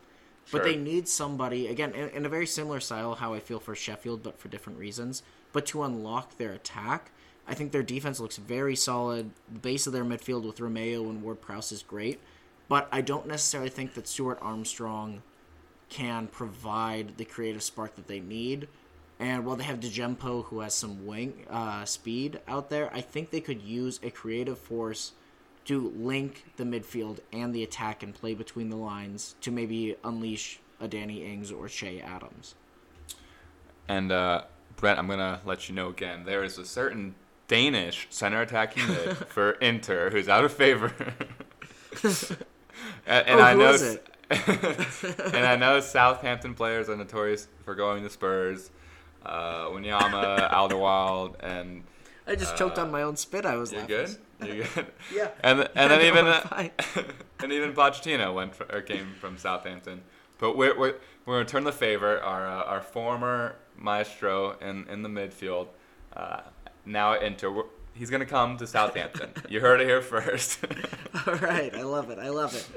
But 0.51 0.65
they 0.65 0.75
need 0.75 1.07
somebody 1.07 1.67
again 1.67 1.93
in, 1.93 2.09
in 2.09 2.25
a 2.25 2.29
very 2.29 2.45
similar 2.45 2.81
style 2.81 3.15
how 3.15 3.33
I 3.33 3.39
feel 3.39 3.61
for 3.61 3.75
Sheffield, 3.75 4.23
but 4.23 4.37
for 4.39 4.49
different 4.49 4.77
reasons. 4.77 5.23
But 5.53 5.65
to 5.67 5.83
unlock 5.83 6.37
their 6.37 6.51
attack, 6.51 7.11
I 7.47 7.53
think 7.53 7.71
their 7.71 7.83
defense 7.83 8.19
looks 8.19 8.37
very 8.37 8.75
solid. 8.75 9.31
The 9.51 9.59
base 9.59 9.87
of 9.87 9.93
their 9.93 10.03
midfield 10.03 10.43
with 10.43 10.57
Romeu 10.57 11.09
and 11.09 11.23
Ward 11.23 11.39
Prowse 11.39 11.71
is 11.71 11.81
great, 11.81 12.19
but 12.67 12.89
I 12.91 13.01
don't 13.01 13.27
necessarily 13.27 13.69
think 13.69 13.93
that 13.93 14.07
Stuart 14.07 14.39
Armstrong 14.41 15.21
can 15.89 16.27
provide 16.27 17.17
the 17.17 17.25
creative 17.25 17.63
spark 17.63 17.95
that 17.95 18.07
they 18.07 18.19
need. 18.19 18.67
And 19.19 19.45
while 19.45 19.55
they 19.55 19.63
have 19.63 19.79
Djenepo, 19.79 20.45
who 20.45 20.61
has 20.61 20.73
some 20.73 21.05
wing 21.05 21.45
uh, 21.49 21.85
speed 21.85 22.39
out 22.47 22.69
there, 22.69 22.91
I 22.93 23.01
think 23.01 23.29
they 23.29 23.41
could 23.41 23.61
use 23.61 23.99
a 24.01 24.09
creative 24.09 24.57
force 24.57 25.13
to 25.65 25.93
link 25.95 26.45
the 26.57 26.63
midfield 26.63 27.19
and 27.31 27.53
the 27.53 27.63
attack 27.63 28.03
and 28.03 28.13
play 28.13 28.33
between 28.33 28.69
the 28.69 28.75
lines 28.75 29.35
to 29.41 29.51
maybe 29.51 29.95
unleash 30.03 30.59
a 30.79 30.87
Danny 30.87 31.25
Ings 31.25 31.51
or 31.51 31.67
Che 31.67 32.01
Adams. 32.01 32.55
And 33.87 34.11
uh, 34.11 34.43
Brent, 34.75 34.99
I'm 34.99 35.07
gonna 35.07 35.41
let 35.45 35.69
you 35.69 35.75
know 35.75 35.89
again. 35.89 36.25
There 36.25 36.43
is 36.43 36.57
a 36.57 36.65
certain 36.65 37.15
Danish 37.47 38.07
center 38.09 38.41
attacking 38.41 38.87
mid 38.87 39.17
for 39.29 39.51
Inter 39.53 40.09
who's 40.09 40.29
out 40.29 40.43
of 40.43 40.53
favor. 40.53 40.93
and, 42.03 43.27
and 43.27 43.39
Oh, 43.39 43.43
I 43.43 43.53
know, 43.53 43.97
and 44.29 45.45
I 45.45 45.55
know 45.55 45.79
Southampton 45.79 46.53
players 46.53 46.89
are 46.89 46.95
notorious 46.95 47.47
for 47.63 47.75
going 47.75 48.03
to 48.03 48.09
Spurs. 48.09 48.71
Uh, 49.25 49.67
Wanyama, 49.67 50.51
Alderweireld, 50.51 51.35
and 51.39 51.83
I 52.27 52.35
just 52.35 52.57
choked 52.57 52.77
on 52.77 52.91
my 52.91 53.03
own 53.03 53.15
spit. 53.15 53.45
I 53.45 53.55
was 53.55 53.71
you 53.71 53.79
laughing. 53.79 53.95
good? 53.95 54.17
You 54.45 54.65
good? 54.75 54.87
Yeah. 55.13 55.29
And 55.41 55.69
and 55.75 55.91
then 55.91 56.01
even 56.05 56.25
I'm 56.25 56.71
uh, 56.95 57.01
and 57.39 57.51
even 57.51 57.73
Pochettino 57.73 58.33
went 58.33 58.55
for, 58.55 58.65
or 58.73 58.81
came 58.81 59.13
from 59.19 59.37
Southampton. 59.37 60.01
But 60.39 60.57
we're 60.57 60.77
we're, 60.77 60.95
we're 61.25 61.35
gonna 61.35 61.45
turn 61.45 61.63
the 61.63 61.71
favor. 61.71 62.19
Our 62.19 62.47
uh, 62.47 62.63
our 62.63 62.81
former 62.81 63.55
maestro 63.77 64.57
in 64.59 64.87
in 64.89 65.01
the 65.03 65.09
midfield, 65.09 65.67
uh, 66.15 66.41
now 66.85 67.13
at 67.13 67.23
Inter. 67.23 67.63
He's 67.93 68.09
gonna 68.09 68.25
come 68.25 68.57
to 68.57 68.65
Southampton. 68.65 69.29
you 69.49 69.59
heard 69.59 69.79
it 69.79 69.87
here 69.87 70.01
first. 70.01 70.65
All 71.27 71.35
right, 71.35 71.73
I 71.75 71.83
love 71.83 72.09
it. 72.09 72.17
I 72.17 72.29
love 72.29 72.55
it. 72.55 72.67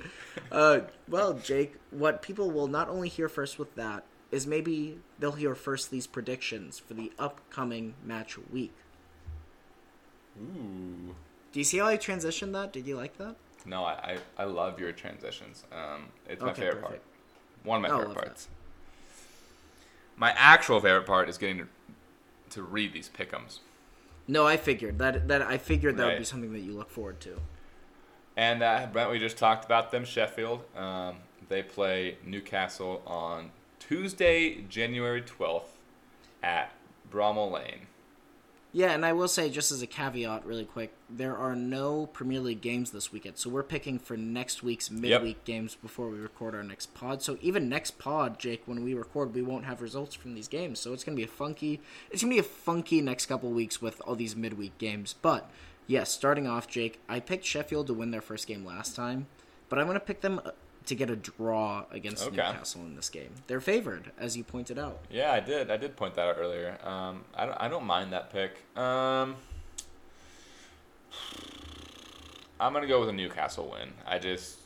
Uh, 0.53 0.81
well, 1.09 1.33
Jake, 1.35 1.77
what 1.91 2.21
people 2.21 2.51
will 2.51 2.69
not 2.69 2.89
only 2.91 3.09
hear 3.09 3.29
first 3.29 3.59
with 3.59 3.75
that 3.77 4.05
is 4.31 4.47
maybe 4.47 4.99
they'll 5.19 5.33
hear 5.33 5.55
first 5.55 5.91
these 5.91 6.07
predictions 6.07 6.79
for 6.79 6.95
the 6.95 7.11
upcoming 7.19 7.95
match 8.05 8.37
week. 8.53 8.75
Ooh. 10.39 11.15
Do 11.57 11.61
you 11.61 11.65
see 11.65 11.79
how 11.79 11.87
I 11.87 11.97
transitioned 11.97 12.53
that? 12.53 12.75
Did 12.75 12.87
you 12.87 12.99
like 12.99 13.17
that? 13.17 13.35
No, 13.65 13.83
I, 13.83 14.19
I, 14.37 14.43
I 14.43 14.45
love 14.45 14.79
your 14.79 14.93
transitions. 14.93 15.65
Um, 15.73 16.09
it's 16.29 16.43
my 16.43 16.51
Okay, 16.51 16.65
favorite 16.65 16.83
part. 16.83 17.01
One 17.65 17.83
of 17.83 17.83
my 17.83 17.89
Oh, 17.89 17.93
favorite 18.01 18.09
love 18.09 18.17
that. 18.17 18.25
parts. 18.27 18.49
My 20.19 20.33
actual 20.37 20.81
favorite 20.83 21.07
part 21.07 21.31
is 21.31 21.39
getting 21.39 21.57
to, 21.61 21.69
to 22.51 22.63
read 22.63 22.93
these 22.93 23.09
pickums. 23.09 23.61
No, 24.29 24.47
I 24.47 24.59
figured 24.59 24.99
that 24.99 25.29
that 25.29 25.41
I 25.41 25.57
figured 25.57 25.97
that 25.97 26.05
would 26.07 26.19
be 26.19 26.25
something 26.25 26.53
that 26.53 26.61
you 26.61 26.73
look 26.73 26.91
forward 26.91 27.21
to. 27.21 27.41
And 28.37 28.63
uh, 28.63 28.89
Brent, 28.93 29.11
we 29.11 29.19
just 29.19 29.39
talked 29.39 29.65
about 29.65 29.91
them. 29.91 30.05
Sheffield. 30.05 30.63
Um, 30.77 31.17
they 31.49 31.63
play 31.63 32.19
Newcastle 32.23 33.01
on 33.07 33.51
Tuesday, 33.79 34.61
January 34.69 35.23
twelfth, 35.23 35.79
at 36.43 36.75
Bramall 37.11 37.51
Lane. 37.51 37.87
Yeah, 38.77 38.91
and 38.91 39.07
I 39.07 39.15
will 39.15 39.27
say 39.27 39.49
just 39.49 39.73
as 39.73 39.81
a 39.81 39.87
caveat, 39.87 40.45
really 40.45 40.67
quick, 40.67 40.93
there 41.09 41.35
are 41.35 41.57
no 41.57 42.05
Premier 42.05 42.41
League 42.41 42.61
games 42.61 42.91
this 42.91 43.11
weekend, 43.11 43.39
so 43.39 43.49
we're 43.49 43.63
picking 43.63 43.99
for 43.99 44.19
next 44.19 44.63
week's 44.63 44.91
midweek 44.91 45.45
games 45.45 45.75
before 45.75 46.11
we 46.11 46.19
record 46.19 46.55
our 46.55 46.63
next 46.63 46.93
pod. 46.93 47.23
So 47.23 47.39
even 47.41 47.71
next 47.71 47.93
pod, 47.93 48.39
Jake, 48.39 48.65
when 48.67 48.85
we 48.85 48.93
record, 48.93 49.35
we 49.35 49.41
won't 49.41 49.65
have 49.65 49.81
results 49.81 50.15
from 50.15 50.35
these 50.35 50.47
games. 50.47 50.79
So 50.79 50.93
it's 50.93 51.05
gonna 51.05 51.17
be 51.17 51.23
a 51.23 51.27
funky, 51.27 51.81
it's 52.11 52.21
gonna 52.21 52.35
be 52.35 52.39
a 52.39 52.43
funky 52.43 53.01
next 53.01 53.25
couple 53.25 53.49
weeks 53.49 53.81
with 53.81 54.03
all 54.05 54.15
these 54.15 54.37
midweek 54.37 54.77
games. 54.77 55.15
But 55.23 55.51
yes, 55.87 56.11
starting 56.11 56.47
off, 56.47 56.69
Jake, 56.69 57.01
I 57.09 57.19
picked 57.19 57.47
Sheffield 57.47 57.87
to 57.87 57.95
win 57.95 58.11
their 58.11 58.21
first 58.21 58.47
game 58.47 58.63
last 58.63 58.95
time, 58.95 59.27
but 59.71 59.79
I'm 59.79 59.87
gonna 59.87 60.01
pick 60.01 60.21
them 60.21 60.39
to 60.87 60.95
get 60.95 61.11
a 61.11 61.17
draw 61.17 61.85
against 61.91 62.23
Okay. 62.27 62.37
Newcastle 62.37 62.83
in 62.83 62.97
this 62.97 63.09
game. 63.11 63.31
They're 63.47 63.61
favored, 63.61 64.13
as 64.19 64.37
you 64.37 64.45
pointed 64.45 64.79
out. 64.79 65.01
Yeah, 65.11 65.33
I 65.33 65.41
did. 65.41 65.71
I 65.71 65.77
did 65.77 65.97
point 65.97 66.15
that 66.15 66.29
out 66.29 66.37
earlier. 66.39 66.79
Um, 66.85 67.25
I 67.35 67.47
don't. 67.47 67.57
I 67.61 67.69
don't 67.69 67.85
mind 67.85 68.13
that 68.13 68.31
pick. 68.33 68.53
Um, 68.77 69.37
I'm 72.59 72.73
gonna 72.73 72.87
go 72.87 73.01
with 73.01 73.09
a 73.09 73.13
Newcastle 73.13 73.71
win. 73.71 73.93
I 74.07 74.19
just. 74.19 74.59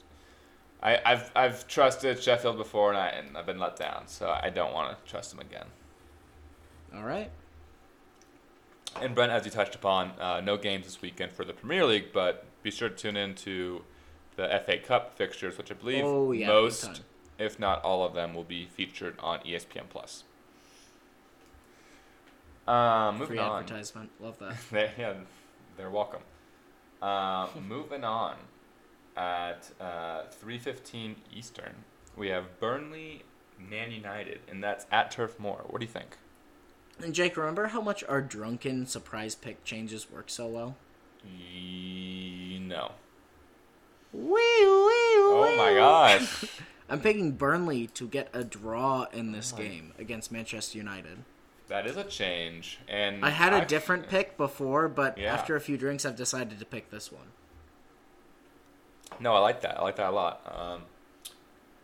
I, 0.82 0.98
I've 1.04 1.30
I've 1.36 1.68
trusted 1.68 2.22
Sheffield 2.22 2.56
before 2.56 2.90
and, 2.90 2.98
I, 2.98 3.08
and 3.08 3.36
I've 3.36 3.44
been 3.46 3.58
let 3.58 3.76
down, 3.76 4.04
so 4.06 4.30
I 4.30 4.48
don't 4.48 4.72
want 4.72 4.96
to 5.04 5.10
trust 5.10 5.30
them 5.30 5.40
again. 5.40 5.66
All 6.94 7.02
right. 7.02 7.30
And 9.00 9.14
Brent, 9.14 9.30
as 9.30 9.44
you 9.44 9.50
touched 9.50 9.74
upon, 9.74 10.12
uh, 10.18 10.40
no 10.40 10.56
games 10.56 10.86
this 10.86 11.00
weekend 11.00 11.32
for 11.32 11.44
the 11.44 11.52
Premier 11.52 11.84
League, 11.84 12.06
but 12.12 12.44
be 12.62 12.70
sure 12.70 12.88
to 12.88 12.94
tune 12.94 13.16
in 13.16 13.34
to 13.36 13.82
the 14.36 14.62
FA 14.64 14.78
Cup 14.78 15.16
fixtures, 15.16 15.58
which 15.58 15.70
I 15.70 15.74
believe 15.74 16.04
Oh, 16.04 16.32
yeah, 16.32 16.46
most, 16.48 17.02
if 17.38 17.58
not 17.58 17.82
all 17.84 18.04
of 18.04 18.14
them, 18.14 18.34
will 18.34 18.44
be 18.44 18.66
featured 18.66 19.16
on 19.20 19.40
ESPN 19.40 19.88
Plus. 19.88 20.24
Um, 22.66 23.14
moving 23.14 23.26
Free 23.28 23.38
on. 23.38 23.62
advertisement. 23.62 24.10
Love 24.20 24.38
that. 24.38 24.54
They, 24.70 24.90
yeah, 24.98 25.14
they're 25.76 25.90
welcome. 25.90 26.22
Uh, 27.02 27.48
moving 27.66 28.04
on, 28.04 28.36
at 29.16 29.70
uh, 29.80 30.22
3:15 30.42 31.16
Eastern, 31.34 31.74
we 32.16 32.28
have 32.28 32.58
Burnley, 32.60 33.22
Man 33.58 33.90
United, 33.90 34.40
and 34.48 34.62
that's 34.62 34.86
at 34.90 35.10
Turf 35.10 35.38
Moor. 35.38 35.64
What 35.66 35.80
do 35.80 35.84
you 35.86 35.92
think? 35.92 36.16
And 37.02 37.14
Jake, 37.14 37.36
remember 37.36 37.68
how 37.68 37.80
much 37.80 38.04
our 38.04 38.20
drunken 38.20 38.86
surprise 38.86 39.34
pick 39.34 39.64
changes 39.64 40.10
work 40.10 40.28
so 40.28 40.46
well? 40.46 40.76
No. 42.60 42.92
Wee, 44.12 44.22
wee, 44.22 44.36
Oh 44.62 45.54
my 45.56 45.74
gosh. 45.74 46.44
I'm 46.88 47.00
picking 47.00 47.32
Burnley 47.32 47.86
to 47.88 48.08
get 48.08 48.28
a 48.32 48.42
draw 48.42 49.06
in 49.12 49.30
this 49.32 49.52
Oh 49.54 49.58
game 49.58 49.92
against 49.98 50.32
Manchester 50.32 50.76
United. 50.78 51.18
That 51.68 51.86
is 51.86 51.96
a 51.96 52.02
change, 52.02 52.80
and 52.88 53.24
I 53.24 53.30
had 53.30 53.52
a 53.52 53.64
different 53.64 54.08
pick 54.08 54.36
before, 54.36 54.88
but 54.88 55.16
Yeah. 55.16 55.32
after 55.32 55.54
a 55.54 55.60
few 55.60 55.76
drinks, 55.78 56.04
I've 56.04 56.16
decided 56.16 56.58
to 56.58 56.64
pick 56.64 56.90
this 56.90 57.12
one. 57.12 57.28
No, 59.20 59.34
I 59.34 59.38
like 59.38 59.60
that. 59.60 59.78
I 59.78 59.82
like 59.82 59.96
that 59.96 60.08
a 60.08 60.10
lot. 60.10 60.40
Um, 60.52 60.82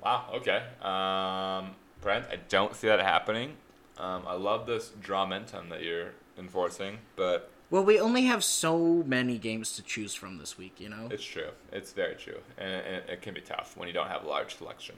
wow. 0.03 0.25
Okay. 0.35 0.63
Um, 0.83 1.77
Brent, 2.01 2.27
I 2.31 2.37
don't 2.49 2.75
see 2.75 2.89
that 2.89 2.99
happening. 2.99 3.57
Um, 3.99 4.25
I 4.27 4.35
love 4.35 4.67
this 4.67 4.91
dramentum 5.01 5.69
that 5.69 5.83
you're 5.85 6.15
enforcing, 6.39 6.99
but 7.15 7.51
Well, 7.71 7.85
we 7.85 7.99
only 7.99 8.27
have 8.27 8.45
so 8.45 9.03
many 9.07 9.39
games 9.39 9.75
to 9.77 9.83
choose 9.83 10.15
from 10.15 10.39
this 10.39 10.57
week, 10.57 10.75
you 10.79 10.89
know? 10.89 11.09
it's 11.11 11.25
true. 11.25 11.51
It's 11.73 11.93
very 11.93 12.15
true, 12.15 12.39
and 12.59 12.71
it, 12.71 13.05
it 13.09 13.23
can 13.23 13.35
be 13.35 13.41
tough 13.41 13.77
when 13.77 13.89
you 13.89 13.95
don't 13.95 14.07
have 14.09 14.23
a 14.25 14.29
large 14.29 14.55
selection. 14.57 14.95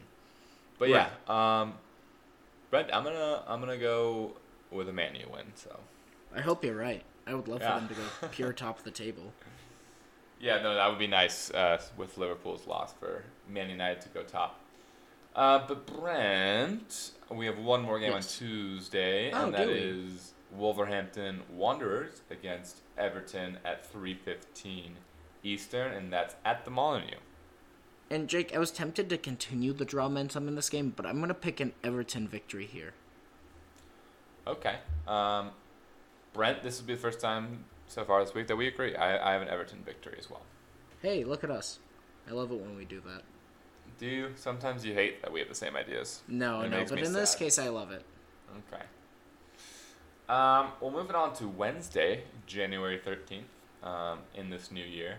But 0.78 0.90
yeah, 0.90 1.08
um, 1.28 1.74
Brent, 2.70 2.88
I'm 2.92 3.02
gonna 3.04 3.42
I'm 3.48 3.60
gonna 3.60 3.78
go 3.78 4.32
with 4.70 4.88
a 4.88 4.92
Man 4.92 5.14
U 5.16 5.26
win. 5.32 5.46
So 5.54 5.80
I 6.36 6.40
hope 6.42 6.62
you're 6.62 6.76
right. 6.76 7.02
I 7.26 7.34
would 7.34 7.48
love 7.48 7.60
Yeah. 7.62 7.74
for 7.74 7.80
them 7.80 7.88
to 7.88 7.94
go 7.94 8.28
pure 8.32 8.52
top 8.52 8.78
of 8.78 8.84
the 8.84 8.90
table. 8.90 9.32
yeah, 10.40 10.60
no, 10.62 10.74
that 10.74 10.88
would 10.88 10.98
be 10.98 11.06
nice 11.08 11.50
uh, 11.50 11.80
with 11.96 12.16
Liverpool's 12.18 12.66
loss 12.66 12.92
for 12.92 13.24
Man 13.48 13.70
United 13.70 14.02
to 14.02 14.08
go 14.10 14.22
top. 14.22 14.60
Uh, 15.34 15.66
but 15.66 15.86
Brent, 15.86 17.12
we 17.30 17.46
have 17.46 17.58
one 17.58 17.82
more 17.82 17.98
game 17.98 18.12
Yes. 18.12 18.40
on 18.40 18.46
Tuesday, 18.46 19.32
Oh, 19.32 19.46
and 19.46 19.54
that 19.54 19.68
is 19.68 20.32
Wolverhampton 20.50 21.42
Wanderers 21.50 22.22
against 22.30 22.78
Everton 22.96 23.58
at 23.64 23.90
3:15 23.90 24.92
Eastern, 25.42 25.92
and 25.92 26.12
that's 26.12 26.34
at 26.44 26.64
the 26.64 26.70
Molineux. 26.70 27.18
And 28.10 28.28
Jake, 28.28 28.54
I 28.54 28.58
was 28.58 28.70
tempted 28.70 29.08
to 29.10 29.18
continue 29.18 29.72
the 29.72 29.84
draw 29.84 30.08
momentum 30.08 30.48
in 30.48 30.54
this 30.54 30.70
game, 30.70 30.92
but 30.96 31.04
I'm 31.04 31.18
going 31.18 31.28
to 31.28 31.34
pick 31.34 31.60
an 31.60 31.74
Everton 31.84 32.26
victory 32.26 32.66
here. 32.66 32.94
Okay. 34.46 34.76
Um, 35.06 35.50
Brent, 36.32 36.62
this 36.62 36.80
will 36.80 36.86
be 36.86 36.94
the 36.94 37.00
first 37.00 37.20
time 37.20 37.64
so 37.86 38.04
far 38.04 38.24
this 38.24 38.34
week 38.34 38.46
that 38.46 38.56
we 38.56 38.66
agree. 38.66 38.96
I, 38.96 39.30
I 39.30 39.32
have 39.34 39.42
an 39.42 39.48
Everton 39.48 39.82
victory 39.84 40.16
as 40.18 40.30
well. 40.30 40.40
Hey, 41.02 41.22
look 41.24 41.44
at 41.44 41.50
us. 41.50 41.78
I 42.28 42.32
love 42.32 42.50
it 42.50 42.58
when 42.58 42.76
we 42.76 42.84
do 42.84 43.00
that. 43.06 43.22
Do 43.98 44.06
you? 44.06 44.32
Sometimes 44.36 44.84
you 44.84 44.94
hate 44.94 45.22
that 45.22 45.32
we 45.32 45.40
have 45.40 45.48
the 45.48 45.54
same 45.54 45.76
ideas. 45.76 46.22
No, 46.28 46.62
It 46.62 46.70
no, 46.70 46.84
but 46.88 47.00
in 47.00 47.12
this 47.12 47.34
case, 47.34 47.58
I 47.58 47.68
love 47.68 47.90
it. 47.90 48.04
Okay. 48.72 48.84
Um, 50.28 50.72
well, 50.80 50.90
moving 50.90 51.16
on 51.16 51.32
to 51.36 51.48
Wednesday, 51.48 52.24
January 52.46 52.98
13th, 53.04 53.86
um, 53.86 54.18
in 54.34 54.50
this 54.50 54.70
new 54.70 54.84
year. 54.84 55.18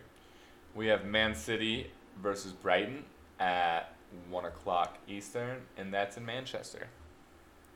We 0.75 0.87
have 0.87 1.03
Man 1.05 1.33
City 1.33 1.87
versus 2.21 2.51
Brighton 2.51 3.05
at 3.39 3.95
1 4.29 4.45
o'clock 4.45 4.97
Eastern, 5.07 5.61
and 5.77 5.91
that's 5.93 6.17
in 6.17 6.25
Manchester. 6.25 6.87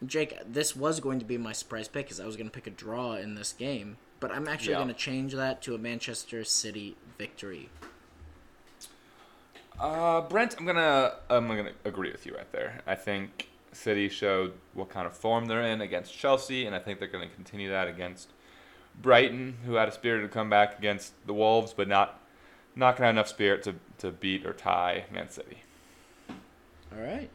Jake, 0.05 0.37
this 0.45 0.75
was 0.75 0.99
going 0.99 1.19
to 1.19 1.25
be 1.25 1.37
my 1.37 1.53
surprise 1.53 1.87
pick 1.87 2.05
because 2.05 2.19
I 2.19 2.25
was 2.25 2.35
going 2.35 2.47
to 2.47 2.51
pick 2.53 2.67
a 2.67 2.71
draw 2.71 3.15
in 3.15 3.35
this 3.35 3.53
game, 3.53 3.97
but 4.19 4.31
I'm 4.31 4.47
actually 4.47 4.73
Yeah. 4.73 4.79
going 4.79 4.87
to 4.89 4.93
change 4.93 5.33
that 5.33 5.61
to 5.63 5.73
a 5.75 5.77
Manchester 5.77 6.43
City 6.43 6.95
victory. 7.17 7.69
Uh, 9.79 10.21
Brent, 10.21 10.55
I'm 10.59 10.67
gonna 10.67 11.15
I'm 11.31 11.47
gonna 11.47 11.71
agree 11.83 12.11
with 12.11 12.27
you 12.27 12.35
right 12.35 12.49
there. 12.51 12.81
I 12.85 12.93
think 12.93 13.49
City 13.75 14.09
showed 14.09 14.53
what 14.73 14.89
kind 14.89 15.05
of 15.05 15.13
form 15.13 15.45
they're 15.45 15.61
in 15.61 15.81
against 15.81 16.17
Chelsea, 16.17 16.65
and 16.65 16.75
I 16.75 16.79
think 16.79 16.99
they're 16.99 17.07
gonna 17.07 17.27
continue 17.27 17.69
that 17.69 17.87
against 17.87 18.29
Brighton, 19.01 19.57
who 19.65 19.75
had 19.75 19.87
a 19.87 19.91
spirited 19.91 20.31
comeback 20.31 20.77
against 20.77 21.13
the 21.25 21.33
Wolves, 21.33 21.73
but 21.73 21.87
not 21.87 22.19
not 22.75 22.95
gonna 22.95 23.07
have 23.07 23.15
enough 23.15 23.27
spirit 23.27 23.63
to 23.63 23.75
to 23.99 24.11
beat 24.11 24.45
or 24.45 24.53
tie 24.53 25.05
Man 25.11 25.29
City. 25.29 25.63
All 26.29 27.01
right. 27.01 27.29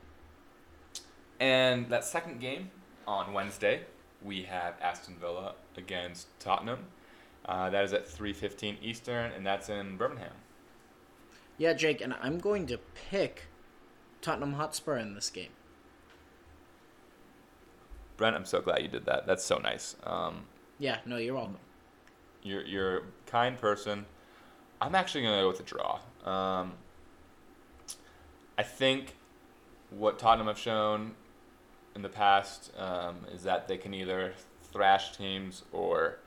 And 1.41 1.89
that 1.89 2.05
second 2.05 2.41
game 2.41 2.71
on 3.07 3.33
Wednesday, 3.33 3.83
we 4.23 4.43
have 4.43 4.75
Aston 4.81 5.17
Villa 5.21 5.55
against 5.77 6.27
Tottenham. 6.41 6.87
Uh, 7.45 7.71
that 7.71 7.85
is 7.85 7.93
at 7.93 8.07
3:15 8.07 8.77
Eastern, 8.83 9.33
and 9.33 9.47
that's 9.47 9.69
in 9.69 9.97
Birmingham. 9.97 10.33
Yeah, 11.57 11.73
Jake, 11.73 12.01
and 12.01 12.15
I'm 12.21 12.39
going 12.39 12.67
to 12.67 12.79
pick 12.79 13.47
Tottenham 14.21 14.55
Hotspur 14.55 14.97
in 14.99 15.15
this 15.15 15.31
game. 15.31 15.51
Brent, 18.19 18.37
I'm 18.37 18.45
so 18.45 18.61
glad 18.61 18.83
you 18.83 18.89
did 18.89 19.07
that. 19.07 19.27
That's 19.27 19.45
so 19.45 19.57
nice. 19.57 19.97
Um, 20.05 20.43
Yeah, 20.79 20.99
no, 21.07 21.17
you're 21.17 21.35
welcome. 21.35 21.57
You're 22.43 22.67
you're 22.67 22.97
a 22.99 23.03
kind 23.27 23.59
person. 23.59 24.05
I'm 24.81 24.95
actually 24.95 25.23
gonna 25.23 25.41
go 25.41 25.49
with 25.49 25.61
a 25.61 25.63
draw. 25.63 26.01
Um, 26.25 26.75
I 28.59 28.65
think 28.65 29.15
what 29.91 30.19
Tottenham 30.19 30.49
have 30.49 30.59
shown 30.59 31.13
in 31.95 32.03
the 32.03 32.09
past 32.09 32.73
um, 32.77 33.25
is 33.33 33.45
that 33.45 33.69
they 33.69 33.79
can 33.79 33.95
either 33.95 34.35
thrash 34.73 35.17
teams 35.17 35.63
or 35.73 36.19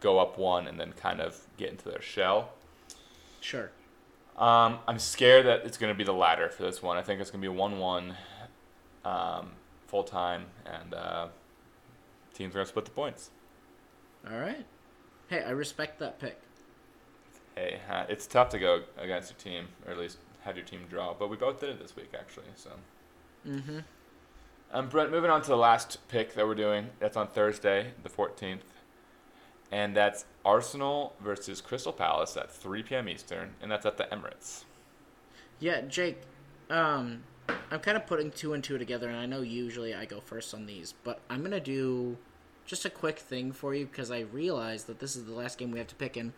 go 0.00 0.18
up 0.18 0.38
one 0.38 0.68
and 0.68 0.78
then 0.78 0.92
kind 0.92 1.20
of 1.20 1.40
get 1.56 1.70
into 1.70 1.88
their 1.88 2.00
shell. 2.00 2.50
Sure. 3.40 3.70
Um, 4.36 4.78
I'm 4.86 4.98
scared 4.98 5.46
that 5.46 5.64
it's 5.64 5.76
going 5.76 5.92
to 5.92 5.98
be 5.98 6.04
the 6.04 6.12
latter 6.12 6.48
for 6.48 6.62
this 6.62 6.80
one. 6.82 6.96
I 6.96 7.02
think 7.02 7.20
it's 7.20 7.30
going 7.30 7.42
to 7.42 7.48
be 7.48 7.52
a 7.52 7.58
1 7.58 7.78
1 7.78 8.14
um, 9.04 9.50
full 9.88 10.04
time, 10.04 10.44
and 10.64 10.94
uh, 10.94 11.28
teams 12.38 12.52
are 12.54 12.58
going 12.58 12.66
to 12.66 12.70
split 12.70 12.84
the 12.84 12.90
points. 12.92 13.30
All 14.30 14.38
right. 14.38 14.64
Hey, 15.28 15.42
I 15.42 15.50
respect 15.50 15.98
that 15.98 16.18
pick. 16.20 16.40
Hey, 17.56 17.80
uh, 17.90 18.04
it's 18.08 18.26
tough 18.26 18.48
to 18.50 18.58
go 18.58 18.82
against 18.96 19.30
your 19.32 19.38
team, 19.38 19.68
or 19.84 19.92
at 19.92 19.98
least 19.98 20.18
have 20.44 20.56
your 20.56 20.64
team 20.64 20.82
draw, 20.88 21.12
but 21.18 21.28
we 21.28 21.36
both 21.36 21.60
did 21.60 21.70
it 21.70 21.80
this 21.80 21.96
week, 21.96 22.12
actually. 22.18 22.46
So, 22.54 22.70
Mm-hmm. 23.46 23.78
um, 24.72 24.88
Brent, 24.88 25.10
moving 25.10 25.30
on 25.30 25.42
to 25.42 25.48
the 25.48 25.56
last 25.56 25.98
pick 26.08 26.34
that 26.34 26.46
we're 26.46 26.54
doing. 26.54 26.88
That's 27.00 27.16
on 27.16 27.28
Thursday, 27.28 27.92
the 28.02 28.08
14th, 28.08 28.60
and 29.72 29.96
that's 29.96 30.24
Arsenal 30.44 31.14
versus 31.20 31.60
Crystal 31.60 31.92
Palace 31.92 32.36
at 32.36 32.50
3 32.50 32.82
p.m. 32.84 33.08
Eastern, 33.08 33.54
and 33.62 33.70
that's 33.70 33.86
at 33.86 33.96
the 33.96 34.04
Emirates. 34.04 34.64
Yeah, 35.60 35.80
Jake, 35.82 36.20
um, 36.70 37.22
I'm 37.70 37.80
kind 37.80 37.96
of 37.96 38.06
putting 38.06 38.30
two 38.30 38.54
and 38.54 38.62
two 38.64 38.78
together, 38.78 39.08
and 39.08 39.16
I 39.16 39.26
know 39.26 39.40
usually 39.42 39.94
I 39.94 40.04
go 40.04 40.20
first 40.20 40.54
on 40.54 40.66
these, 40.66 40.94
but 41.04 41.20
I'm 41.28 41.40
going 41.40 41.50
to 41.52 41.60
do 41.60 42.16
just 42.64 42.84
a 42.84 42.90
quick 42.90 43.18
thing 43.18 43.52
for 43.52 43.74
you 43.74 43.86
because 43.86 44.10
I 44.10 44.20
realize 44.20 44.84
that 44.84 44.98
this 45.00 45.16
is 45.16 45.24
the 45.26 45.32
last 45.32 45.58
game 45.58 45.70
we 45.70 45.78
have 45.78 45.88
to 45.88 45.94
pick 45.94 46.16
in. 46.16 46.32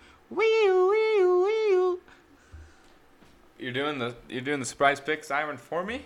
You're 3.59 3.73
doing 3.73 3.99
the 3.99 4.15
you're 4.29 4.41
doing 4.41 4.61
the 4.61 4.67
surprise 4.67 5.01
pick 5.01 5.23
siren 5.25 5.57
for 5.59 5.85
me. 5.85 6.03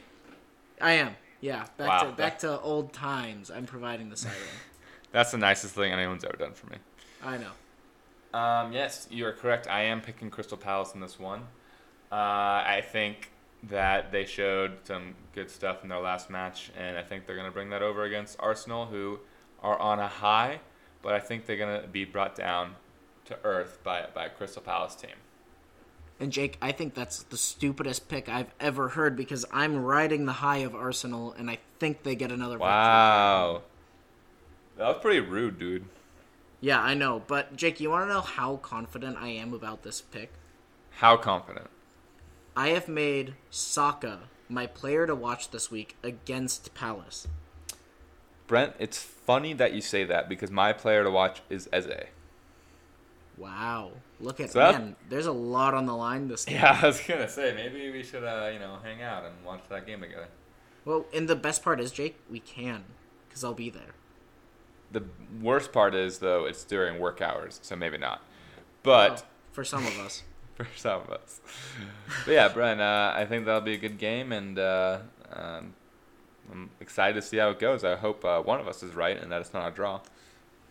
I 0.81 0.93
am. 0.93 1.15
Yeah, 1.41 1.67
back 1.77 1.89
Wow. 1.89 2.11
to 2.11 2.17
back 2.17 2.39
to 2.41 2.61
old 2.61 2.93
times. 2.93 3.51
I'm 3.51 3.67
providing 3.67 4.09
the 4.11 4.17
siren. 4.17 4.37
That's 5.13 5.31
the 5.31 5.39
nicest 5.39 5.75
thing 5.75 5.93
anyone's 5.93 6.25
ever 6.25 6.37
done 6.37 6.55
for 6.55 6.67
me. 6.67 6.79
I 7.23 7.39
know. 7.39 8.39
Um, 8.39 8.73
yes, 8.73 9.07
you 9.11 9.27
are 9.27 9.33
correct. 9.33 9.69
I 9.69 9.83
am 9.83 10.01
picking 10.01 10.29
Crystal 10.31 10.57
Palace 10.57 10.95
in 10.95 11.01
this 11.01 11.21
one. 11.21 11.41
Uh, 12.11 12.15
I 12.67 12.83
think 12.91 13.31
that 13.69 14.13
they 14.13 14.25
showed 14.25 14.79
some 14.85 15.15
good 15.35 15.51
stuff 15.51 15.83
in 15.83 15.89
their 15.89 16.01
last 16.01 16.31
match, 16.31 16.71
and 16.77 16.97
I 16.97 17.03
think 17.03 17.27
they're 17.27 17.37
going 17.37 17.49
to 17.49 17.55
bring 17.55 17.71
that 17.71 17.83
over 17.83 18.05
against 18.05 18.37
Arsenal, 18.41 18.87
who 18.87 19.21
are 19.63 19.79
on 19.79 19.99
a 19.99 20.09
high, 20.09 20.61
but 21.03 21.15
I 21.15 21.21
think 21.21 21.47
they're 21.47 21.57
going 21.57 21.81
to 21.81 21.89
be 21.89 22.05
brought 22.05 22.35
down 22.35 22.77
to 23.27 23.39
earth 23.45 23.79
by, 23.83 24.07
by 24.15 24.27
a 24.27 24.31
Crystal 24.31 24.63
Palace 24.63 24.95
team. 24.95 25.17
And 26.21 26.31
Jake, 26.31 26.59
I 26.63 26.73
think 26.73 26.95
that's 26.95 27.25
the 27.25 27.37
stupidest 27.37 28.09
pick 28.09 28.29
I've 28.29 28.55
ever 28.61 28.91
heard 28.91 29.17
because 29.17 29.45
I'm 29.53 29.77
riding 29.77 30.27
the 30.27 30.33
high 30.33 30.59
of 30.59 30.75
Arsenal, 30.75 31.33
and 31.33 31.51
I 31.51 31.59
think 31.79 32.03
they 32.03 32.15
get 32.15 32.31
another. 32.31 32.59
Wow. 32.59 33.63
That 34.77 34.87
was 34.89 34.99
pretty 35.01 35.21
rude, 35.21 35.59
dude. 35.59 35.87
Yeah, 36.61 36.81
I 36.81 36.95
know. 36.95 37.23
But 37.27 37.57
Jake, 37.57 37.81
you 37.81 37.91
want 37.91 38.09
to 38.09 38.15
know 38.15 38.21
how 38.21 38.57
confident 38.57 39.17
I 39.19 39.29
am 39.29 39.53
about 39.53 39.83
this 39.83 40.01
pick? 40.01 40.33
How 40.93 41.17
confident? 41.17 41.69
I 42.57 42.69
have 42.69 42.89
made 42.89 43.35
Saka 43.51 44.21
my 44.49 44.67
player 44.67 45.07
to 45.07 45.15
watch 45.15 45.51
this 45.51 45.71
week 45.71 45.97
against 46.03 46.75
Palace. 46.75 47.27
Brent, 48.47 48.75
it's 48.79 48.99
funny 48.99 49.53
that 49.55 49.73
you 49.73 49.81
say 49.81 50.05
that 50.05 50.29
because 50.29 50.51
my 50.51 50.73
player 50.73 51.03
to 51.03 51.11
watch 51.11 51.41
is 51.49 51.69
Eze. 51.73 51.89
Wow. 53.37 53.93
Look 54.21 54.39
at 54.41 54.51
So 54.53 54.59
that- 54.61 54.81
man, 54.81 54.97
there's 55.09 55.27
a 55.27 55.33
lot 55.33 55.75
on 55.75 55.87
the 55.87 55.97
line 55.97 56.29
this 56.29 56.45
game. 56.45 56.57
Yeah, 56.57 56.79
I 56.83 56.87
was 56.87 57.01
going 57.01 57.21
to 57.21 57.29
say, 57.29 57.53
maybe 57.55 57.91
we 57.91 58.03
should, 58.03 58.23
uh, 58.23 58.51
you 58.53 58.59
know, 58.59 58.79
hang 58.83 59.03
out 59.03 59.25
and 59.25 59.35
watch 59.45 59.63
that 59.71 59.87
game 59.87 60.01
together. 60.01 60.29
Well, 60.85 61.07
and 61.15 61.29
the 61.29 61.37
best 61.37 61.65
part 61.65 61.81
is, 61.81 61.91
Jake, 61.91 62.17
we 62.31 62.41
can, 62.41 62.85
because 63.29 63.43
I'll 63.43 63.55
be 63.55 63.71
there. 63.71 63.95
The 64.93 65.03
worst 65.43 65.73
part 65.73 65.95
is 65.95 66.19
though 66.21 66.45
it's 66.45 66.63
during 66.63 67.01
work 67.01 67.21
hours, 67.21 67.59
so 67.63 67.75
maybe 67.75 67.99
not. 67.99 68.23
But 68.85 69.11
Well, 69.11 69.23
for 69.51 69.65
some 69.65 69.85
of 69.87 69.99
us. 69.99 70.23
for 70.57 70.67
some 70.77 71.03
of 71.03 71.11
us, 71.11 71.41
but 72.25 72.33
yeah, 72.33 72.49
Brian, 72.49 72.81
uh, 72.81 73.13
I 73.17 73.25
think 73.25 73.45
that'll 73.47 73.61
be 73.61 73.75
a 73.75 73.79
good 73.79 73.99
game, 73.99 74.31
and 74.33 74.59
uh, 74.59 74.99
um, 75.33 75.75
I'm 76.51 76.71
excited 76.81 77.15
to 77.15 77.23
see 77.23 77.39
how 77.39 77.51
it 77.51 77.59
goes. 77.59 77.83
I 77.85 77.97
hope 77.97 78.25
uh, 78.25 78.41
one 78.43 78.61
of 78.61 78.69
us 78.69 78.83
is 78.83 78.95
right 78.95 79.21
and 79.21 79.33
that 79.33 79.41
it's 79.41 79.53
not 79.53 79.67
a 79.73 79.75
draw. 79.75 80.01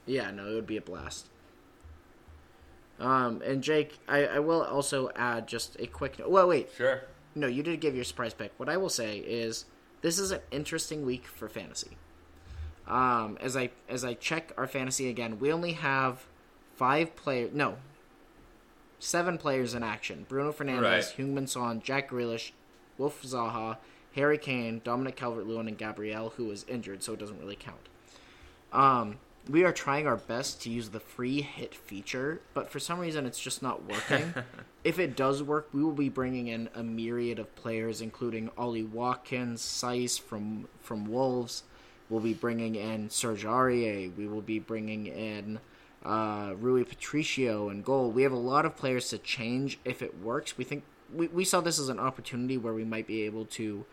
Yeah, 0.06 0.32
no, 0.32 0.48
it 0.48 0.54
would 0.54 0.68
be 0.68 0.78
a 0.78 0.82
blast. 0.82 1.28
Um, 3.00 3.42
and 3.44 3.64
Jake, 3.64 4.00
I, 4.08 4.26
I 4.26 4.40
will 4.40 4.62
also 4.62 5.10
add 5.16 5.48
just 5.48 5.76
a 5.80 5.88
quick. 5.88 6.22
Well, 6.26 6.48
wait, 6.48 6.70
Sure. 6.78 7.02
no, 7.36 7.48
you 7.48 7.64
did 7.64 7.80
give 7.82 7.96
your 7.96 8.04
surprise 8.04 8.34
pick. 8.34 8.52
What 8.58 8.70
I 8.70 8.78
will 8.78 8.90
say 8.90 9.18
is 9.18 9.66
this 10.02 10.20
is 10.20 10.32
an 10.32 10.42
interesting 10.52 11.06
week 11.06 11.26
for 11.26 11.50
fantasy. 11.50 11.98
Um, 12.88 13.38
as 13.42 13.58
I 13.58 13.72
as 13.90 14.06
I 14.06 14.14
check 14.14 14.52
our 14.58 14.68
fantasy 14.68 15.10
again, 15.10 15.40
we 15.40 15.52
only 15.52 15.74
have 15.74 16.26
five 16.76 17.16
players. 17.16 17.52
No, 17.54 17.78
seven 19.04 19.38
players 19.38 19.74
in 19.74 19.84
action: 19.84 20.26
Bruno 20.28 20.52
Fernandes, 20.52 20.82
Right. 20.82 21.14
Heung-Min 21.18 21.48
Son, 21.48 21.82
Jack 21.84 22.10
Grealish, 22.10 22.52
Wilf 22.98 23.22
Zaha, 23.24 23.78
Harry 24.16 24.38
Kane, 24.38 24.82
Dominic 24.84 25.16
Calvert-Lewin, 25.16 25.68
and 25.68 25.78
Gabriel, 25.78 26.34
was 26.38 26.66
injured, 26.68 27.04
so 27.04 27.14
it 27.14 27.20
doesn't 27.20 27.40
really 27.40 27.56
count. 27.56 27.90
Um, 28.72 29.18
we 29.50 29.66
are 29.66 29.74
trying 29.74 30.08
our 30.08 30.16
best 30.16 30.62
to 30.62 30.70
use 30.70 30.90
the 30.90 31.00
free 31.00 31.42
hit 31.42 31.76
feature, 31.76 32.42
but 32.54 32.70
for 32.70 32.80
some 32.80 33.00
reason 33.00 33.26
it's 33.26 33.40
just 33.40 33.62
not 33.62 33.84
working. 33.90 34.34
if 34.84 35.00
it 35.00 35.16
does 35.18 35.44
work, 35.44 35.68
we 35.74 35.84
will 35.84 35.92
be 35.92 36.10
bringing 36.10 36.48
in 36.48 36.70
a 36.74 36.82
myriad 36.84 37.40
of 37.40 37.54
players, 37.56 38.00
including 38.02 38.50
Ollie 38.58 38.84
Watkins, 38.84 39.62
Saïss 39.62 40.20
from 40.20 40.68
from 40.80 41.06
Wolves. 41.06 41.64
We'll 42.10 42.22
be 42.22 42.34
bringing 42.34 42.76
in 42.76 43.10
Serge 43.10 43.44
Aurier. 43.44 44.16
We 44.16 44.28
will 44.28 44.42
be 44.42 44.60
bringing 44.60 45.08
in 45.08 45.60
uh, 46.04 46.54
Rui 46.60 46.84
Patricio 46.84 47.70
and 47.70 47.84
goal. 47.84 48.12
We 48.12 48.24
have 48.24 48.32
a 48.32 48.38
lot 48.38 48.66
of 48.66 48.76
players 48.76 49.10
to 49.10 49.18
change 49.18 49.80
if 49.86 50.02
it 50.02 50.22
works. 50.22 50.58
We 50.58 50.64
think 50.64 50.84
we, 51.14 51.28
we 51.28 51.46
saw 51.46 51.62
this 51.62 51.80
as 51.80 51.90
an 51.90 52.00
opportunity 52.00 52.58
where 52.58 52.74
we 52.74 52.84
might 52.84 53.08
be 53.08 53.24
able 53.24 53.46
to 53.46 53.86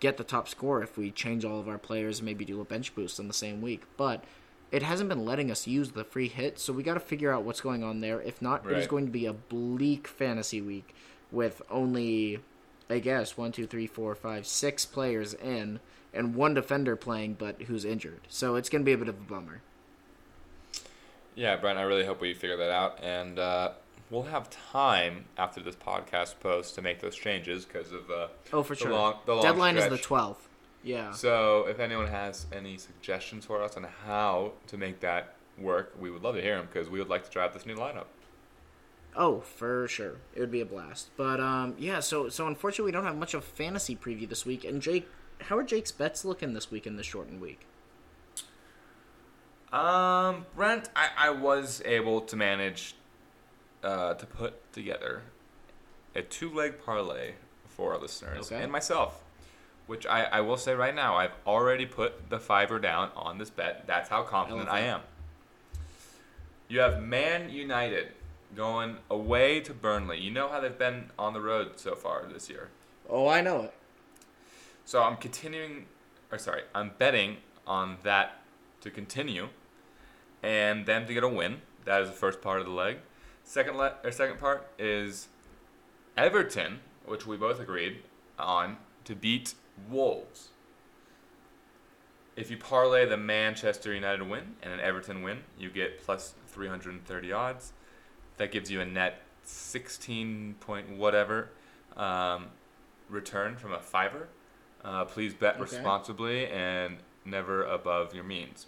get 0.00 0.16
the 0.16 0.24
top 0.24 0.48
score 0.48 0.82
if 0.82 0.98
we 0.98 1.10
change 1.10 1.44
all 1.44 1.60
of 1.60 1.68
our 1.68 1.78
players 1.78 2.18
and 2.18 2.26
maybe 2.26 2.44
do 2.44 2.60
a 2.60 2.64
bench 2.64 2.94
boost 2.94 3.18
in 3.18 3.28
the 3.28 3.34
same 3.34 3.62
week. 3.62 3.84
But 3.96 4.24
it 4.70 4.82
hasn't 4.82 5.08
been 5.08 5.24
letting 5.24 5.50
us 5.50 5.66
use 5.66 5.92
the 5.92 6.04
free 6.04 6.28
hit, 6.28 6.58
so 6.58 6.72
we 6.72 6.82
got 6.82 6.94
to 6.94 7.00
figure 7.00 7.32
out 7.32 7.44
what's 7.44 7.60
going 7.60 7.84
on 7.84 8.00
there. 8.00 8.20
If 8.20 8.42
not, 8.42 8.68
it 8.68 8.76
is 8.76 8.86
going 8.86 9.06
to 9.06 9.12
be 9.12 9.24
a 9.24 9.32
bleak 9.32 10.08
fantasy 10.08 10.60
week 10.60 10.94
with 11.30 11.62
only, 11.70 12.40
I 12.90 12.98
guess, 12.98 13.36
one, 13.36 13.52
two, 13.52 13.66
three, 13.66 13.86
four, 13.86 14.14
five, 14.14 14.46
six 14.46 14.84
players 14.84 15.32
in 15.34 15.80
and 16.12 16.34
one 16.34 16.54
defender 16.54 16.96
playing, 16.96 17.34
but 17.34 17.62
who's 17.62 17.84
injured. 17.84 18.20
So 18.28 18.56
it's 18.56 18.68
going 18.68 18.82
to 18.82 18.86
be 18.86 18.92
a 18.92 18.98
bit 18.98 19.08
of 19.08 19.16
a 19.16 19.24
bummer. 19.24 19.62
Yeah, 21.34 21.56
Brent, 21.56 21.78
I 21.78 21.82
really 21.82 22.04
hope 22.04 22.20
we 22.20 22.32
figure 22.34 22.56
that 22.58 22.70
out, 22.70 22.98
and 23.02 23.38
uh, 23.38 23.72
we'll 24.10 24.22
have 24.24 24.48
time 24.50 25.24
after 25.36 25.60
this 25.60 25.74
podcast 25.76 26.38
post 26.40 26.74
to 26.76 26.82
make 26.82 27.00
those 27.00 27.16
changes 27.16 27.64
because 27.64 27.90
of 27.92 28.10
uh, 28.10 28.28
Oh, 28.52 28.62
for 28.62 28.74
the 28.74 28.80
sure. 28.80 28.92
long- 28.92 29.18
the 29.26 29.34
long 29.34 29.42
Deadline 29.42 29.76
is 29.76 29.88
the 29.88 29.98
twelfth. 29.98 30.48
Yeah. 30.82 31.12
So, 31.12 31.66
if 31.66 31.80
anyone 31.80 32.06
has 32.08 32.46
any 32.52 32.76
suggestions 32.78 33.46
for 33.46 33.62
us 33.62 33.76
on 33.76 33.84
how 34.06 34.52
to 34.68 34.76
make 34.76 35.00
that 35.00 35.34
work, 35.58 35.94
we 35.98 36.10
would 36.10 36.22
love 36.22 36.34
to 36.36 36.42
hear 36.42 36.56
them 36.56 36.68
because 36.70 36.88
we 36.90 36.98
would 36.98 37.08
like 37.08 37.24
to 37.24 37.30
try 37.30 37.44
out 37.44 37.52
this 37.54 37.64
new 37.66 37.74
lineup. 37.76 38.04
Oh, 39.16 39.40
for 39.40 39.86
sure. 39.88 40.16
It 40.34 40.40
would 40.40 40.50
be 40.50 40.60
a 40.60 40.66
blast. 40.66 41.08
But 41.16 41.40
um 41.40 41.74
yeah, 41.78 42.00
so 42.00 42.28
so 42.28 42.46
unfortunately 42.48 42.86
we 42.86 42.92
don't 42.92 43.04
have 43.04 43.16
much 43.16 43.32
of 43.32 43.44
fantasy 43.44 43.94
preview 43.96 44.28
this 44.28 44.44
week. 44.44 44.64
And 44.64 44.82
Jake 44.82 45.08
how 45.42 45.56
are 45.56 45.62
Jake's 45.62 45.92
bets 45.92 46.24
looking 46.24 46.52
this 46.52 46.70
week 46.70 46.86
in 46.86 46.96
this 46.96 47.06
shortened 47.06 47.40
week? 47.40 47.60
Um, 49.74 50.46
Brent, 50.54 50.88
I, 50.94 51.08
I 51.16 51.30
was 51.30 51.82
able 51.84 52.20
to 52.20 52.36
manage 52.36 52.94
uh, 53.82 54.14
to 54.14 54.24
put 54.24 54.72
together 54.72 55.22
a 56.14 56.22
two 56.22 56.54
leg 56.54 56.74
parlay 56.84 57.32
for 57.66 57.92
our 57.94 57.98
listeners 58.00 58.46
Okay. 58.52 58.62
and 58.62 58.70
myself, 58.70 59.24
which 59.88 60.06
I, 60.06 60.24
I 60.24 60.40
will 60.42 60.56
say 60.56 60.74
right 60.74 60.94
now, 60.94 61.16
I've 61.16 61.32
already 61.44 61.86
put 61.86 62.30
the 62.30 62.38
fiver 62.38 62.78
down 62.78 63.10
on 63.16 63.38
this 63.38 63.50
bet. 63.50 63.84
That's 63.88 64.08
how 64.08 64.22
confident 64.22 64.66
love 64.66 64.74
I, 64.74 64.80
am. 64.80 65.00
You 66.68 66.78
have 66.78 67.02
Man 67.02 67.50
United 67.50 68.12
going 68.54 68.98
away 69.10 69.58
to 69.60 69.74
Burnley. 69.74 70.20
You 70.20 70.30
know 70.30 70.48
how 70.48 70.60
they've 70.60 70.78
been 70.78 71.10
on 71.18 71.32
the 71.32 71.40
road 71.40 71.80
so 71.80 71.96
far 71.96 72.24
this 72.32 72.48
year. 72.48 72.68
Oh, 73.10 73.26
I 73.26 73.40
know 73.40 73.62
it. 73.62 73.74
So 74.84 75.02
I'm 75.02 75.16
continuing, 75.16 75.86
or 76.30 76.38
sorry, 76.38 76.62
I'm 76.76 76.92
betting 76.96 77.38
on 77.66 77.96
that 78.04 78.38
to 78.82 78.90
continue, 78.90 79.48
and 80.44 80.86
them 80.86 81.06
to 81.06 81.14
get 81.14 81.24
a 81.24 81.28
win. 81.28 81.62
That 81.84 82.02
is 82.02 82.08
the 82.10 82.14
first 82.14 82.40
part 82.40 82.60
of 82.60 82.66
the 82.66 82.72
leg. 82.72 82.98
Second 83.42 83.76
le- 83.76 83.96
or 84.04 84.10
second 84.12 84.38
part 84.38 84.68
is 84.78 85.28
Everton, 86.16 86.80
which 87.04 87.26
we 87.26 87.36
both 87.36 87.60
agreed 87.60 88.02
on 88.38 88.76
to 89.04 89.14
beat 89.14 89.54
Wolves. 89.90 90.48
If 92.36 92.50
you 92.50 92.56
parlay 92.56 93.06
the 93.06 93.16
Manchester 93.16 93.92
United 93.94 94.28
win 94.28 94.56
and 94.62 94.72
an 94.72 94.80
Everton 94.80 95.22
win, 95.22 95.38
you 95.58 95.70
get 95.70 96.00
plus 96.04 96.34
330 96.48 97.32
odds. 97.32 97.72
That 98.38 98.50
gives 98.50 98.70
you 98.70 98.80
a 98.80 98.84
net 98.84 99.20
16 99.44 100.56
point 100.60 100.90
whatever 100.96 101.50
um, 101.96 102.46
return 103.08 103.56
from 103.56 103.72
a 103.72 103.78
fiver. 103.80 104.28
Uh, 104.84 105.04
please 105.04 105.32
bet 105.32 105.54
Okay. 105.54 105.62
responsibly 105.62 106.46
and 106.48 106.96
never 107.24 107.62
above 107.64 108.14
your 108.14 108.24
means. 108.24 108.66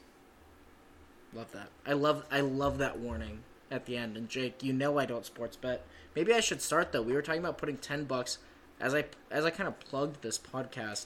Love 1.37 1.53
that. 1.53 1.69
I 1.87 1.93
love 1.93 2.25
I 2.31 2.41
love 2.41 2.79
that 2.79 2.99
warning 2.99 3.41
at 3.71 3.85
the 3.85 3.99
end. 3.99 4.17
And 4.17 4.27
Jake, 4.27 4.63
you 4.63 4.73
know 4.73 4.99
I 4.99 5.05
don't 5.05 5.27
sports 5.27 5.57
bet. 5.57 5.85
Maybe 6.15 6.33
I 6.33 6.41
should 6.41 6.63
start 6.63 6.93
though. 6.93 7.03
We 7.03 7.13
were 7.13 7.21
talking 7.21 7.43
about 7.43 7.59
putting 7.59 7.77
ten 7.77 8.05
bucks 8.05 8.39
as 8.81 8.95
I 8.95 9.05
as 9.31 9.45
I 9.45 9.51
kind 9.51 9.69
of 9.69 9.79
plugged 9.79 10.23
this 10.23 10.39
podcast. 10.39 11.05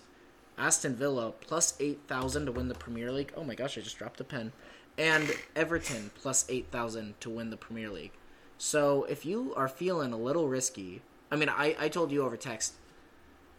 Aston 0.56 0.94
Villa 0.94 1.32
plus 1.40 1.74
eight 1.80 1.98
thousand 2.06 2.46
to 2.46 2.52
win 2.52 2.68
the 2.68 2.74
Premier 2.76 3.10
League. 3.10 3.32
Oh 3.36 3.42
my 3.42 3.56
gosh, 3.56 3.76
I 3.76 3.80
just 3.80 3.98
dropped 3.98 4.20
a 4.20 4.24
pen. 4.24 4.52
And 4.96 5.34
Everton 5.56 6.12
plus 6.14 6.44
eight 6.48 6.66
thousand 6.70 7.20
to 7.22 7.30
win 7.30 7.50
the 7.50 7.56
Premier 7.56 7.90
League. 7.90 8.12
So 8.56 9.04
if 9.04 9.26
you 9.26 9.52
are 9.56 9.68
feeling 9.68 10.12
a 10.12 10.18
little 10.18 10.46
risky, 10.46 11.02
I 11.32 11.36
mean, 11.36 11.48
I, 11.48 11.74
I 11.78 11.88
told 11.88 12.12
you 12.12 12.22
over 12.22 12.36
text. 12.36 12.74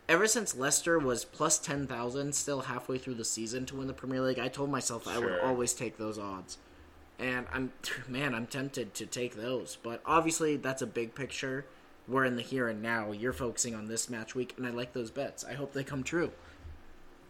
Ever 0.09 0.27
since 0.27 0.55
Leicester 0.55 0.99
was 0.99 1.23
plus 1.23 1.57
ten 1.57 1.87
thousand, 1.87 2.35
still 2.35 2.61
halfway 2.61 2.97
through 2.97 3.15
the 3.15 3.25
season 3.25 3.65
to 3.67 3.75
win 3.75 3.87
the 3.87 3.93
Premier 3.93 4.21
League, 4.21 4.39
I 4.39 4.47
told 4.47 4.69
myself 4.69 5.07
I 5.07 5.19
would 5.19 5.39
always 5.39 5.73
take 5.73 5.97
those 5.97 6.19
odds. 6.19 6.57
And 7.17 7.45
I'm 7.51 7.71
man, 8.07 8.35
I'm 8.35 8.47
tempted 8.47 8.93
to 8.95 9.05
take 9.05 9.35
those, 9.35 9.77
but 9.81 10.01
obviously 10.05 10.57
that's 10.57 10.81
a 10.81 10.87
big 10.87 11.15
picture. 11.15 11.65
We're 12.07 12.25
in 12.25 12.35
the 12.35 12.41
here 12.41 12.67
and 12.67 12.81
now. 12.81 13.11
You're 13.11 13.31
focusing 13.31 13.75
on 13.75 13.87
this 13.87 14.09
match 14.09 14.35
week, 14.35 14.55
and 14.57 14.65
I 14.65 14.71
like 14.71 14.93
those 14.93 15.11
bets. 15.11 15.45
I 15.45 15.53
hope 15.53 15.71
they 15.73 15.83
come 15.83 16.03
true. 16.03 16.31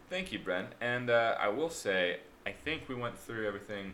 Thank 0.08 0.32
you, 0.32 0.38
Brent. 0.38 0.68
And 0.80 1.08
uh, 1.08 1.36
I 1.38 1.48
will 1.48 1.70
say, 1.70 2.18
I 2.46 2.50
think 2.50 2.88
we 2.88 2.94
went 2.94 3.16
through 3.16 3.46
everything 3.46 3.92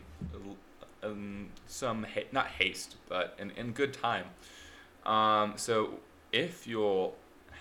in 1.03 1.49
some 1.67 2.03
ha- 2.03 2.27
not 2.31 2.47
haste, 2.47 2.95
but 3.07 3.35
in, 3.39 3.51
in 3.51 3.71
good 3.71 3.93
time. 3.93 4.25
Um, 5.05 5.53
so 5.57 5.99
if 6.31 6.67
you'll 6.67 7.15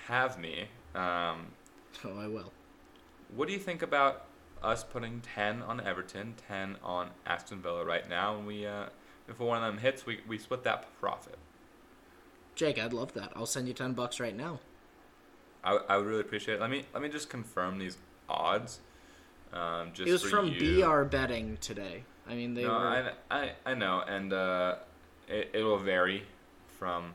have 0.07 0.39
me, 0.39 0.69
um, 0.95 1.47
Oh, 2.05 2.19
I 2.19 2.27
will. 2.29 2.53
what 3.35 3.49
do 3.49 3.55
you 3.55 3.59
think 3.59 3.83
about 3.83 4.25
us 4.63 4.85
putting 4.85 5.21
10 5.35 5.63
on 5.63 5.81
Everton, 5.81 6.35
10 6.49 6.77
on 6.83 7.11
Aston 7.27 7.61
Villa 7.61 7.85
right 7.85 8.09
now? 8.09 8.37
And 8.37 8.47
we, 8.47 8.67
uh, 8.67 8.87
if 9.29 9.39
one 9.41 9.63
of 9.63 9.65
them 9.65 9.79
hits, 9.83 10.07
we, 10.07 10.21
we 10.27 10.39
split 10.39 10.63
that 10.65 10.87
profit. 11.01 11.37
Jake, 12.55 12.79
I'd 12.79 12.93
love 12.93 13.13
that. 13.15 13.33
I'll 13.37 13.47
send 13.47 13.69
you 13.69 13.75
ten 13.75 13.93
bucks 13.93 14.19
right 14.19 14.37
now. 14.37 14.59
I, 15.63 15.79
I 15.89 15.97
would 15.97 16.07
really 16.07 16.23
appreciate 16.23 16.57
it. 16.57 16.61
Let 16.61 16.71
me 16.71 16.83
let 16.93 17.01
me 17.01 17.09
just 17.09 17.31
confirm 17.31 17.79
these 17.79 17.97
odds. 18.29 18.81
Um, 19.53 19.91
just 19.95 20.09
It 20.09 20.13
was 20.13 20.23
for 20.25 20.29
from 20.29 20.49
you. 20.49 20.85
BR 20.85 21.05
betting 21.05 21.57
today. 21.61 22.03
I 22.29 22.35
mean, 22.35 22.55
they 22.55 22.65
no, 22.65 22.71
were. 22.71 22.75
I, 22.75 23.13
I, 23.31 23.53
I 23.65 23.75
know, 23.75 24.03
and 24.07 24.33
uh, 24.33 24.75
it, 25.29 25.51
it 25.55 25.63
will 25.63 25.79
vary 25.79 26.25
from 26.79 27.15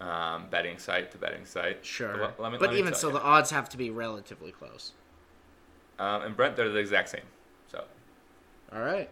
um, 0.00 0.46
betting 0.50 0.78
site 0.78 1.10
to 1.12 1.18
betting 1.18 1.44
site. 1.44 1.84
Sure. 1.84 2.16
But, 2.16 2.40
let- 2.40 2.52
me- 2.52 2.58
but 2.58 2.70
let 2.70 2.78
even 2.78 2.94
so, 2.94 3.08
you. 3.08 3.14
the 3.14 3.22
odds 3.22 3.50
have 3.50 3.68
to 3.70 3.76
be 3.76 3.90
relatively 3.90 4.52
close. 4.52 4.92
um, 5.98 6.22
and 6.22 6.36
Brent, 6.36 6.56
they're 6.56 6.68
the 6.68 6.78
exact 6.78 7.08
same. 7.08 7.22
So, 7.70 7.84
All 8.72 8.80
right. 8.80 9.10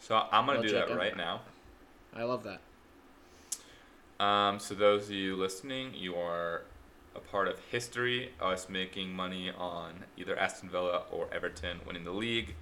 so 0.00 0.16
I'm 0.32 0.46
gonna 0.46 0.62
do 0.62 0.70
that 0.72 0.84
Jacob. 0.86 0.98
right 0.98 1.16
now. 1.16 1.40
I 2.14 2.22
love 2.24 2.44
that. 2.44 2.60
Um, 4.24 4.58
so 4.60 4.74
those 4.74 5.04
of 5.06 5.12
you 5.12 5.34
listening, 5.36 5.92
you 5.94 6.14
are 6.14 6.62
a 7.16 7.20
part 7.20 7.48
of 7.48 7.58
history. 7.70 8.32
Us 8.40 8.68
making 8.68 9.12
money 9.12 9.50
on 9.56 10.04
either 10.16 10.36
Aston 10.38 10.68
Villa 10.68 11.02
or 11.10 11.28
Everton 11.32 11.80
winning 11.86 12.04
the 12.04 12.12
league. 12.12 12.54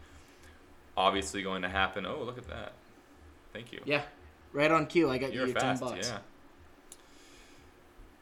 Obviously 0.96 1.42
going 1.42 1.62
to 1.62 1.68
happen. 1.68 2.04
Oh, 2.06 2.22
look 2.22 2.38
at 2.38 2.48
that! 2.48 2.72
Thank 3.52 3.72
you. 3.72 3.80
Yeah. 3.84 4.02
Right 4.52 4.70
on 4.70 4.86
cue. 4.86 5.08
I 5.10 5.18
got 5.18 5.32
You're 5.32 5.46
you 5.46 5.52
fast, 5.54 5.80
ten 5.82 5.90
bucks. 5.90 6.08
yeah. 6.10 6.18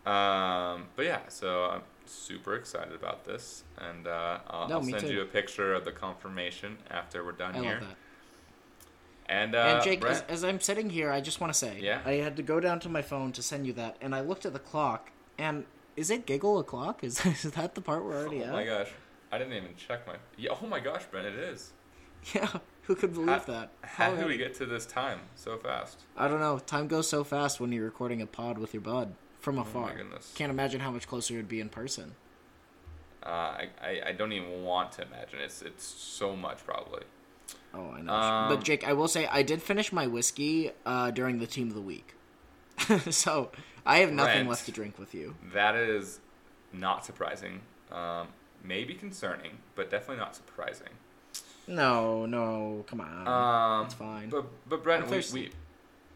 Um, 0.06 0.86
but 0.96 1.04
yeah, 1.04 1.20
so 1.28 1.64
I'm 1.66 1.82
super 2.06 2.54
excited 2.54 2.94
about 2.94 3.24
this, 3.24 3.64
and 3.78 4.06
uh, 4.06 4.38
I'll, 4.48 4.68
No, 4.68 4.76
I'll 4.76 4.82
send 4.82 5.00
too. 5.00 5.12
you 5.12 5.22
a 5.22 5.26
picture 5.26 5.74
of 5.74 5.84
the 5.84 5.92
confirmation 5.92 6.78
after 6.90 7.24
we're 7.24 7.32
done 7.32 7.54
I 7.54 7.60
here. 7.60 7.72
love 7.74 7.80
that. 7.80 7.96
And 9.26 9.54
uh, 9.54 9.58
and 9.58 9.84
Jake, 9.84 10.04
as, 10.04 10.22
as 10.22 10.42
I'm 10.42 10.58
sitting 10.58 10.90
here, 10.90 11.10
I 11.10 11.20
just 11.20 11.40
want 11.40 11.52
to 11.52 11.58
say, 11.58 11.78
Yeah? 11.80 12.00
I 12.04 12.14
had 12.14 12.36
to 12.36 12.42
go 12.42 12.58
down 12.58 12.80
to 12.80 12.88
my 12.88 13.02
phone 13.02 13.30
to 13.32 13.42
send 13.42 13.66
you 13.66 13.72
that, 13.74 13.96
and 14.00 14.14
I 14.14 14.22
looked 14.22 14.44
at 14.46 14.52
the 14.52 14.58
clock, 14.58 15.10
and 15.38 15.64
is 15.96 16.10
it 16.10 16.26
giggle 16.26 16.58
o'clock? 16.58 17.04
Is 17.04 17.24
is 17.26 17.42
that 17.52 17.74
the 17.74 17.80
part 17.80 18.04
we're 18.04 18.16
already 18.20 18.40
oh 18.42 18.46
at? 18.46 18.52
my 18.52 18.64
gosh, 18.64 18.88
I 19.30 19.38
didn't 19.38 19.52
even 19.52 19.76
check 19.76 20.06
my. 20.06 20.14
Yeah, 20.36 20.50
oh 20.60 20.66
my 20.66 20.80
gosh, 20.80 21.04
Brent, 21.10 21.26
it 21.26 21.34
is. 21.34 21.72
Yeah, 22.34 22.48
who 22.82 22.96
could 22.96 23.12
believe 23.12 23.28
How, 23.28 23.38
that? 23.52 23.70
how 23.82 24.14
did 24.14 24.26
we 24.26 24.36
get 24.36 24.54
to 24.54 24.66
this 24.66 24.84
time 24.86 25.20
so 25.36 25.58
fast? 25.58 26.00
I 26.16 26.26
don't 26.26 26.40
know. 26.40 26.58
Time 26.58 26.88
goes 26.88 27.08
so 27.08 27.22
fast 27.22 27.60
when 27.60 27.70
you're 27.70 27.84
recording 27.84 28.20
a 28.22 28.26
pod 28.26 28.58
with 28.58 28.74
your 28.74 28.80
bud 28.80 29.14
from 29.40 29.58
afar. 29.58 29.94
Oh. 29.98 30.18
Can't 30.34 30.50
imagine 30.50 30.80
how 30.80 30.90
much 30.90 31.08
closer 31.08 31.34
you'd 31.34 31.48
be 31.48 31.60
in 31.60 31.68
person. 31.68 32.14
Uh, 33.22 33.28
I, 33.28 33.68
I, 33.82 34.00
I 34.08 34.12
don't 34.12 34.32
even 34.32 34.64
want 34.64 34.92
to 34.92 35.02
imagine. 35.02 35.40
It's 35.40 35.60
it's 35.62 35.84
so 35.84 36.34
much 36.36 36.64
probably. 36.64 37.02
Oh, 37.74 37.90
I 37.90 38.00
know. 38.00 38.12
Um, 38.12 38.48
but 38.48 38.64
Jake, 38.64 38.86
I 38.86 38.92
will 38.92 39.08
say 39.08 39.26
I 39.26 39.42
did 39.42 39.62
finish 39.62 39.92
my 39.92 40.06
whiskey 40.06 40.70
uh, 40.86 41.10
during 41.10 41.38
the 41.38 41.46
team 41.46 41.68
of 41.68 41.74
the 41.74 41.80
week. 41.80 42.14
so 43.10 43.50
I 43.84 43.98
have 43.98 44.12
nothing 44.12 44.34
Brent. 44.34 44.48
left 44.48 44.66
to 44.66 44.72
drink 44.72 44.98
with 44.98 45.14
you. 45.14 45.34
That 45.52 45.74
is 45.74 46.20
not 46.72 47.04
surprising. 47.04 47.60
Um, 47.92 48.28
maybe 48.64 48.94
concerning, 48.94 49.58
but 49.74 49.90
definitely 49.90 50.16
not 50.16 50.34
surprising. 50.34 50.88
No, 51.66 52.26
no, 52.26 52.84
come 52.88 53.00
on. 53.00 53.28
Um, 53.28 53.86
It's 53.86 53.94
fine. 53.94 54.28
But 54.30 54.46
but 54.68 54.82
Brent, 54.82 55.08
we, 55.08 55.22
we 55.32 55.50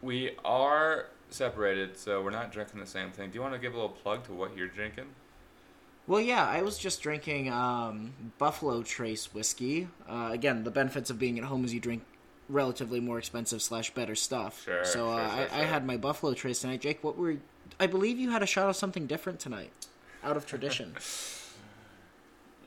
we 0.01 0.31
are 0.43 1.07
separated, 1.29 1.97
so 1.97 2.21
we're 2.23 2.31
not 2.31 2.51
drinking 2.51 2.79
the 2.79 2.85
same 2.85 3.11
thing. 3.11 3.29
Do 3.29 3.35
you 3.35 3.41
want 3.41 3.53
to 3.53 3.59
give 3.59 3.73
a 3.73 3.75
little 3.75 3.89
plug 3.89 4.23
to 4.25 4.33
what 4.33 4.55
you're 4.55 4.67
drinking? 4.67 5.05
Well, 6.07 6.21
yeah, 6.21 6.47
I 6.47 6.61
was 6.61 6.77
just 6.77 7.01
drinking 7.01 7.51
um, 7.51 8.13
Buffalo 8.37 8.83
Trace 8.83 9.33
whiskey. 9.33 9.87
Uh, 10.07 10.29
again, 10.31 10.63
the 10.63 10.71
benefits 10.71 11.09
of 11.09 11.17
being 11.17 11.39
at 11.39 11.45
home 11.45 11.65
is 11.65 11.73
you 11.73 11.79
drink 11.79 12.03
relatively 12.47 12.99
more 12.99 13.17
expensive 13.17 13.61
slash 13.61 13.91
better 13.91 14.13
stuff. 14.13 14.63
Sure, 14.63 14.85
So 14.85 15.09
uh, 15.09 15.17
sure, 15.17 15.47
sure, 15.47 15.57
I, 15.57 15.61
I 15.61 15.65
had 15.65 15.85
my 15.85 15.97
Buffalo 15.97 16.33
Trace 16.33 16.59
tonight. 16.61 16.81
Jake, 16.81 17.03
what 17.03 17.17
were? 17.17 17.37
I 17.79 17.87
believe 17.87 18.19
you 18.19 18.29
had 18.29 18.43
a 18.43 18.45
shot 18.45 18.69
of 18.69 18.75
something 18.75 19.07
different 19.07 19.39
tonight, 19.39 19.71
out 20.23 20.37
of 20.37 20.45
tradition. 20.45 20.95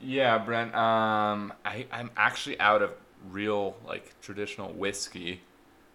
Yeah, 0.01 0.37
Brent. 0.37 0.73
Um, 0.73 1.51
I 1.65 1.85
I'm 1.91 2.09
actually 2.15 2.59
out 2.59 2.81
of 2.81 2.91
real 3.29 3.75
like 3.85 4.13
traditional 4.21 4.71
whiskey, 4.71 5.41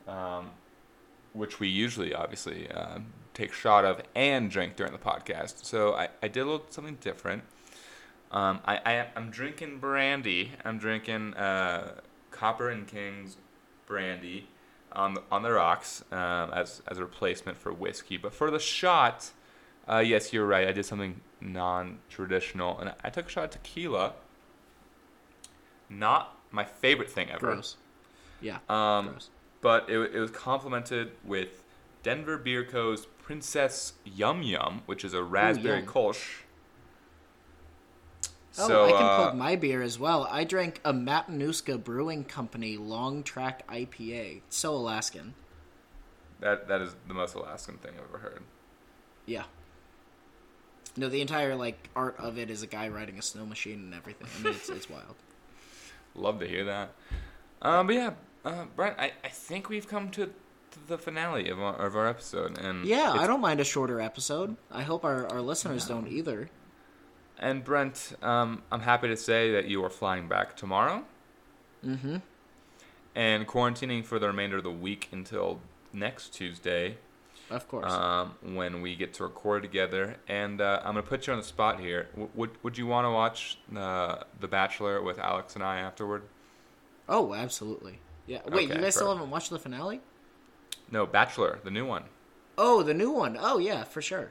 um, 0.07 0.51
which 1.35 1.61
we 1.61 1.68
usually 1.68 2.14
obviously 2.14 2.70
uh, 2.70 3.01
take 3.35 3.53
shot 3.53 3.85
of 3.85 4.01
and 4.14 4.51
drink 4.51 4.76
during 4.76 4.93
the 4.93 4.99
podcast. 4.99 5.64
So 5.64 5.93
I, 5.95 6.09
I 6.22 6.28
did 6.28 6.41
a 6.41 6.45
little 6.45 6.66
something 6.70 6.97
different. 7.01 7.43
Um, 8.30 8.61
I, 8.64 8.76
I 8.76 9.07
I'm 9.14 9.30
drinking 9.30 9.78
brandy. 9.78 10.53
I'm 10.64 10.78
drinking 10.78 11.35
uh, 11.35 12.01
Copper 12.30 12.70
and 12.70 12.87
Kings 12.87 13.37
brandy 13.87 14.49
on 14.93 15.14
the, 15.14 15.22
on 15.30 15.43
the 15.43 15.53
rocks 15.53 16.03
um, 16.11 16.51
as 16.53 16.82
as 16.89 16.99
a 16.99 17.03
replacement 17.03 17.59
for 17.59 17.72
whiskey. 17.72 18.16
But 18.16 18.32
for 18.32 18.51
the 18.51 18.59
shot, 18.59 19.30
uh, 19.89 19.99
yes, 19.99 20.32
you're 20.32 20.47
right. 20.47 20.66
I 20.66 20.72
did 20.72 20.87
something 20.87 21.20
non-traditional, 21.41 22.78
and 22.78 22.95
I 23.03 23.11
took 23.11 23.26
a 23.26 23.28
shot 23.28 23.45
of 23.45 23.51
tequila. 23.51 24.14
Not 25.91 26.37
my 26.51 26.64
favorite 26.64 27.11
thing 27.11 27.30
ever. 27.30 27.41
Gross. 27.41 27.76
Yeah. 28.41 28.59
Um, 28.68 29.09
gross. 29.09 29.30
But 29.65 29.89
it, 29.89 29.99
it 30.15 30.21
was 30.21 30.31
complemented 30.31 31.12
with 31.25 31.62
Denver 32.03 32.37
Beer 32.37 32.65
Co.'s 32.65 33.07
Princess 33.23 33.95
Yum 34.05 34.43
Yum, 34.43 34.83
which 34.85 35.07
is 35.07 35.15
a 35.15 35.23
raspberry 35.23 35.79
yum. 35.79 35.87
kolsch. 35.89 36.43
Oh, 38.59 38.69
so, 38.69 38.85
I 38.85 38.91
can 38.93 39.03
uh, 39.03 39.17
plug 39.17 39.37
my 39.37 39.57
beer 39.57 39.81
as 39.81 39.99
well. 39.99 40.29
I 40.31 40.45
drank 40.45 40.83
a 40.85 40.93
Matanuska 40.93 41.83
Brewing 41.83 42.25
Company 42.25 42.77
Long 42.77 43.23
Track 43.23 43.67
IPA. 43.67 44.43
It's 44.47 44.57
so 44.59 44.75
Alaskan. 44.75 45.33
that 46.41 46.69
that 46.69 46.83
is 46.83 46.95
the 47.09 47.15
most 47.15 47.35
Alaskan 47.35 47.79
thing 47.79 47.93
I've 47.97 48.05
ever 48.11 48.19
heard. 48.19 48.43
Yeah. 49.25 49.45
No, 50.95 51.09
the 51.09 51.23
entire 51.23 51.57
like 51.57 51.89
art 51.97 52.17
of 52.19 52.39
it 52.39 52.51
is 52.51 52.62
a 52.62 52.67
guy 52.67 52.89
riding 52.89 53.19
a 53.19 53.23
snow 53.23 53.47
machine 53.47 53.81
and 53.81 53.95
everything. 53.95 54.29
I 54.39 54.43
mean, 54.45 54.55
it's 54.55 54.69
it's 54.69 54.91
wild. 54.91 55.15
Love 56.15 56.39
to 56.41 56.47
hear 56.47 56.65
that. 56.67 56.93
Um, 57.62 57.87
but 57.87 57.97
yeah, 57.97 58.11
uh, 58.45 58.64
Brent, 58.76 58.97
I, 58.99 59.12
I 59.22 59.28
think 59.28 59.68
we've 59.68 59.88
come 59.88 60.11
to, 60.11 60.26
to 60.26 60.86
the 60.86 60.99
finale 60.99 61.49
of 61.49 61.61
our, 61.61 61.74
of 61.74 61.97
our 61.97 62.07
episode, 62.07 62.59
and 62.59 62.84
Yeah, 62.84 63.12
I 63.12 63.26
don't 63.26 63.40
mind 63.40 63.61
a 63.61 63.64
shorter 63.64 64.01
episode. 64.01 64.57
I 64.70 64.82
hope 64.82 65.05
our, 65.05 65.26
our 65.28 65.40
listeners 65.40 65.86
don't 65.86 66.09
either. 66.09 66.51
And 67.38 67.64
Brent, 67.64 68.14
um, 68.22 68.62
I'm 68.70 68.80
happy 68.80 69.09
to 69.09 69.16
say 69.16 69.53
that 69.53 69.66
you 69.66 69.84
are 69.84 69.90
flying 69.90 70.28
back 70.28 70.57
tomorrow. 70.57 71.05
Mm-hmm. 71.84 72.16
And 73.16 73.47
quarantining 73.47 74.05
for 74.05 74.18
the 74.18 74.26
remainder 74.26 74.57
of 74.57 74.64
the 74.64 74.70
week 74.70 75.09
until 75.12 75.61
next 75.92 76.30
Tuesday, 76.34 76.97
Of 77.51 77.68
course. 77.68 77.92
um, 77.92 78.34
when 78.42 78.80
we 78.82 78.97
get 78.97 79.14
to 79.14 79.24
record 79.24 79.62
together. 79.62 80.16
And 80.28 80.61
uh, 80.61 80.80
I'm 80.84 80.95
gonna 80.95 81.03
put 81.03 81.26
you 81.26 81.32
on 81.32 81.38
the 81.38 81.45
spot 81.45 81.78
here. 81.78 82.09
W- 82.12 82.30
would 82.34 82.51
Would 82.64 82.76
you 82.78 82.86
want 82.86 83.05
to 83.05 83.11
watch 83.11 83.59
uh, 83.76 84.24
The 84.40 84.49
Bachelor 84.49 85.01
with 85.03 85.18
Alex 85.18 85.55
and 85.55 85.62
I 85.62 85.78
afterward? 85.78 86.22
oh, 87.09 87.34
absolutely. 87.34 87.99
Yeah. 88.27 88.39
Wait, 88.47 88.64
Okay, 88.64 88.75
you 88.77 88.81
guys 88.81 88.95
still 88.95 89.12
haven't 89.12 89.31
watched 89.31 89.51
the 89.51 89.59
finale? 89.59 90.01
No, 90.91 91.07
Bachelor, 91.07 91.59
the 91.64 91.70
new 91.70 91.87
one. 91.87 92.05
Oh, 92.57 92.83
the 92.83 92.95
new 92.95 93.11
one. 93.11 93.37
Oh, 93.39 93.59
yeah, 93.59 93.85
for 93.85 94.01
sure. 94.01 94.31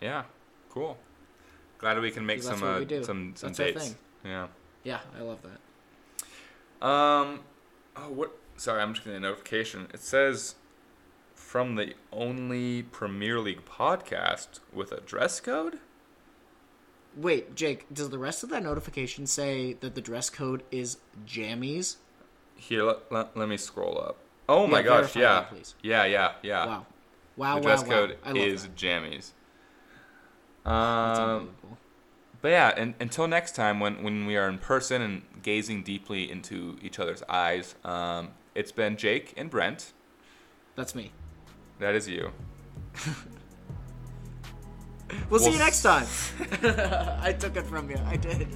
Yeah, 0.00 0.24
cool. 0.70 0.98
Glad 1.78 2.00
we 2.00 2.10
can 2.10 2.24
make 2.24 2.42
some 2.42 2.62
uh, 2.62 2.80
some 3.02 3.34
some 3.36 3.48
our 3.48 3.54
dates. 3.54 3.96
Yeah. 4.24 4.48
Yeah, 4.84 5.00
I 5.18 5.22
love 5.22 5.40
that. 5.42 6.86
Um. 6.86 7.40
Oh, 7.96 8.10
what? 8.10 8.36
Sorry, 8.56 8.80
I'm 8.80 8.94
just 8.94 9.04
getting 9.04 9.18
a 9.18 9.20
notification. 9.20 9.88
It 9.92 10.00
says 10.00 10.54
from 11.34 11.74
the 11.76 11.94
only 12.12 12.82
Premier 12.82 13.38
League 13.38 13.64
podcast 13.64 14.60
with 14.72 14.92
a 14.92 15.00
dress 15.00 15.40
code. 15.40 15.78
Wait, 17.16 17.54
Jake, 17.54 17.86
does 17.92 18.10
the 18.10 18.18
rest 18.18 18.42
of 18.42 18.50
that 18.50 18.62
notification 18.62 19.26
say 19.26 19.74
that 19.74 19.94
the 19.94 20.00
dress 20.00 20.28
code 20.28 20.62
is 20.70 20.98
jammies? 21.26 21.96
Here, 22.56 22.82
let, 22.82 23.12
let, 23.12 23.36
let 23.36 23.48
me 23.48 23.56
scroll 23.56 23.98
up. 23.98 24.16
Oh 24.48 24.66
my 24.66 24.82
gosh, 24.82 25.14
yeah. 25.16 25.34
that, 25.34 25.50
please. 25.50 25.74
yeah, 25.82 26.04
yeah, 26.04 26.32
yeah. 26.42 26.66
Wow. 26.66 26.86
Wow, 27.36 27.54
the 27.54 27.60
wow, 27.60 27.60
dress 27.60 27.82
wow. 27.82 27.88
code 27.88 28.18
love 28.24 28.36
is 28.36 28.62
that. 28.62 28.76
jammies. 28.76 29.32
Um, 30.64 31.50
but 32.40 32.48
yeah, 32.48 32.72
and, 32.76 32.94
until 33.00 33.28
next 33.28 33.54
time, 33.54 33.80
when, 33.80 34.02
when 34.02 34.26
we 34.26 34.36
are 34.36 34.48
in 34.48 34.58
person 34.58 35.02
and 35.02 35.22
gazing 35.42 35.82
deeply 35.82 36.30
into 36.30 36.78
each 36.82 36.98
other's 36.98 37.22
eyes, 37.28 37.74
um, 37.84 38.30
it's 38.54 38.72
been 38.72 38.96
Jake 38.96 39.34
and 39.36 39.50
Brent. 39.50 39.92
That's 40.74 40.94
me. 40.94 41.12
That 41.78 41.94
is 41.94 42.08
you. 42.08 42.32
We'll 45.30 45.40
see 45.40 45.46
We'll 45.46 45.54
you 45.54 45.58
next 45.64 45.82
time. 45.82 46.06
I 47.20 47.32
took 47.32 47.56
it 47.56 47.66
from 47.66 47.90
you. 47.90 47.98
I 48.06 48.16
did. 48.16 48.48